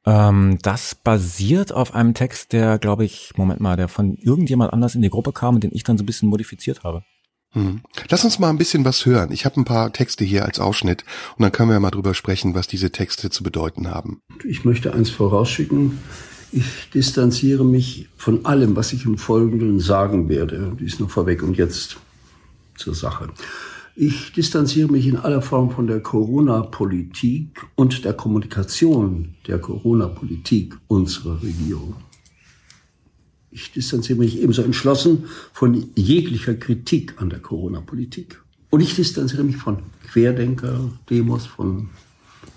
Ähm, 0.05 0.59
das 0.61 0.95
basiert 0.95 1.71
auf 1.71 1.95
einem 1.95 2.13
Text, 2.13 2.53
der, 2.53 2.77
glaube 2.77 3.05
ich, 3.05 3.33
Moment 3.37 3.59
mal, 3.59 3.75
der 3.75 3.87
von 3.87 4.15
irgendjemand 4.15 4.71
anders 4.71 4.95
in 4.95 5.01
die 5.01 5.09
Gruppe 5.09 5.31
kam 5.31 5.55
und 5.55 5.63
den 5.63 5.73
ich 5.73 5.83
dann 5.83 5.97
so 5.97 6.03
ein 6.03 6.05
bisschen 6.05 6.29
modifiziert 6.29 6.83
habe. 6.83 7.03
Hm. 7.51 7.81
Lass 8.09 8.23
uns 8.23 8.37
mal 8.37 8.49
ein 8.49 8.57
bisschen 8.57 8.85
was 8.85 9.05
hören. 9.05 9.31
Ich 9.31 9.45
habe 9.45 9.59
ein 9.59 9.65
paar 9.65 9.91
Texte 9.93 10.23
hier 10.25 10.45
als 10.45 10.59
Ausschnitt 10.59 11.05
und 11.37 11.43
dann 11.43 11.51
können 11.51 11.71
wir 11.71 11.79
mal 11.79 11.89
drüber 11.89 12.13
sprechen, 12.13 12.53
was 12.53 12.67
diese 12.67 12.91
Texte 12.91 13.29
zu 13.29 13.43
bedeuten 13.43 13.89
haben. 13.89 14.21
Ich 14.43 14.65
möchte 14.65 14.93
eins 14.93 15.09
vorausschicken. 15.09 15.99
Ich 16.51 16.89
distanziere 16.93 17.65
mich 17.65 18.09
von 18.17 18.45
allem, 18.45 18.75
was 18.75 18.93
ich 18.93 19.05
im 19.05 19.17
Folgenden 19.17 19.79
sagen 19.79 20.29
werde. 20.29 20.75
Dies 20.79 20.99
nur 20.99 21.09
vorweg 21.09 21.41
und 21.43 21.57
jetzt 21.57 21.97
zur 22.77 22.93
Sache. 22.93 23.29
Ich 23.97 24.33
distanziere 24.33 24.91
mich 24.91 25.07
in 25.07 25.15
aller 25.15 25.41
Form 25.41 25.71
von 25.71 25.87
der 25.87 26.01
Corona-Politik 26.01 27.65
und 27.75 28.03
der 28.03 28.11
Kommunikation 28.11 29.35
der 29.47 29.57
Corona-Politik 29.57 30.75
unserer 30.87 31.41
Regierung. 31.41 31.95
Ich 33.51 33.71
distanziere 33.71 34.19
mich 34.19 34.41
ebenso 34.41 34.63
entschlossen 34.63 35.27
von 35.53 35.91
jeglicher 35.95 36.55
Kritik 36.55 37.21
an 37.21 37.29
der 37.29 37.39
Corona-Politik. 37.39 38.41
Und 38.69 38.81
ich 38.81 38.95
distanziere 38.95 39.45
mich 39.45 39.55
von 39.55 39.77
Querdenker, 40.11 40.91
Demos, 41.09 41.45
von 41.45 41.87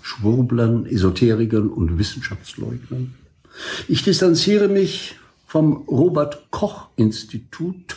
Schwurblern, 0.01 0.85
Esoterikern 0.87 1.69
und 1.69 1.97
Wissenschaftsleugnern. 1.97 3.13
Ich 3.87 4.03
distanziere 4.03 4.67
mich 4.67 5.15
vom 5.47 5.87
Robert 5.87 6.51
Koch 6.51 6.89
Institut 6.97 7.95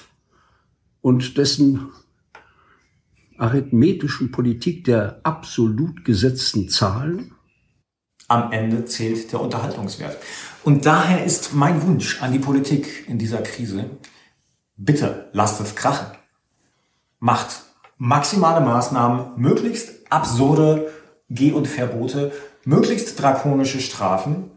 und 1.01 1.36
dessen 1.36 1.88
arithmetischen 3.43 4.30
Politik 4.30 4.84
der 4.84 5.20
absolut 5.24 6.05
gesetzten 6.05 6.68
Zahlen? 6.68 7.34
Am 8.28 8.53
Ende 8.53 8.84
zählt 8.84 9.32
der 9.32 9.40
Unterhaltungswert. 9.40 10.16
Und 10.62 10.86
daher 10.86 11.24
ist 11.24 11.53
mein 11.53 11.82
Wunsch 11.82 12.22
an 12.22 12.32
die 12.32 12.38
Politik 12.38 13.09
in 13.09 13.18
dieser 13.18 13.43
Krise, 13.43 13.90
bitte 14.76 15.28
lasst 15.32 15.61
es 15.61 15.74
krachen. 15.74 16.16
Macht 17.18 17.62
maximale 17.99 18.64
Maßnahmen, 18.64 19.32
möglichst 19.36 20.11
absurde 20.11 20.90
Geh- 21.28 21.53
und 21.53 21.66
Verbote, 21.66 22.30
möglichst 22.64 23.20
drakonische 23.20 23.80
Strafen. 23.80 24.51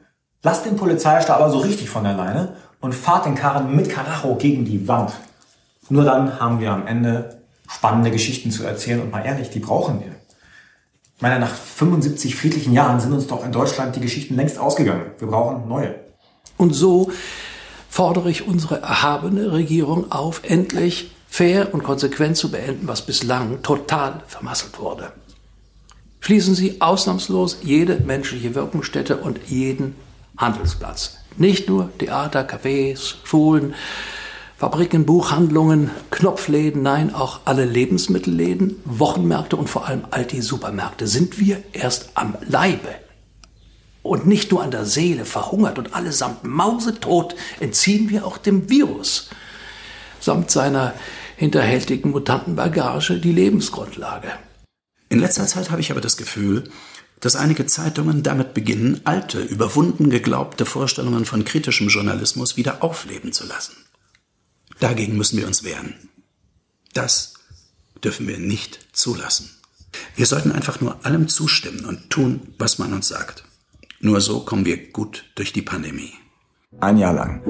Lasst 0.43 0.65
den 0.65 0.75
Polizeistab 0.75 1.39
aber 1.39 1.49
so 1.49 1.59
richtig 1.59 1.89
von 1.89 2.05
alleine 2.05 2.57
und 2.81 2.93
fahrt 2.93 3.25
den 3.25 3.35
Karren 3.35 3.75
mit 3.75 3.89
Karacho 3.89 4.35
gegen 4.35 4.65
die 4.65 4.87
Wand. 4.87 5.13
Nur 5.89 6.03
dann 6.03 6.39
haben 6.39 6.59
wir 6.59 6.71
am 6.71 6.85
Ende 6.85 7.44
spannende 7.67 8.11
Geschichten 8.11 8.51
zu 8.51 8.63
erzählen. 8.63 9.01
Und 9.01 9.11
mal 9.11 9.25
ehrlich, 9.25 9.49
die 9.49 9.59
brauchen 9.59 9.99
wir. 9.99 10.15
Ich 11.15 11.21
meine, 11.21 11.39
nach 11.39 11.53
75 11.53 12.35
friedlichen 12.35 12.73
Jahren 12.73 12.99
sind 12.99 13.13
uns 13.13 13.27
doch 13.27 13.45
in 13.45 13.51
Deutschland 13.51 13.95
die 13.95 14.01
Geschichten 14.01 14.35
längst 14.35 14.57
ausgegangen. 14.57 15.11
Wir 15.17 15.27
brauchen 15.27 15.67
neue. 15.67 15.95
Und 16.57 16.73
so 16.73 17.11
fordere 17.89 18.29
ich 18.29 18.47
unsere 18.47 18.81
erhabene 18.81 19.53
Regierung 19.53 20.11
auf, 20.11 20.41
endlich 20.43 21.11
fair 21.27 21.73
und 21.73 21.83
konsequent 21.83 22.37
zu 22.37 22.51
beenden, 22.51 22.87
was 22.87 23.05
bislang 23.05 23.61
total 23.61 24.23
vermasselt 24.27 24.79
wurde. 24.79 25.11
Schließen 26.19 26.55
Sie 26.55 26.81
ausnahmslos 26.81 27.59
jede 27.61 27.99
menschliche 27.99 28.55
Wirkungsstätte 28.55 29.17
und 29.17 29.39
jeden 29.47 29.95
Handelsplatz. 30.37 31.17
Nicht 31.37 31.69
nur 31.69 31.95
Theater, 31.97 32.47
Cafés, 32.47 33.15
Schulen, 33.23 33.73
Fabriken, 34.57 35.05
Buchhandlungen, 35.05 35.91
Knopfläden, 36.11 36.81
nein, 36.81 37.13
auch 37.13 37.41
alle 37.45 37.65
Lebensmittelläden, 37.65 38.77
Wochenmärkte 38.85 39.57
und 39.57 39.69
vor 39.69 39.85
allem 39.85 40.03
all 40.11 40.25
die 40.25 40.41
Supermärkte 40.41 41.07
sind 41.07 41.39
wir 41.39 41.61
erst 41.73 42.11
am 42.13 42.35
Leibe 42.47 42.95
und 44.01 44.27
nicht 44.27 44.51
nur 44.51 44.63
an 44.63 44.71
der 44.71 44.85
Seele 44.85 45.25
verhungert 45.25 45.77
und 45.77 45.93
allesamt 45.93 46.43
mausetot 46.43 47.35
entziehen 47.59 48.09
wir 48.09 48.25
auch 48.25 48.37
dem 48.37 48.69
Virus 48.69 49.29
samt 50.25 50.51
seiner 50.51 50.93
hinterhältigen 51.37 52.11
Mutantenbagage 52.11 53.19
die 53.19 53.31
Lebensgrundlage. 53.31 54.29
In 55.09 55.19
letzter 55.19 55.45
Zeit 55.45 55.69
habe 55.69 55.81
ich 55.81 55.91
aber 55.91 56.01
das 56.01 56.17
Gefühl, 56.17 56.63
dass 57.19 57.35
einige 57.35 57.65
Zeitungen 57.65 58.23
damit 58.23 58.53
beginnen, 58.53 59.01
alte, 59.03 59.39
überwunden 59.39 60.09
geglaubte 60.09 60.65
Vorstellungen 60.65 61.25
von 61.25 61.45
kritischem 61.45 61.89
Journalismus 61.89 62.57
wieder 62.57 62.83
aufleben 62.83 63.33
zu 63.33 63.45
lassen. 63.45 63.84
Dagegen 64.79 65.17
müssen 65.17 65.37
wir 65.37 65.47
uns 65.47 65.63
wehren. 65.63 65.95
Das 66.93 67.33
dürfen 68.03 68.27
wir 68.27 68.37
nicht 68.37 68.79
zulassen. 68.93 69.49
Wir 70.15 70.25
sollten 70.25 70.51
einfach 70.51 70.81
nur 70.81 71.05
allem 71.05 71.27
zustimmen 71.27 71.85
und 71.85 72.09
tun, 72.09 72.53
was 72.57 72.77
man 72.77 72.93
uns 72.93 73.07
sagt. 73.07 73.43
Nur 73.99 74.21
so 74.21 74.41
kommen 74.41 74.65
wir 74.65 74.91
gut 74.91 75.25
durch 75.35 75.53
die 75.53 75.61
Pandemie. 75.61 76.13
Ein 76.79 76.97
Jahr 76.97 77.13
lang 77.13 77.41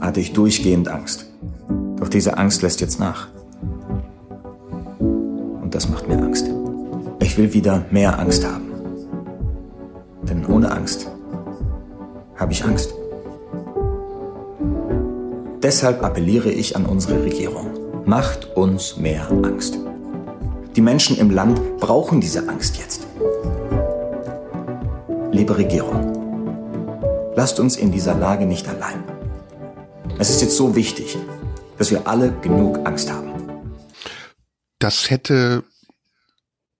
hatte 0.00 0.20
ich 0.20 0.32
durchgehend 0.32 0.88
Angst. 0.88 1.26
Doch 1.96 2.08
diese 2.08 2.36
Angst 2.36 2.62
lässt 2.62 2.80
jetzt 2.80 2.98
nach. 2.98 3.28
Und 4.98 5.70
das 5.72 5.88
macht 5.88 6.08
mir 6.08 6.18
Angst. 6.18 6.46
Ich 7.20 7.36
will 7.38 7.52
wieder 7.52 7.86
mehr 7.90 8.18
Angst 8.18 8.44
haben. 8.44 8.72
Denn 10.28 10.44
ohne 10.46 10.70
Angst 10.72 11.06
habe 12.36 12.52
ich 12.52 12.64
Angst. 12.64 12.92
Deshalb 15.64 16.02
appelliere 16.02 16.50
ich 16.50 16.76
an 16.76 16.84
unsere 16.84 17.24
Regierung. 17.24 18.04
Macht 18.04 18.54
uns 18.54 18.98
mehr 18.98 19.30
Angst. 19.30 19.78
Die 20.76 20.82
Menschen 20.82 21.16
im 21.16 21.30
Land 21.30 21.78
brauchen 21.78 22.20
diese 22.20 22.46
Angst 22.50 22.76
jetzt. 22.76 23.06
Liebe 25.32 25.56
Regierung, 25.56 27.32
lasst 27.34 27.60
uns 27.60 27.78
in 27.78 27.90
dieser 27.90 28.14
Lage 28.14 28.44
nicht 28.44 28.68
allein. 28.68 29.02
Es 30.18 30.28
ist 30.28 30.42
jetzt 30.42 30.54
so 30.54 30.76
wichtig, 30.76 31.16
dass 31.78 31.90
wir 31.90 32.06
alle 32.06 32.30
genug 32.42 32.86
Angst 32.86 33.10
haben. 33.10 33.32
Das 34.78 35.08
hätte 35.08 35.64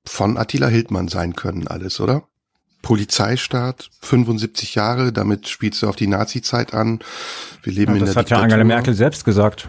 von 0.05 0.37
Attila 0.37 0.69
Hildmann 0.69 1.09
sein 1.09 1.35
können, 1.35 1.69
alles, 1.69 2.01
oder? 2.01 2.29
Polizeistaat, 2.85 3.91
75 4.03 4.75
Jahre, 4.77 5.13
damit 5.13 5.49
spielst 5.49 5.83
du 5.83 5.89
auf 5.89 5.97
die 5.97 6.07
Nazi-Zeit 6.07 6.73
an. 6.75 7.01
Wir 7.63 7.73
leben 7.73 7.93
ja, 7.93 7.99
in 7.99 8.05
der 8.05 8.15
Das 8.15 8.17
hat 8.17 8.27
Diktatur. 8.27 8.39
ja 8.39 8.45
Angela 8.45 8.65
Merkel 8.65 8.95
selbst 8.95 9.25
gesagt. 9.25 9.69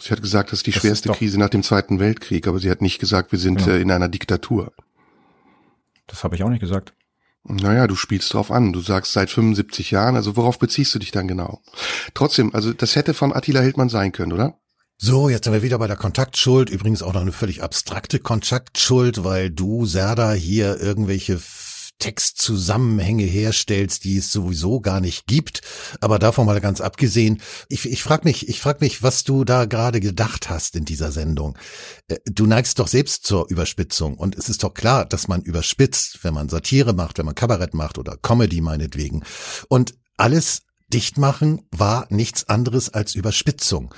Sie 0.00 0.10
hat 0.10 0.22
gesagt, 0.22 0.50
das 0.52 0.60
ist 0.60 0.66
die 0.66 0.72
Das 0.72 0.80
schwerste 0.80 1.10
ist 1.10 1.18
Krise 1.18 1.38
nach 1.38 1.50
dem 1.50 1.62
Zweiten 1.62 2.00
Weltkrieg, 2.00 2.46
aber 2.48 2.58
sie 2.58 2.70
hat 2.70 2.80
nicht 2.82 2.98
gesagt, 2.98 3.30
wir 3.32 3.38
sind 3.38 3.66
Ja. 3.66 3.74
äh, 3.74 3.80
in 3.82 3.90
einer 3.90 4.08
Diktatur. 4.08 4.72
Das 6.06 6.24
habe 6.24 6.34
ich 6.34 6.42
auch 6.42 6.48
nicht 6.48 6.60
gesagt. 6.60 6.92
Naja, 7.44 7.86
du 7.86 7.96
spielst 7.96 8.32
drauf 8.34 8.50
an. 8.52 8.72
Du 8.72 8.80
sagst 8.80 9.12
seit 9.12 9.28
75 9.30 9.90
Jahren, 9.90 10.14
also 10.16 10.36
worauf 10.36 10.58
beziehst 10.58 10.94
du 10.94 10.98
dich 10.98 11.10
dann 11.10 11.26
genau? 11.28 11.60
Trotzdem, 12.14 12.54
also 12.54 12.72
das 12.72 12.94
hätte 12.96 13.14
von 13.14 13.32
Attila 13.34 13.60
Hildmann 13.60 13.88
sein 13.88 14.12
können, 14.12 14.32
oder? 14.32 14.54
So, 14.98 15.28
jetzt 15.28 15.44
sind 15.44 15.52
wir 15.52 15.62
wieder 15.62 15.78
bei 15.78 15.88
der 15.88 15.96
Kontaktschuld. 15.96 16.70
Übrigens 16.70 17.02
auch 17.02 17.12
noch 17.14 17.22
eine 17.22 17.32
völlig 17.32 17.60
abstrakte 17.62 18.20
Kontaktschuld, 18.20 19.24
weil 19.24 19.50
du, 19.50 19.84
Serda, 19.86 20.32
hier 20.32 20.80
irgendwelche 20.80 21.40
Textzusammenhänge 22.02 23.22
herstellst, 23.22 24.02
die 24.02 24.16
es 24.16 24.32
sowieso 24.32 24.80
gar 24.80 25.00
nicht 25.00 25.28
gibt. 25.28 25.60
Aber 26.00 26.18
davon 26.18 26.46
mal 26.46 26.60
ganz 26.60 26.80
abgesehen, 26.80 27.40
ich, 27.68 27.88
ich 27.88 28.02
frage 28.02 28.24
mich, 28.24 28.48
ich 28.48 28.60
frag 28.60 28.80
mich, 28.80 29.04
was 29.04 29.22
du 29.22 29.44
da 29.44 29.66
gerade 29.66 30.00
gedacht 30.00 30.50
hast 30.50 30.74
in 30.74 30.84
dieser 30.84 31.12
Sendung. 31.12 31.56
Äh, 32.08 32.16
Du 32.24 32.46
neigst 32.46 32.80
doch 32.80 32.88
selbst 32.88 33.24
zur 33.24 33.48
Überspitzung 33.50 34.16
und 34.16 34.34
es 34.36 34.48
ist 34.48 34.64
doch 34.64 34.74
klar, 34.74 35.04
dass 35.04 35.28
man 35.28 35.42
überspitzt, 35.42 36.24
wenn 36.24 36.34
man 36.34 36.48
Satire 36.48 36.92
macht, 36.92 37.18
wenn 37.18 37.26
man 37.26 37.36
Kabarett 37.36 37.72
macht 37.72 37.98
oder 37.98 38.16
Comedy 38.16 38.60
meinetwegen. 38.60 39.22
Und 39.68 39.94
alles 40.16 40.62
dicht 40.92 41.18
machen 41.18 41.62
war 41.70 42.06
nichts 42.10 42.48
anderes 42.48 42.92
als 42.92 43.14
Überspitzung. 43.14 43.94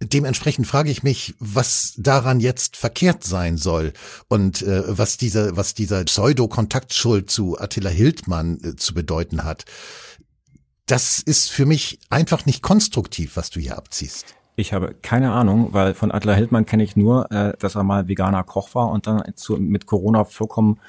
Dementsprechend 0.00 0.66
frage 0.66 0.90
ich 0.90 1.02
mich, 1.02 1.34
was 1.40 1.94
daran 1.96 2.38
jetzt 2.38 2.76
verkehrt 2.76 3.24
sein 3.24 3.56
soll 3.56 3.92
und 4.28 4.62
äh, 4.62 4.84
was 4.86 5.16
dieser, 5.16 5.56
was 5.56 5.74
dieser 5.74 6.04
Pseudo-Kontaktschuld 6.04 7.28
zu 7.28 7.58
Attila 7.58 7.90
Hildmann 7.90 8.60
äh, 8.62 8.76
zu 8.76 8.94
bedeuten 8.94 9.42
hat. 9.42 9.64
Das 10.86 11.18
ist 11.18 11.50
für 11.50 11.66
mich 11.66 11.98
einfach 12.10 12.46
nicht 12.46 12.62
konstruktiv, 12.62 13.36
was 13.36 13.50
du 13.50 13.58
hier 13.58 13.76
abziehst. 13.76 14.36
Ich 14.54 14.72
habe 14.72 14.94
keine 14.94 15.32
Ahnung, 15.32 15.72
weil 15.72 15.94
von 15.94 16.12
Adler 16.12 16.34
Hildmann 16.34 16.64
kenne 16.64 16.84
ich 16.84 16.94
nur, 16.94 17.30
äh, 17.32 17.54
dass 17.58 17.74
er 17.74 17.82
mal 17.82 18.06
veganer 18.06 18.44
Koch 18.44 18.76
war 18.76 18.90
und 18.90 19.08
dann 19.08 19.22
zu, 19.34 19.56
mit 19.56 19.86
Corona 19.86 20.24
vollkommen 20.24 20.80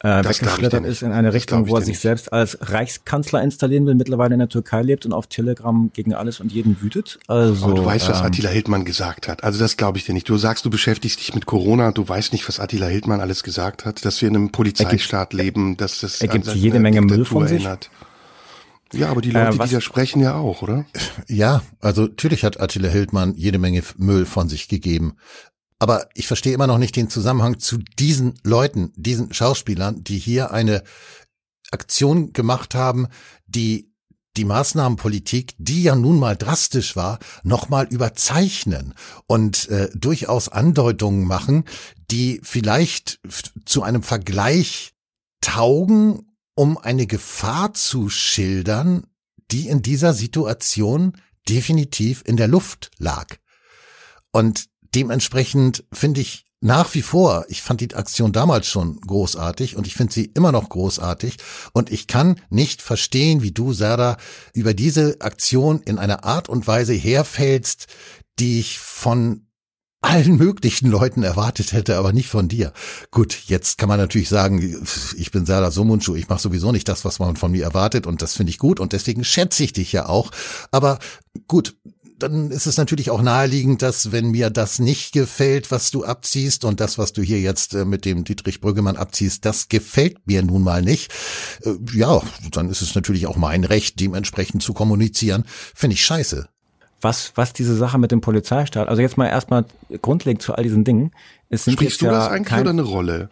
äh, 0.00 0.22
Das 0.22 0.38
glaub 0.38 0.52
ich 0.52 0.58
dir 0.58 0.62
weggeschlittert 0.64 0.84
ist 0.86 1.02
in 1.02 1.12
eine 1.12 1.32
Richtung, 1.32 1.68
wo 1.68 1.74
er 1.76 1.80
sich 1.82 1.88
nicht. 1.94 2.00
selbst 2.00 2.32
als 2.32 2.58
Reichskanzler 2.60 3.42
installieren 3.42 3.86
will, 3.86 3.94
mittlerweile 3.94 4.34
in 4.34 4.38
der 4.38 4.48
Türkei 4.48 4.82
lebt 4.82 5.06
und 5.06 5.12
auf 5.12 5.26
Telegram 5.26 5.90
gegen 5.92 6.14
alles 6.14 6.40
und 6.40 6.52
jeden 6.52 6.80
wütet. 6.80 7.18
Also, 7.26 7.64
Aber 7.64 7.74
du 7.74 7.84
weißt, 7.84 8.08
was 8.08 8.20
ähm, 8.20 8.26
Attila 8.26 8.50
Hildmann 8.50 8.84
gesagt 8.84 9.28
hat. 9.28 9.44
Also 9.44 9.58
das 9.58 9.76
glaube 9.76 9.98
ich 9.98 10.04
dir 10.04 10.12
nicht. 10.12 10.28
Du 10.28 10.36
sagst, 10.36 10.64
du 10.64 10.70
beschäftigst 10.70 11.20
dich 11.20 11.34
mit 11.34 11.46
Corona, 11.46 11.92
du 11.92 12.08
weißt 12.08 12.32
nicht, 12.32 12.46
was 12.48 12.60
Attila 12.60 12.86
Hildmann 12.86 13.20
alles 13.20 13.42
gesagt 13.42 13.84
hat, 13.84 14.04
dass 14.04 14.20
wir 14.20 14.28
in 14.28 14.36
einem 14.36 14.50
Polizeistaat 14.52 15.32
leben, 15.32 15.76
dass 15.76 16.00
das 16.00 16.20
er 16.20 16.28
gibt 16.28 16.48
an 16.48 16.56
jede 16.56 16.78
Menge 16.80 17.00
Müll 17.00 17.18
Diktatur 17.18 17.26
von 17.40 17.48
sich. 17.48 17.64
erinnert. 17.64 17.90
Ja, 18.94 19.10
aber 19.10 19.20
die 19.20 19.30
Leute, 19.30 19.58
Äh, 19.62 19.66
die 19.66 19.74
da 19.74 19.80
sprechen, 19.82 20.22
ja 20.22 20.36
auch, 20.36 20.62
oder? 20.62 20.86
Ja, 21.26 21.60
also 21.80 22.02
natürlich 22.04 22.42
hat 22.44 22.58
Attila 22.58 22.88
Hildmann 22.88 23.34
jede 23.36 23.58
Menge 23.58 23.82
Müll 23.98 24.24
von 24.24 24.48
sich 24.48 24.66
gegeben. 24.68 25.16
Aber 25.78 26.08
ich 26.14 26.26
verstehe 26.26 26.54
immer 26.54 26.66
noch 26.66 26.78
nicht 26.78 26.96
den 26.96 27.10
Zusammenhang 27.10 27.60
zu 27.60 27.78
diesen 27.78 28.34
Leuten, 28.42 28.92
diesen 28.96 29.32
Schauspielern, 29.32 30.02
die 30.02 30.18
hier 30.18 30.50
eine 30.50 30.82
Aktion 31.70 32.32
gemacht 32.32 32.74
haben, 32.74 33.08
die 33.46 33.88
die 34.36 34.44
Maßnahmenpolitik, 34.44 35.54
die 35.58 35.82
ja 35.82 35.96
nun 35.96 36.18
mal 36.18 36.36
drastisch 36.36 36.94
war, 36.94 37.18
nochmal 37.42 37.86
überzeichnen 37.88 38.94
und 39.26 39.68
äh, 39.68 39.90
durchaus 39.94 40.48
Andeutungen 40.48 41.26
machen, 41.26 41.64
die 42.10 42.40
vielleicht 42.44 43.18
zu 43.66 43.82
einem 43.82 44.02
Vergleich 44.02 44.94
taugen, 45.40 46.30
um 46.54 46.78
eine 46.78 47.06
Gefahr 47.06 47.74
zu 47.74 48.10
schildern, 48.10 49.06
die 49.50 49.68
in 49.68 49.82
dieser 49.82 50.14
Situation 50.14 51.16
definitiv 51.48 52.22
in 52.24 52.36
der 52.36 52.48
Luft 52.48 52.90
lag. 52.98 53.36
Und 54.30 54.66
dementsprechend 54.94 55.84
finde 55.92 56.20
ich 56.20 56.44
nach 56.60 56.92
wie 56.94 57.02
vor, 57.02 57.44
ich 57.48 57.62
fand 57.62 57.80
die 57.80 57.94
Aktion 57.94 58.32
damals 58.32 58.66
schon 58.66 59.00
großartig 59.00 59.76
und 59.76 59.86
ich 59.86 59.94
finde 59.94 60.12
sie 60.12 60.24
immer 60.24 60.50
noch 60.50 60.68
großartig 60.68 61.36
und 61.72 61.90
ich 61.92 62.08
kann 62.08 62.40
nicht 62.50 62.82
verstehen, 62.82 63.42
wie 63.42 63.52
du, 63.52 63.72
Serda, 63.72 64.16
über 64.54 64.74
diese 64.74 65.20
Aktion 65.20 65.80
in 65.82 65.98
einer 65.98 66.24
Art 66.24 66.48
und 66.48 66.66
Weise 66.66 66.94
herfällst, 66.94 67.86
die 68.40 68.58
ich 68.58 68.80
von 68.80 69.48
allen 70.00 70.36
möglichen 70.36 70.90
Leuten 70.90 71.22
erwartet 71.24 71.72
hätte, 71.72 71.96
aber 71.96 72.12
nicht 72.12 72.28
von 72.28 72.48
dir. 72.48 72.72
Gut, 73.10 73.36
jetzt 73.46 73.78
kann 73.78 73.88
man 73.88 73.98
natürlich 73.98 74.28
sagen, 74.28 74.86
ich 75.16 75.30
bin 75.32 75.44
Serdar 75.44 75.72
Somuncu, 75.72 76.14
ich 76.14 76.28
mache 76.28 76.40
sowieso 76.40 76.70
nicht 76.70 76.88
das, 76.88 77.04
was 77.04 77.18
man 77.18 77.36
von 77.36 77.50
mir 77.50 77.64
erwartet 77.64 78.06
und 78.06 78.22
das 78.22 78.34
finde 78.34 78.50
ich 78.50 78.58
gut 78.58 78.78
und 78.78 78.92
deswegen 78.92 79.24
schätze 79.24 79.64
ich 79.64 79.72
dich 79.72 79.92
ja 79.92 80.06
auch. 80.06 80.30
Aber 80.70 81.00
gut, 81.48 81.76
dann 82.18 82.50
ist 82.50 82.66
es 82.66 82.76
natürlich 82.76 83.10
auch 83.10 83.22
naheliegend, 83.22 83.82
dass 83.82 84.12
wenn 84.12 84.30
mir 84.30 84.50
das 84.50 84.78
nicht 84.78 85.12
gefällt, 85.12 85.70
was 85.70 85.90
du 85.90 86.04
abziehst 86.04 86.64
und 86.64 86.80
das, 86.80 86.98
was 86.98 87.12
du 87.12 87.22
hier 87.22 87.40
jetzt 87.40 87.74
äh, 87.74 87.84
mit 87.84 88.04
dem 88.04 88.24
Dietrich 88.24 88.60
Brüggemann 88.60 88.96
abziehst, 88.96 89.44
das 89.44 89.68
gefällt 89.68 90.26
mir 90.26 90.42
nun 90.42 90.62
mal 90.62 90.82
nicht. 90.82 91.12
Äh, 91.62 91.74
Ja, 91.92 92.22
dann 92.50 92.68
ist 92.68 92.82
es 92.82 92.94
natürlich 92.94 93.26
auch 93.26 93.36
mein 93.36 93.64
Recht, 93.64 94.00
dementsprechend 94.00 94.62
zu 94.62 94.74
kommunizieren. 94.74 95.44
Finde 95.74 95.94
ich 95.94 96.04
scheiße. 96.04 96.48
was, 97.00 97.32
was 97.36 97.52
diese 97.52 97.76
Sache 97.76 97.98
mit 97.98 98.10
dem 98.10 98.20
Polizeistaat, 98.20 98.88
also 98.88 99.02
jetzt 99.02 99.16
mal 99.16 99.28
erstmal 99.28 99.64
grundlegend 100.02 100.42
zu 100.42 100.54
all 100.54 100.64
diesen 100.64 100.84
Dingen, 100.84 101.12
es 101.48 101.64
sind 101.64 101.74
Sprichst 101.74 101.92
jetzt 101.92 102.02
du 102.02 102.06
ja 102.06 102.12
das 102.12 102.28
eigentlich 102.28 102.48
kein, 102.48 102.62
oder 102.62 102.70
eine 102.70 102.82
Rolle? 102.82 103.28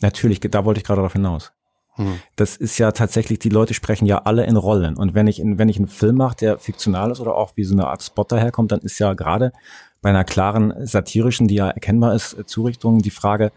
Natürlich, 0.00 0.40
da 0.40 0.64
wollte 0.64 0.78
ich 0.78 0.84
gerade 0.84 0.98
darauf 0.98 1.12
hinaus. 1.12 1.52
Hm. 1.96 2.20
Das 2.36 2.56
ist 2.56 2.78
ja 2.78 2.92
tatsächlich, 2.92 3.38
die 3.38 3.50
Leute 3.50 3.74
sprechen 3.74 4.06
ja 4.06 4.18
alle 4.24 4.46
in 4.46 4.56
Rollen. 4.56 4.96
Und 4.96 5.14
wenn 5.14 5.26
ich, 5.26 5.38
in, 5.40 5.58
wenn 5.58 5.68
ich 5.68 5.76
einen 5.76 5.88
Film 5.88 6.16
mache, 6.16 6.36
der 6.36 6.58
fiktional 6.58 7.10
ist 7.10 7.20
oder 7.20 7.34
auch 7.36 7.52
wie 7.56 7.64
so 7.64 7.74
eine 7.74 7.86
Art 7.86 8.02
Spot 8.02 8.24
daherkommt, 8.24 8.72
dann 8.72 8.80
ist 8.80 8.98
ja 8.98 9.12
gerade 9.14 9.52
bei 10.00 10.08
einer 10.10 10.24
klaren 10.24 10.74
satirischen, 10.86 11.48
die 11.48 11.56
ja 11.56 11.68
erkennbar 11.68 12.14
ist, 12.14 12.32
äh, 12.34 12.46
Zurichtung 12.46 12.98
die 13.00 13.10
Frage, 13.10 13.52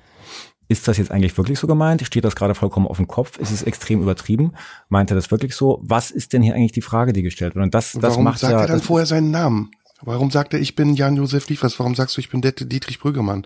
ist 0.68 0.88
das 0.88 0.98
jetzt 0.98 1.12
eigentlich 1.12 1.38
wirklich 1.38 1.60
so 1.60 1.68
gemeint? 1.68 2.02
Steht 2.02 2.26
das 2.26 2.36
gerade 2.36 2.56
vollkommen 2.56 2.88
auf 2.88 2.98
dem 2.98 3.08
Kopf? 3.08 3.38
Ist 3.38 3.52
es 3.52 3.62
extrem 3.64 4.02
übertrieben? 4.02 4.54
Meint 4.90 5.12
er 5.12 5.16
das 5.16 5.30
wirklich 5.32 5.56
so? 5.56 5.80
Was 5.84 6.10
ist 6.12 6.34
denn 6.34 6.42
hier 6.42 6.56
eigentlich 6.56 6.72
die 6.72 6.82
Frage, 6.82 7.14
die 7.14 7.22
gestellt 7.22 7.56
wird? 7.56 7.64
Und 7.64 7.76
das, 7.76 7.92
das 7.94 8.02
Warum 8.02 8.24
macht 8.24 8.40
sagt 8.40 8.54
ja, 8.54 8.62
er 8.62 8.68
dann 8.68 8.82
vorher 8.82 9.06
seinen 9.06 9.32
Namen? 9.32 9.72
Warum 10.02 10.30
sagt 10.32 10.54
er, 10.54 10.60
ich 10.60 10.76
bin 10.76 10.96
Jan-Josef 10.96 11.48
Liefers? 11.50 11.80
Warum 11.80 11.96
sagst 11.96 12.18
du, 12.18 12.22
ich 12.22 12.30
bin 12.30 12.42
Det- 12.42 12.70
Dietrich 12.72 13.00
Brüggemann? 13.00 13.46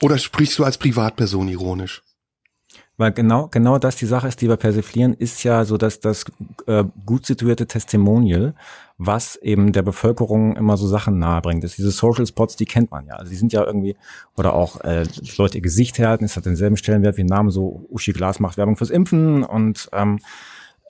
Oder 0.00 0.16
sprichst 0.18 0.58
du 0.58 0.64
als 0.64 0.78
Privatperson 0.78 1.48
ironisch? 1.48 2.02
Weil 2.96 3.12
genau, 3.12 3.48
genau 3.48 3.78
das 3.78 3.96
die 3.96 4.06
Sache 4.06 4.28
ist, 4.28 4.40
die 4.40 4.48
wir 4.48 4.56
persiflieren, 4.56 5.14
ist 5.14 5.42
ja 5.42 5.64
so, 5.64 5.76
dass 5.76 5.98
das 6.00 6.24
äh, 6.66 6.84
gut 7.04 7.26
situierte 7.26 7.66
Testimonial, 7.66 8.54
was 8.98 9.34
eben 9.36 9.72
der 9.72 9.82
Bevölkerung 9.82 10.56
immer 10.56 10.76
so 10.76 10.86
Sachen 10.86 11.18
nahebringt. 11.18 11.64
Das 11.64 11.74
diese 11.74 11.90
Social 11.90 12.26
Spots, 12.26 12.54
die 12.54 12.66
kennt 12.66 12.92
man 12.92 13.06
ja. 13.06 13.14
Also 13.14 13.30
die 13.30 13.36
sind 13.36 13.52
ja 13.52 13.64
irgendwie, 13.64 13.96
oder 14.36 14.54
auch 14.54 14.80
äh, 14.82 15.06
Leute 15.36 15.58
ihr 15.58 15.62
Gesicht 15.62 15.98
halten, 15.98 16.24
es 16.24 16.36
hat 16.36 16.46
denselben 16.46 16.76
Stellenwert 16.76 17.16
wie 17.16 17.24
ein 17.24 17.26
Name, 17.26 17.50
so 17.50 17.84
Uschi 17.90 18.12
Glas 18.12 18.38
macht 18.38 18.56
Werbung 18.56 18.76
fürs 18.76 18.90
Impfen 18.90 19.42
und 19.42 19.88
ähm, 19.92 20.20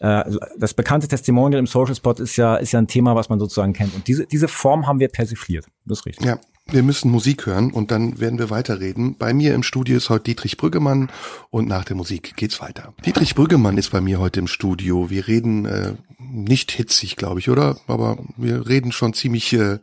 äh, 0.00 0.24
das 0.59 0.74
bekannte 0.74 1.09
Testimonial 1.09 1.59
im 1.59 1.66
Social 1.66 1.94
Spot 1.94 2.12
ist 2.12 2.36
ja, 2.36 2.57
ist 2.57 2.72
ja 2.72 2.78
ein 2.78 2.88
Thema, 2.88 3.14
was 3.14 3.30
man 3.30 3.38
sozusagen 3.38 3.72
kennt. 3.72 3.94
Und 3.94 4.07
diese, 4.07 4.26
diese 4.26 4.48
Form 4.48 4.86
haben 4.86 5.00
wir 5.00 5.09
persifliert. 5.09 5.66
Das 5.86 6.00
ist 6.00 6.07
richtig. 6.07 6.26
Ja, 6.26 6.38
wir 6.66 6.82
müssen 6.82 7.10
Musik 7.10 7.46
hören 7.46 7.70
und 7.72 7.90
dann 7.90 8.20
werden 8.20 8.38
wir 8.38 8.50
weiterreden. 8.50 9.16
Bei 9.16 9.34
mir 9.34 9.54
im 9.54 9.62
Studio 9.62 9.96
ist 9.96 10.08
heute 10.08 10.24
Dietrich 10.24 10.56
Brüggemann 10.56 11.10
und 11.50 11.68
nach 11.68 11.84
der 11.84 11.96
Musik 11.96 12.36
geht's 12.36 12.60
weiter. 12.60 12.94
Dietrich 13.04 13.34
Brüggemann 13.34 13.76
ist 13.76 13.90
bei 13.90 14.00
mir 14.00 14.18
heute 14.18 14.40
im 14.40 14.46
Studio. 14.46 15.10
Wir 15.10 15.28
reden 15.28 15.66
äh, 15.66 15.92
nicht 16.18 16.72
hitzig, 16.72 17.16
glaube 17.16 17.40
ich, 17.40 17.50
oder? 17.50 17.78
Aber 17.86 18.18
wir 18.36 18.66
reden 18.66 18.92
schon 18.92 19.12
ziemlich 19.12 19.52
äh, 19.52 19.78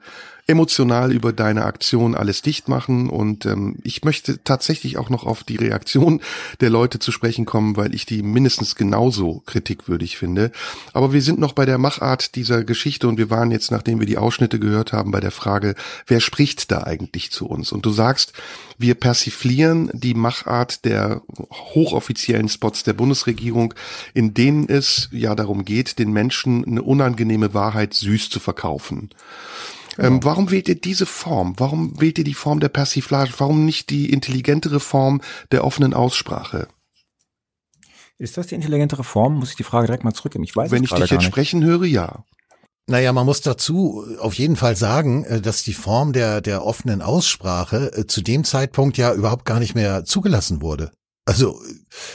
emotional 0.51 1.11
über 1.11 1.33
deine 1.33 1.65
Aktion 1.65 2.13
alles 2.13 2.41
dicht 2.41 2.67
machen 2.67 3.09
und 3.09 3.45
ähm, 3.45 3.77
ich 3.83 4.03
möchte 4.03 4.43
tatsächlich 4.43 4.97
auch 4.97 5.09
noch 5.09 5.25
auf 5.25 5.43
die 5.43 5.55
Reaktion 5.55 6.21
der 6.59 6.69
Leute 6.69 6.99
zu 6.99 7.11
sprechen 7.11 7.45
kommen, 7.45 7.77
weil 7.77 7.95
ich 7.95 8.05
die 8.05 8.21
mindestens 8.21 8.75
genauso 8.75 9.41
kritikwürdig 9.45 10.17
finde. 10.17 10.51
Aber 10.93 11.13
wir 11.13 11.21
sind 11.21 11.39
noch 11.39 11.53
bei 11.53 11.65
der 11.65 11.77
Machart 11.77 12.35
dieser 12.35 12.63
Geschichte 12.63 13.07
und 13.07 13.17
wir 13.17 13.29
waren 13.29 13.49
jetzt, 13.51 13.71
nachdem 13.71 13.99
wir 13.99 14.07
die 14.07 14.17
Ausschnitte 14.17 14.59
gehört 14.59 14.93
haben, 14.93 15.11
bei 15.11 15.21
der 15.21 15.31
Frage, 15.31 15.75
wer 16.05 16.19
spricht 16.19 16.69
da 16.71 16.83
eigentlich 16.83 17.31
zu 17.31 17.47
uns? 17.47 17.71
Und 17.71 17.85
du 17.85 17.91
sagst, 17.91 18.33
wir 18.77 18.95
persiflieren 18.95 19.89
die 19.93 20.13
Machart 20.13 20.85
der 20.85 21.21
hochoffiziellen 21.73 22.49
Spots 22.49 22.83
der 22.83 22.93
Bundesregierung, 22.93 23.73
in 24.13 24.33
denen 24.33 24.67
es 24.67 25.07
ja 25.11 25.33
darum 25.33 25.63
geht, 25.63 25.97
den 25.97 26.11
Menschen 26.11 26.65
eine 26.65 26.81
unangenehme 26.81 27.53
Wahrheit 27.53 27.93
süß 27.93 28.29
zu 28.29 28.39
verkaufen. 28.39 29.09
Ähm, 29.97 30.23
warum 30.23 30.51
wählt 30.51 30.69
ihr 30.69 30.79
diese 30.79 31.05
Form? 31.05 31.55
Warum 31.57 31.99
wählt 31.99 32.17
ihr 32.17 32.23
die 32.23 32.33
Form 32.33 32.59
der 32.59 32.69
Persiflage? 32.69 33.33
Warum 33.37 33.65
nicht 33.65 33.89
die 33.89 34.11
intelligentere 34.11 34.79
Form 34.79 35.21
der 35.51 35.63
offenen 35.63 35.93
Aussprache? 35.93 36.67
Ist 38.17 38.37
das 38.37 38.47
die 38.47 38.55
intelligentere 38.55 39.03
Form? 39.03 39.35
Muss 39.35 39.49
ich 39.49 39.55
die 39.55 39.63
Frage 39.63 39.87
direkt 39.87 40.03
mal 40.03 40.13
zurückgeben? 40.13 40.43
Ich 40.43 40.55
weiß 40.55 40.71
Wenn 40.71 40.83
es 40.83 40.91
ich 40.91 40.95
dich 40.95 40.99
gar 40.99 41.07
jetzt 41.07 41.17
nicht. 41.17 41.25
sprechen 41.25 41.63
höre, 41.63 41.85
ja. 41.85 42.23
Naja, 42.87 43.13
man 43.13 43.25
muss 43.25 43.41
dazu 43.41 44.05
auf 44.19 44.33
jeden 44.33 44.55
Fall 44.55 44.75
sagen, 44.75 45.23
äh, 45.25 45.41
dass 45.41 45.63
die 45.63 45.73
Form 45.73 46.13
der, 46.13 46.41
der 46.41 46.65
offenen 46.65 47.01
Aussprache 47.01 47.91
äh, 47.93 48.07
zu 48.07 48.21
dem 48.21 48.43
Zeitpunkt 48.43 48.97
ja 48.97 49.13
überhaupt 49.13 49.45
gar 49.45 49.59
nicht 49.59 49.75
mehr 49.75 50.03
zugelassen 50.05 50.61
wurde. 50.61 50.91
Also, 51.25 51.59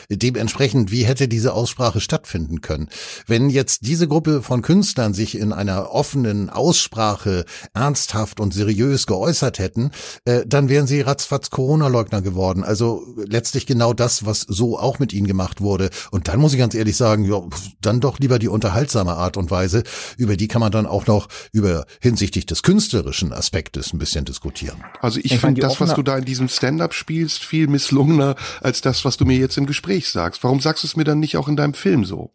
dementsprechend, 0.09 0.91
wie 0.91 1.05
hätte 1.05 1.29
diese 1.29 1.53
Aussprache 1.53 2.01
stattfinden 2.01 2.61
können? 2.61 2.89
Wenn 3.27 3.51
jetzt 3.51 3.87
diese 3.87 4.09
Gruppe 4.09 4.43
von 4.43 4.63
Künstlern 4.63 5.15
sich 5.15 5.39
in 5.39 5.53
einer 5.53 5.93
offenen 5.93 6.51
Aussprache 6.51 7.45
ernsthaft 7.75 8.41
und 8.41 8.55
seriös 8.55 9.07
geäußert 9.07 9.59
hätten, 9.59 9.91
äh, 10.25 10.45
dann 10.47 10.69
wären 10.69 10.87
sie 10.87 11.01
ratzfatz 11.01 11.51
Corona-Leugner 11.51 12.23
geworden. 12.23 12.65
Also 12.65 13.03
letztlich 13.17 13.67
genau 13.67 13.93
das, 13.93 14.27
was 14.27 14.41
so 14.41 14.79
auch 14.79 14.99
mit 14.99 15.13
ihnen 15.13 15.27
gemacht 15.27 15.61
wurde. 15.61 15.91
Und 16.11 16.29
dann 16.29 16.41
muss 16.41 16.53
ich 16.53 16.59
ganz 16.59 16.75
ehrlich 16.75 16.97
sagen, 16.97 17.25
ja, 17.25 17.43
dann 17.81 18.01
doch 18.01 18.19
lieber 18.19 18.39
die 18.39 18.49
unterhaltsame 18.49 19.15
Art 19.15 19.37
und 19.37 19.51
Weise. 19.51 19.83
Über 20.17 20.37
die 20.37 20.49
kann 20.49 20.61
man 20.61 20.73
dann 20.73 20.87
auch 20.87 21.07
noch 21.07 21.29
über 21.53 21.87
hinsichtlich 22.01 22.47
des 22.47 22.63
künstlerischen 22.63 23.33
Aspektes 23.33 23.93
ein 23.93 23.99
bisschen 23.99 24.25
diskutieren. 24.25 24.83
Also 25.01 25.19
ich, 25.19 25.33
ich 25.33 25.41
finde 25.41 25.61
das, 25.61 25.81
was 25.81 25.95
du 25.95 26.03
da 26.03 26.17
in 26.17 26.25
diesem 26.25 26.49
Stand-up 26.49 26.95
spielst, 26.95 27.45
viel 27.45 27.69
misslungener 27.69 28.37
als 28.61 28.81
das, 28.81 29.05
was 29.05 29.17
du 29.17 29.25
mir 29.25 29.37
jetzt 29.37 29.57
im 29.59 29.66
Gespräch 29.67 30.09
sagst. 30.11 30.43
Warum 30.45 30.61
sagst 30.61 30.83
du 30.83 30.87
es 30.87 30.97
mir 30.97 31.05
dann 31.05 31.21
nicht 31.21 31.37
auch 31.37 31.49
in 31.49 31.57
deinem 31.57 31.75
Film 31.75 32.05
so? 32.05 32.31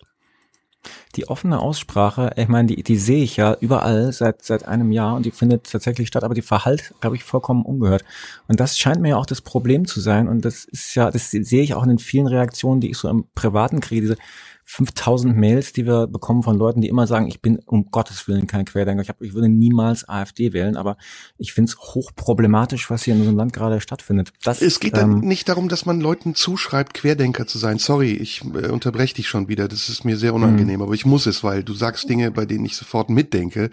Die 1.16 1.28
offene 1.28 1.60
Aussprache, 1.60 2.32
ich 2.38 2.48
meine, 2.48 2.70
die, 2.70 2.82
die 2.82 2.98
sehe 2.98 3.24
ich 3.24 3.38
ja 3.38 3.56
überall 3.60 4.12
seit, 4.14 4.44
seit 4.44 4.66
einem 4.68 4.92
Jahr 4.92 5.16
und 5.16 5.26
die 5.26 5.32
findet 5.32 5.70
tatsächlich 5.70 6.08
statt, 6.08 6.24
aber 6.24 6.34
die 6.34 6.42
verhallt, 6.42 6.96
glaube 7.02 7.16
ich, 7.16 7.24
vollkommen 7.24 7.66
ungehört. 7.66 8.04
Und 8.48 8.60
das 8.60 8.80
scheint 8.80 9.02
mir 9.02 9.10
ja 9.10 9.18
auch 9.18 9.26
das 9.26 9.42
Problem 9.42 9.86
zu 9.86 10.00
sein 10.00 10.28
und 10.28 10.46
das 10.46 10.66
ist 10.66 10.96
ja, 10.96 11.12
das 11.12 11.30
sehe 11.30 11.62
ich 11.62 11.74
auch 11.76 11.84
in 11.84 11.90
den 11.90 12.00
vielen 12.00 12.28
Reaktionen, 12.28 12.82
die 12.82 12.90
ich 12.90 12.98
so 12.98 13.10
im 13.10 13.26
Privaten 13.36 13.80
kriege, 13.82 14.02
diese, 14.02 14.18
5000 14.66 15.36
Mails, 15.36 15.74
die 15.74 15.86
wir 15.86 16.08
bekommen 16.08 16.44
von 16.44 16.58
Leuten, 16.58 16.82
die 16.82 16.88
immer 16.88 17.08
sagen, 17.08 17.28
ich 17.28 17.42
bin 17.42 17.60
um 17.66 17.92
Gottes 17.92 18.28
Willen 18.28 18.48
kein 18.48 18.66
Querdenker. 18.66 19.02
Ich, 19.02 19.10
hab, 19.10 19.22
ich 19.22 19.34
würde 19.34 19.50
niemals 19.50 20.08
AfD 20.08 20.54
wählen, 20.54 20.78
aber 20.78 20.98
ich 21.38 21.54
finde 21.54 21.72
es 21.72 21.78
hochproblematisch, 21.78 22.90
was 22.90 23.04
hier 23.04 23.14
in 23.14 23.20
unserem 23.20 23.38
Land 23.38 23.54
gerade 23.54 23.82
stattfindet. 23.82 24.32
Das, 24.44 24.62
es 24.62 24.80
geht 24.80 24.94
ähm, 24.94 25.00
dann 25.00 25.20
nicht 25.20 25.50
darum, 25.50 25.68
dass 25.68 25.86
man 25.86 26.00
Leuten 26.00 26.36
zuschreibt, 26.36 26.94
Querdenker 26.94 27.48
zu 27.48 27.58
sein. 27.58 27.80
Sorry, 27.80 28.14
ich 28.14 28.44
äh, 28.46 28.68
unterbreche 28.68 29.16
dich 29.16 29.28
schon 29.28 29.48
wieder. 29.48 29.68
Das 29.68 29.90
ist 29.90 30.06
mir 30.06 30.18
sehr 30.18 30.34
unangenehm, 30.34 30.78
mhm. 30.78 30.84
aber 30.84 30.94
ich 30.94 31.06
muss 31.06 31.26
es, 31.26 31.44
weil 31.44 31.64
du 31.64 31.74
sagst 31.74 32.10
Dinge, 32.10 32.32
bei 32.32 32.46
denen 32.46 32.66
ich 32.66 32.76
sofort 32.76 33.10
mitdenke. 33.10 33.72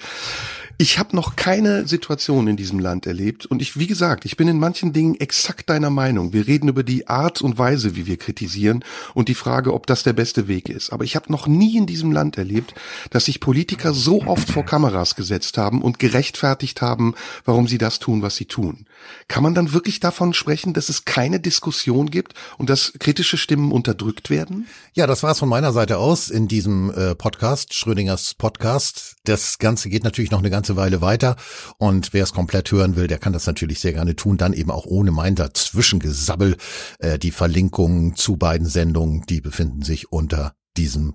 Ich 0.80 0.99
habe 0.99 1.16
noch 1.16 1.34
keine 1.34 1.89
Situation 1.89 2.47
in 2.47 2.57
diesem 2.57 2.78
Land 2.78 3.07
erlebt 3.07 3.47
und 3.47 3.61
ich, 3.61 3.78
wie 3.78 3.89
gesagt, 3.89 4.24
ich 4.24 4.36
bin 4.36 4.47
in 4.47 4.61
manchen 4.61 4.93
Dingen 4.93 5.16
exakt 5.16 5.68
deiner 5.70 5.91
Meinung. 5.91 6.32
Wir 6.32 6.47
reden 6.47 6.68
über 6.68 6.84
die 6.84 7.09
Art 7.09 7.43
und 7.43 7.59
Weise, 7.59 7.97
wie 7.97 8.07
wir 8.07 8.16
kritisieren 8.16 8.84
und 9.14 9.28
die 9.28 9.34
Frage, 9.34 9.74
ob 9.74 9.89
das 9.89 10.05
der 10.05 10.12
beste 10.12 10.47
Weg 10.47 10.68
ist. 10.68 10.78
Aber 10.91 11.05
ich 11.05 11.16
habe 11.16 11.31
noch 11.31 11.47
nie 11.47 11.76
in 11.76 11.87
diesem 11.87 12.12
Land 12.12 12.39
erlebt, 12.39 12.74
dass 13.11 13.26
sich 13.26 13.41
Politiker 13.41 13.93
so 13.93 14.22
oft 14.22 14.51
vor 14.51 14.64
Kameras 14.64 15.14
gesetzt 15.14 15.59
haben 15.59 15.83
und 15.83 15.99
gerechtfertigt 15.99 16.83
haben, 16.83 17.14
warum 17.45 17.66
sie 17.66 17.79
das 17.79 17.99
tun, 17.99 18.22
was 18.22 18.37
sie 18.37 18.47
tun. 18.47 18.87
Kann 19.26 19.43
man 19.43 19.55
dann 19.55 19.72
wirklich 19.72 20.01
davon 20.01 20.35
sprechen, 20.35 20.72
dass 20.72 20.89
es 20.89 21.05
keine 21.05 21.41
Diskussion 21.41 22.11
gibt 22.11 22.35
und 22.57 22.70
dass 22.70 22.93
kritische 22.99 23.37
Stimmen 23.37 23.72
unterdrückt 23.72 24.31
werden? 24.31 24.66
Ja, 24.95 25.07
das 25.07 25.22
war's 25.22 25.39
von 25.39 25.49
meiner 25.49 25.72
Seite 25.72 25.99
aus 25.99 26.31
in 26.31 26.49
diesem 26.49 26.91
äh, 26.91 27.14
Podcast, 27.14 27.74
Schrödingers 27.74 28.35
Podcast. 28.35 29.16
Das 29.24 29.59
Ganze 29.59 29.89
geht 29.89 30.05
natürlich 30.05 30.31
noch 30.31 30.39
eine 30.39 30.51
ganze 30.51 30.76
Weile 30.76 31.01
weiter 31.01 31.37
und 31.79 32.12
wer 32.12 32.24
es 32.24 32.33
komplett 32.33 32.70
hören 32.72 32.97
will, 32.97 33.07
der 33.07 33.18
kann 33.18 33.33
das 33.33 33.47
natürlich 33.47 33.81
sehr 33.81 33.93
gerne 33.93 34.16
tun, 34.16 34.37
dann 34.37 34.53
eben 34.53 34.70
auch 34.70 34.87
ohne 34.87 35.11
mein 35.11 35.35
Dazwischengesabbel. 35.35 36.57
Äh, 36.99 37.18
die 37.18 37.31
Verlinkungen 37.31 38.14
zu 38.16 38.37
beiden 38.37 38.66
Sendungen, 38.66 39.22
die 39.29 39.41
befinden 39.41 39.83
sich 39.83 40.12
unter 40.12 40.55
diesem 40.79 41.14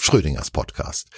Schrödingers 0.00 0.50
Podcast. 0.50 1.08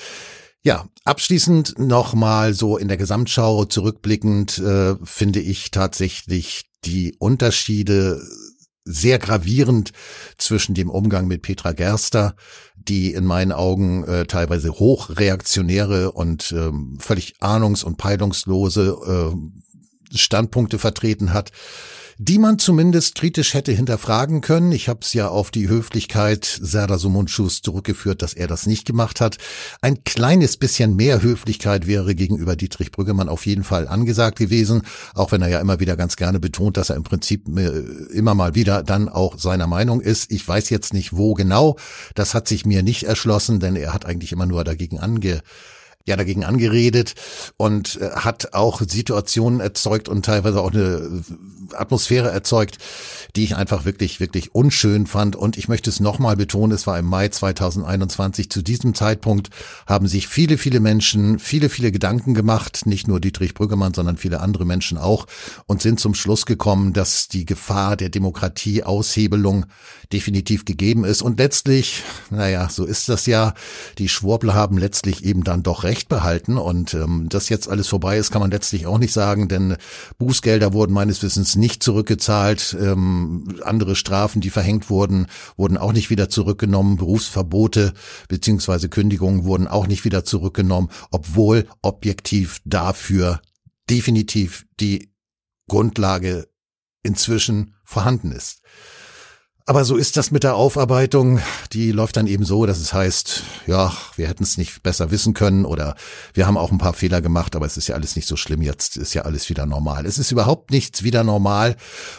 Ja, 0.62 0.88
abschließend 1.04 1.78
nochmal 1.78 2.54
so 2.54 2.76
in 2.76 2.88
der 2.88 2.96
Gesamtschau 2.96 3.66
zurückblickend 3.66 4.58
äh, 4.58 4.96
finde 5.04 5.40
ich 5.40 5.70
tatsächlich 5.70 6.70
die 6.84 7.14
Unterschiede 7.18 8.20
sehr 8.84 9.18
gravierend 9.18 9.92
zwischen 10.38 10.74
dem 10.74 10.90
Umgang 10.90 11.26
mit 11.26 11.42
Petra 11.42 11.72
Gerster, 11.72 12.34
die 12.76 13.12
in 13.12 13.24
meinen 13.24 13.52
Augen 13.52 14.04
äh, 14.04 14.26
teilweise 14.26 14.72
hochreaktionäre 14.72 16.12
und 16.12 16.52
ähm, 16.52 16.98
völlig 17.00 17.36
ahnungs- 17.40 17.84
und 17.84 17.96
peilungslose 17.96 19.34
äh, 19.34 20.16
Standpunkte 20.16 20.78
vertreten 20.78 21.32
hat, 21.32 21.50
die 22.18 22.38
man 22.38 22.58
zumindest 22.58 23.14
kritisch 23.14 23.52
hätte 23.52 23.72
hinterfragen 23.72 24.40
können. 24.40 24.72
Ich 24.72 24.88
habe 24.88 25.00
es 25.02 25.12
ja 25.12 25.28
auf 25.28 25.50
die 25.50 25.68
Höflichkeit 25.68 26.44
Serdar 26.44 26.98
Sumunchus 26.98 27.60
zurückgeführt, 27.60 28.22
dass 28.22 28.32
er 28.32 28.46
das 28.46 28.66
nicht 28.66 28.86
gemacht 28.86 29.20
hat. 29.20 29.36
Ein 29.82 30.02
kleines 30.04 30.56
bisschen 30.56 30.96
mehr 30.96 31.20
Höflichkeit 31.20 31.86
wäre 31.86 32.14
gegenüber 32.14 32.56
Dietrich 32.56 32.90
Brüggemann 32.90 33.28
auf 33.28 33.44
jeden 33.44 33.64
Fall 33.64 33.86
angesagt 33.86 34.38
gewesen, 34.38 34.82
auch 35.14 35.30
wenn 35.32 35.42
er 35.42 35.48
ja 35.48 35.60
immer 35.60 35.78
wieder 35.78 35.96
ganz 35.96 36.16
gerne 36.16 36.40
betont, 36.40 36.78
dass 36.78 36.88
er 36.88 36.96
im 36.96 37.04
Prinzip 37.04 37.46
äh, 37.58 37.68
immer 38.14 38.34
mal 38.34 38.54
wieder 38.54 38.82
dann 38.82 39.10
auch 39.10 39.38
seiner 39.38 39.66
Meinung 39.66 40.00
ist. 40.00 40.32
Ich 40.32 40.46
weiß 40.46 40.70
jetzt 40.70 40.94
nicht, 40.94 41.16
wo 41.16 41.34
genau. 41.34 41.76
Das 42.14 42.32
hat 42.32 42.48
sich 42.48 42.64
mir 42.64 42.82
nicht 42.82 43.02
erschlossen, 43.02 43.60
denn 43.60 43.76
er 43.76 43.92
hat 43.92 44.06
eigentlich 44.06 44.32
immer 44.32 44.46
nur 44.46 44.64
dagegen 44.64 44.98
ange 44.98 45.42
ja 46.06 46.16
dagegen 46.16 46.44
angeredet 46.44 47.14
und 47.56 48.00
äh, 48.00 48.10
hat 48.10 48.54
auch 48.54 48.80
Situationen 48.80 49.60
erzeugt 49.60 50.08
und 50.08 50.24
teilweise 50.24 50.60
auch 50.60 50.72
eine 50.72 51.24
Atmosphäre 51.74 52.30
erzeugt, 52.30 52.78
die 53.34 53.44
ich 53.44 53.56
einfach 53.56 53.84
wirklich, 53.84 54.20
wirklich 54.20 54.54
unschön 54.54 55.06
fand. 55.06 55.36
Und 55.36 55.58
ich 55.58 55.68
möchte 55.68 55.90
es 55.90 56.00
nochmal 56.00 56.36
betonen, 56.36 56.72
es 56.72 56.86
war 56.86 56.98
im 56.98 57.06
Mai 57.06 57.28
2021. 57.28 58.50
Zu 58.50 58.62
diesem 58.62 58.94
Zeitpunkt 58.94 59.50
haben 59.86 60.06
sich 60.06 60.28
viele, 60.28 60.58
viele 60.58 60.80
Menschen 60.80 61.38
viele, 61.38 61.68
viele 61.68 61.92
Gedanken 61.92 62.34
gemacht, 62.34 62.86
nicht 62.86 63.08
nur 63.08 63.20
Dietrich 63.20 63.54
Brüggemann, 63.54 63.94
sondern 63.94 64.16
viele 64.16 64.40
andere 64.40 64.64
Menschen 64.64 64.98
auch, 64.98 65.26
und 65.66 65.82
sind 65.82 66.00
zum 66.00 66.14
Schluss 66.14 66.46
gekommen, 66.46 66.92
dass 66.92 67.28
die 67.28 67.44
Gefahr 67.44 67.96
der 67.96 68.10
Demokratieaushebelung 68.10 69.66
definitiv 70.12 70.64
gegeben 70.64 71.04
ist. 71.04 71.22
Und 71.22 71.38
letztlich, 71.38 72.02
naja, 72.30 72.68
so 72.68 72.84
ist 72.84 73.08
das 73.08 73.26
ja, 73.26 73.54
die 73.98 74.08
Schwurbler 74.08 74.54
haben 74.54 74.78
letztlich 74.78 75.24
eben 75.24 75.44
dann 75.44 75.62
doch 75.62 75.82
recht 75.84 75.95
Recht 75.96 76.08
behalten. 76.08 76.58
Und 76.58 76.94
ähm, 76.94 77.28
dass 77.28 77.48
jetzt 77.48 77.68
alles 77.68 77.88
vorbei 77.88 78.18
ist, 78.18 78.30
kann 78.30 78.42
man 78.42 78.50
letztlich 78.50 78.86
auch 78.86 78.98
nicht 78.98 79.12
sagen, 79.12 79.48
denn 79.48 79.76
Bußgelder 80.18 80.72
wurden 80.72 80.92
meines 80.92 81.22
Wissens 81.22 81.56
nicht 81.56 81.82
zurückgezahlt. 81.82 82.76
Ähm, 82.78 83.60
andere 83.64 83.96
Strafen, 83.96 84.40
die 84.40 84.50
verhängt 84.50 84.90
wurden, 84.90 85.26
wurden 85.56 85.78
auch 85.78 85.92
nicht 85.92 86.10
wieder 86.10 86.28
zurückgenommen. 86.28 86.96
Berufsverbote 86.96 87.94
beziehungsweise 88.28 88.88
Kündigungen 88.88 89.44
wurden 89.44 89.66
auch 89.66 89.86
nicht 89.86 90.04
wieder 90.04 90.24
zurückgenommen, 90.24 90.90
obwohl 91.10 91.66
objektiv 91.82 92.60
dafür 92.64 93.40
definitiv 93.88 94.66
die 94.78 95.10
Grundlage 95.68 96.48
inzwischen 97.02 97.74
vorhanden 97.84 98.32
ist. 98.32 98.60
Aber 99.68 99.84
so 99.84 99.96
ist 99.96 100.16
das 100.16 100.30
mit 100.30 100.44
der 100.44 100.54
Aufarbeitung. 100.54 101.40
Die 101.72 101.90
läuft 101.90 102.16
dann 102.16 102.28
eben 102.28 102.44
so, 102.44 102.66
dass 102.66 102.78
es 102.78 102.94
heißt, 102.94 103.42
ja, 103.66 103.92
wir 104.14 104.28
hätten 104.28 104.44
es 104.44 104.56
nicht 104.56 104.84
besser 104.84 105.10
wissen 105.10 105.34
können 105.34 105.64
oder 105.64 105.96
wir 106.34 106.46
haben 106.46 106.56
auch 106.56 106.70
ein 106.70 106.78
paar 106.78 106.92
Fehler 106.92 107.20
gemacht, 107.20 107.56
aber 107.56 107.66
es 107.66 107.76
ist 107.76 107.88
ja 107.88 107.96
alles 107.96 108.14
nicht 108.14 108.28
so 108.28 108.36
schlimm. 108.36 108.62
Jetzt 108.62 108.96
ist 108.96 109.12
ja 109.12 109.22
alles 109.22 109.50
wieder 109.50 109.66
normal. 109.66 110.06
Es 110.06 110.18
ist 110.18 110.30
überhaupt 110.30 110.70
nichts 110.70 111.02
wieder 111.02 111.24
normal 111.24 111.74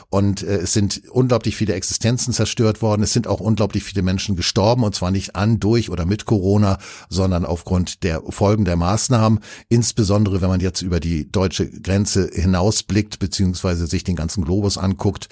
und 0.10 0.44
äh, 0.44 0.58
es 0.58 0.74
sind 0.74 1.04
unglaublich 1.10 1.56
viele 1.56 1.74
Existenzen 1.74 2.34
zerstört 2.34 2.82
worden. 2.82 3.02
Es 3.02 3.14
sind 3.14 3.28
auch 3.28 3.40
unglaublich 3.40 3.86
viele 3.86 4.02
Menschen 4.02 4.36
gestorben 4.36 4.84
und 4.84 4.94
zwar 4.94 5.12
nicht 5.12 5.38
an, 5.38 5.62
durch 5.62 5.90
oder 5.90 6.06
mit 6.06 6.26
Corona, 6.26 6.80
sondern 7.08 7.46
aufgrund 7.46 8.04
der 8.04 8.24
Folgen 8.28 8.66
der 8.66 8.76
Maßnahmen. 8.76 9.40
Insbesondere, 9.70 10.42
wenn 10.42 10.50
man 10.50 10.60
jetzt 10.60 10.82
über 10.82 11.00
die 11.00 11.32
deutsche 11.32 11.70
Grenze 11.70 12.30
hinausblickt, 12.30 13.20
beziehungsweise 13.20 13.88
sich 13.88 14.04
den 14.04 14.18
ganzen 14.18 14.44
Globus 14.44 14.78
anguckt, 14.78 15.30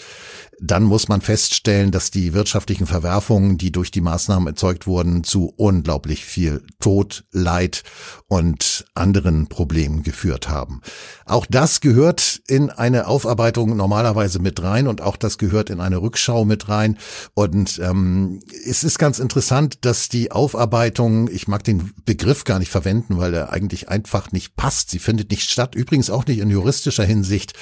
dann 0.66 0.84
muss 0.84 1.07
man 1.07 1.22
feststellen, 1.22 1.91
dass 1.91 2.11
die 2.11 2.34
wirtschaftlichen 2.34 2.88
Verwerfungen, 2.88 3.57
die 3.57 3.72
durch 3.72 3.91
die 3.91 4.01
Maßnahmen 4.01 4.47
erzeugt 4.47 4.88
wurden, 4.88 5.24
zu 5.24 5.53
unglaublich 5.57 6.26
viel 6.26 6.63
Tod, 6.80 7.26
Leid 7.32 7.84
und 8.28 8.86
anderen 8.95 9.47
Problemen 9.47 10.03
geführt 10.03 10.49
haben. 10.49 10.82
Auch 11.26 11.45
das 11.45 11.82
gehört 11.82 12.41
in 12.47 12.70
eine 12.70 13.07
Aufarbeitung 13.07 13.76
normalerweise 13.76 14.39
mit 14.39 14.61
rein 14.61 14.88
und 14.88 15.01
auch 15.01 15.18
das 15.18 15.38
gehört 15.38 15.70
in 15.70 15.80
eine 15.80 16.01
Rückschau 16.01 16.45
mit 16.45 16.70
rein. 16.70 16.97
Und 17.34 17.80
ähm, 17.80 18.39
es 18.68 18.84
ist 18.84 18.97
ganz 18.97 19.20
interessant, 19.20 19.86
dass 19.86 20.09
die 20.09 20.32
Aufarbeitung, 20.32 21.30
ich 21.30 21.47
mag 21.47 21.63
den 21.63 21.93
Begriff 22.05 22.43
gar 22.43 22.59
nicht 22.59 22.72
verwenden, 22.72 23.18
weil 23.18 23.34
er 23.34 23.51
eigentlich 23.51 23.89
einfach 23.89 24.32
nicht 24.32 24.55
passt. 24.55 24.89
Sie 24.89 24.99
findet 24.99 25.32
nicht 25.32 25.49
statt, 25.49 25.76
übrigens 25.76 26.09
auch 26.09 26.26
nicht 26.26 26.39
in 26.39 26.49
juristischer 26.49 27.05
Hinsicht. 27.05 27.53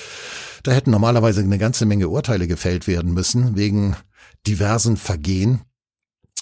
Da 0.64 0.72
hätten 0.72 0.92
normalerweise 0.92 1.42
eine 1.42 1.58
ganze 1.58 1.86
Menge 1.86 2.08
Urteile 2.08 2.48
gefällt 2.48 2.88
werden 2.88 3.14
müssen 3.14 3.58
wegen 3.58 3.98
diversen 4.48 4.96
Vergehen. 4.96 5.62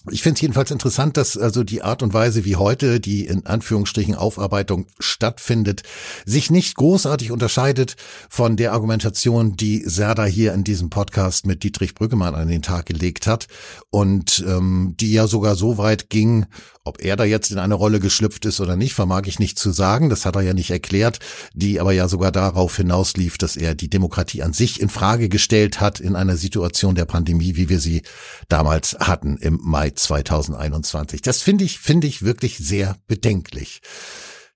Ich 0.10 0.24
finde 0.24 0.36
es 0.36 0.42
jedenfalls 0.42 0.72
interessant, 0.72 1.16
dass 1.16 1.38
also 1.38 1.64
die 1.64 1.84
Art 1.84 2.02
und 2.02 2.14
Weise, 2.14 2.44
wie 2.44 2.56
heute 2.56 3.00
die 3.00 3.26
in 3.26 3.46
Anführungsstrichen 3.46 4.16
Aufarbeitung 4.16 4.88
stattfindet, 5.00 5.84
sich 6.26 6.50
nicht 6.50 6.76
großartig 6.76 7.32
unterscheidet 7.32 7.96
von 8.28 8.58
der 8.58 8.74
Argumentation, 8.74 9.56
die 9.56 9.84
Serda 9.86 10.26
hier 10.26 10.54
in 10.54 10.64
diesem 10.64 10.90
Podcast 10.90 11.46
mit 11.46 11.62
Dietrich 11.62 11.94
Brüggemann 11.94 12.34
an 12.34 12.48
den 12.48 12.64
Tag 12.64 12.88
gelegt 12.88 13.28
hat 13.28 13.48
und 13.92 14.44
ähm, 14.48 14.96
die 15.00 15.14
ja 15.14 15.28
sogar 15.28 15.56
so 15.56 15.78
weit 15.78 16.10
ging, 16.10 16.48
ob 16.84 17.00
er 17.00 17.16
da 17.16 17.24
jetzt 17.24 17.52
in 17.52 17.60
eine 17.60 17.76
Rolle 17.76 18.00
geschlüpft 18.00 18.46
ist 18.46 18.60
oder 18.60 18.76
nicht, 18.76 18.96
vermag 18.96 19.24
ich 19.26 19.38
nicht 19.38 19.60
zu 19.60 19.72
sagen. 19.72 20.10
Das 20.10 20.26
hat 20.26 20.36
er 20.36 20.42
ja 20.42 20.54
nicht 20.54 20.72
erklärt, 20.72 21.20
die 21.54 21.80
aber 21.80 21.92
ja 21.92 22.08
sogar 22.08 22.32
darauf 22.32 22.76
hinauslief, 22.76 23.38
dass 23.38 23.56
er 23.56 23.76
die 23.76 23.90
Demokratie 23.90 24.42
an 24.42 24.54
sich 24.54 24.82
in 24.82 24.90
Frage 24.90 25.30
gestellt 25.30 25.80
hat 25.80 26.00
in 26.00 26.16
einer 26.16 26.38
Situation 26.38 26.96
der 26.96 27.06
Pandemie, 27.06 27.56
wie 27.56 27.70
wir 27.70 27.80
sie 27.80 28.02
damals 28.50 28.98
hatten 29.00 29.38
im 29.38 29.60
Mai 29.62 29.91
2021. 29.94 31.22
Das 31.22 31.42
finde 31.42 31.64
ich, 31.64 31.80
finde 31.80 32.08
ich 32.08 32.24
wirklich 32.24 32.58
sehr 32.58 32.98
bedenklich. 33.08 33.82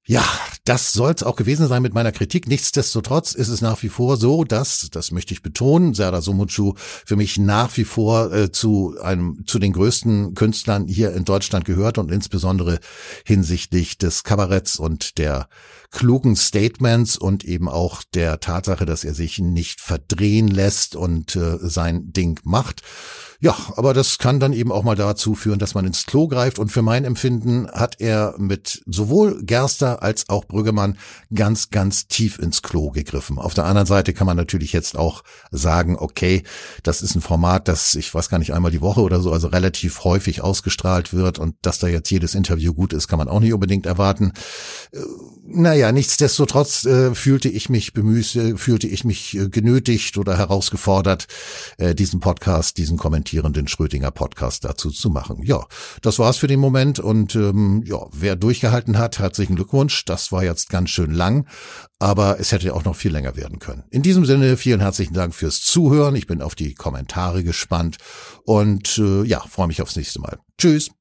Ja, 0.08 0.24
das 0.66 0.94
soll 0.94 1.14
es 1.14 1.24
auch 1.24 1.36
gewesen 1.36 1.68
sein 1.68 1.82
mit 1.82 1.96
meiner 1.96 2.12
Kritik. 2.12 2.48
Nichtsdestotrotz 2.48 3.34
ist 3.34 3.48
es 3.48 3.62
nach 3.62 3.82
wie 3.82 3.90
vor 3.90 4.18
so, 4.18 4.44
dass, 4.44 4.88
das 4.92 5.10
möchte 5.10 5.34
ich 5.34 5.42
betonen, 5.42 5.96
Serdar 5.96 6.22
Somuncu 6.22 6.76
für 6.78 7.16
mich 7.16 7.40
nach 7.40 7.76
wie 7.76 7.86
vor 7.86 8.32
äh, 8.32 8.52
zu 8.52 8.96
einem, 9.02 9.48
zu 9.48 9.58
den 9.58 9.74
größten 9.74 10.36
Künstlern 10.36 10.86
hier 10.86 11.12
in 11.14 11.26
Deutschland 11.26 11.66
gehört 11.66 11.98
und 11.98 12.12
insbesondere 12.12 12.78
hinsichtlich 13.26 13.98
des 13.98 14.24
Kabaretts 14.24 14.78
und 14.78 15.18
der 15.18 15.50
klugen 15.90 16.36
Statements 16.36 17.18
und 17.18 17.44
eben 17.44 17.68
auch 17.68 18.04
der 18.14 18.40
Tatsache, 18.40 18.86
dass 18.86 19.04
er 19.06 19.16
sich 19.16 19.40
nicht 19.40 19.82
verdrehen 19.82 20.50
lässt 20.50 20.96
und 20.96 21.36
äh, 21.36 21.58
sein 21.62 22.14
Ding 22.14 22.40
macht. 22.44 22.84
Ja, 23.40 23.56
aber 23.76 23.94
das 23.94 24.18
kann 24.18 24.40
dann 24.40 24.54
eben 24.54 24.72
auch 24.72 24.84
mal 24.84 24.96
dazu 24.96 25.36
führen, 25.36 25.60
dass 25.60 25.76
man 25.76 25.86
ins 25.86 26.06
Klo 26.06 26.28
greift. 26.28 26.60
Und 26.60 26.72
für 26.72 26.82
mein 26.82 27.04
Empfinden 27.04 27.70
hat 27.72 28.00
er 28.00 28.36
mit 28.38 28.82
sowohl 28.86 29.44
Gerster 29.44 30.02
als 30.02 30.30
auch 30.30 30.46
Brüggemann 30.46 30.98
ganz, 31.34 31.70
ganz 31.70 32.08
tief 32.08 32.40
ins 32.40 32.62
Klo 32.62 32.92
gegriffen. 32.92 33.38
Auf 33.38 33.54
der 33.54 33.66
anderen 33.66 33.88
Seite 33.88 34.14
kann 34.14 34.28
man 34.28 34.38
natürlich 34.38 34.74
jetzt 34.74 34.98
auch 34.98 35.24
sagen, 35.52 35.98
okay, 35.98 36.44
das 36.84 37.02
ist 37.02 37.16
ein 37.16 37.22
Format, 37.22 37.68
das 37.68 37.96
ich 37.96 38.14
weiß 38.14 38.30
gar 38.30 38.40
nicht 38.40 38.54
einmal 38.54 38.72
die 38.72 38.82
Woche 38.82 39.02
oder 39.02 39.20
so, 39.20 39.32
also 39.32 39.48
relativ 39.48 40.04
häufig 40.04 40.42
ausgestrahlt 40.42 41.14
wird. 41.14 41.40
Und 41.40 41.56
dass 41.62 41.80
da 41.80 41.88
jetzt 41.88 42.10
jedes 42.12 42.36
Interview 42.36 42.74
gut 42.74 42.94
ist, 42.94 43.08
kann 43.08 43.20
man 43.20 43.28
auch 43.28 43.40
nicht 43.40 43.54
unbedingt 43.54 43.86
erwarten. 43.86 44.32
Äh, 44.92 45.00
naja, 45.48 45.92
nichtsdestotrotz 45.92 46.86
äh, 46.86 47.14
fühlte 47.14 47.50
ich 47.50 47.70
mich 47.70 47.94
bemüßt, 47.94 48.36
äh, 48.38 48.58
fühlte 48.58 48.88
ich 48.88 49.04
mich 49.04 49.38
äh, 49.38 49.50
genötigt 49.50 50.18
oder 50.18 50.38
herausgefordert, 50.38 51.28
äh, 51.78 51.94
diesen 51.94 52.20
Podcast, 52.20 52.78
diesen 52.78 52.98
kommentierenden 53.26 53.68
Schrödinger 53.68 54.12
Podcast 54.12 54.66
dazu 54.66 54.92
zu 54.92 55.10
machen. 55.10 55.42
Ja, 55.44 55.66
das 56.02 56.20
war's 56.20 56.38
für 56.38 56.46
den 56.46 56.60
Moment 56.60 57.00
und 57.00 57.34
ähm, 57.36 57.82
ja, 57.84 57.98
wer 58.12 58.36
durchgehalten 58.36 59.00
hat, 59.00 59.18
herzlichen 59.18 59.56
Glückwunsch. 59.56 60.06
Das 60.06 60.32
war 60.32 60.44
jetzt 60.44 60.70
ganz 60.70 60.92
schön 60.92 61.12
lang, 61.12 61.48
aber 61.98 62.40
es 62.40 62.52
hätte 62.52 62.74
auch 62.76 62.86
noch 62.86 62.96
viel 62.96 63.12
länger 63.12 63.36
werden 63.36 63.58
können. 63.58 63.84
In 63.90 64.04
diesem 64.04 64.26
Sinne, 64.26 64.58
vielen 64.58 64.80
herzlichen 64.80 65.16
Dank 65.16 65.34
fürs 65.34 65.62
Zuhören. 65.62 66.16
Ich 66.16 66.28
bin 66.28 66.44
auf 66.44 66.54
die 66.54 66.76
Kommentare 66.76 67.44
gespannt 67.44 67.98
und 68.44 69.00
äh, 69.00 69.24
ja, 69.24 69.40
freue 69.40 69.68
mich 69.68 69.82
aufs 69.82 69.96
nächste 69.96 70.22
Mal. 70.22 70.38
Tschüss. 70.60 70.92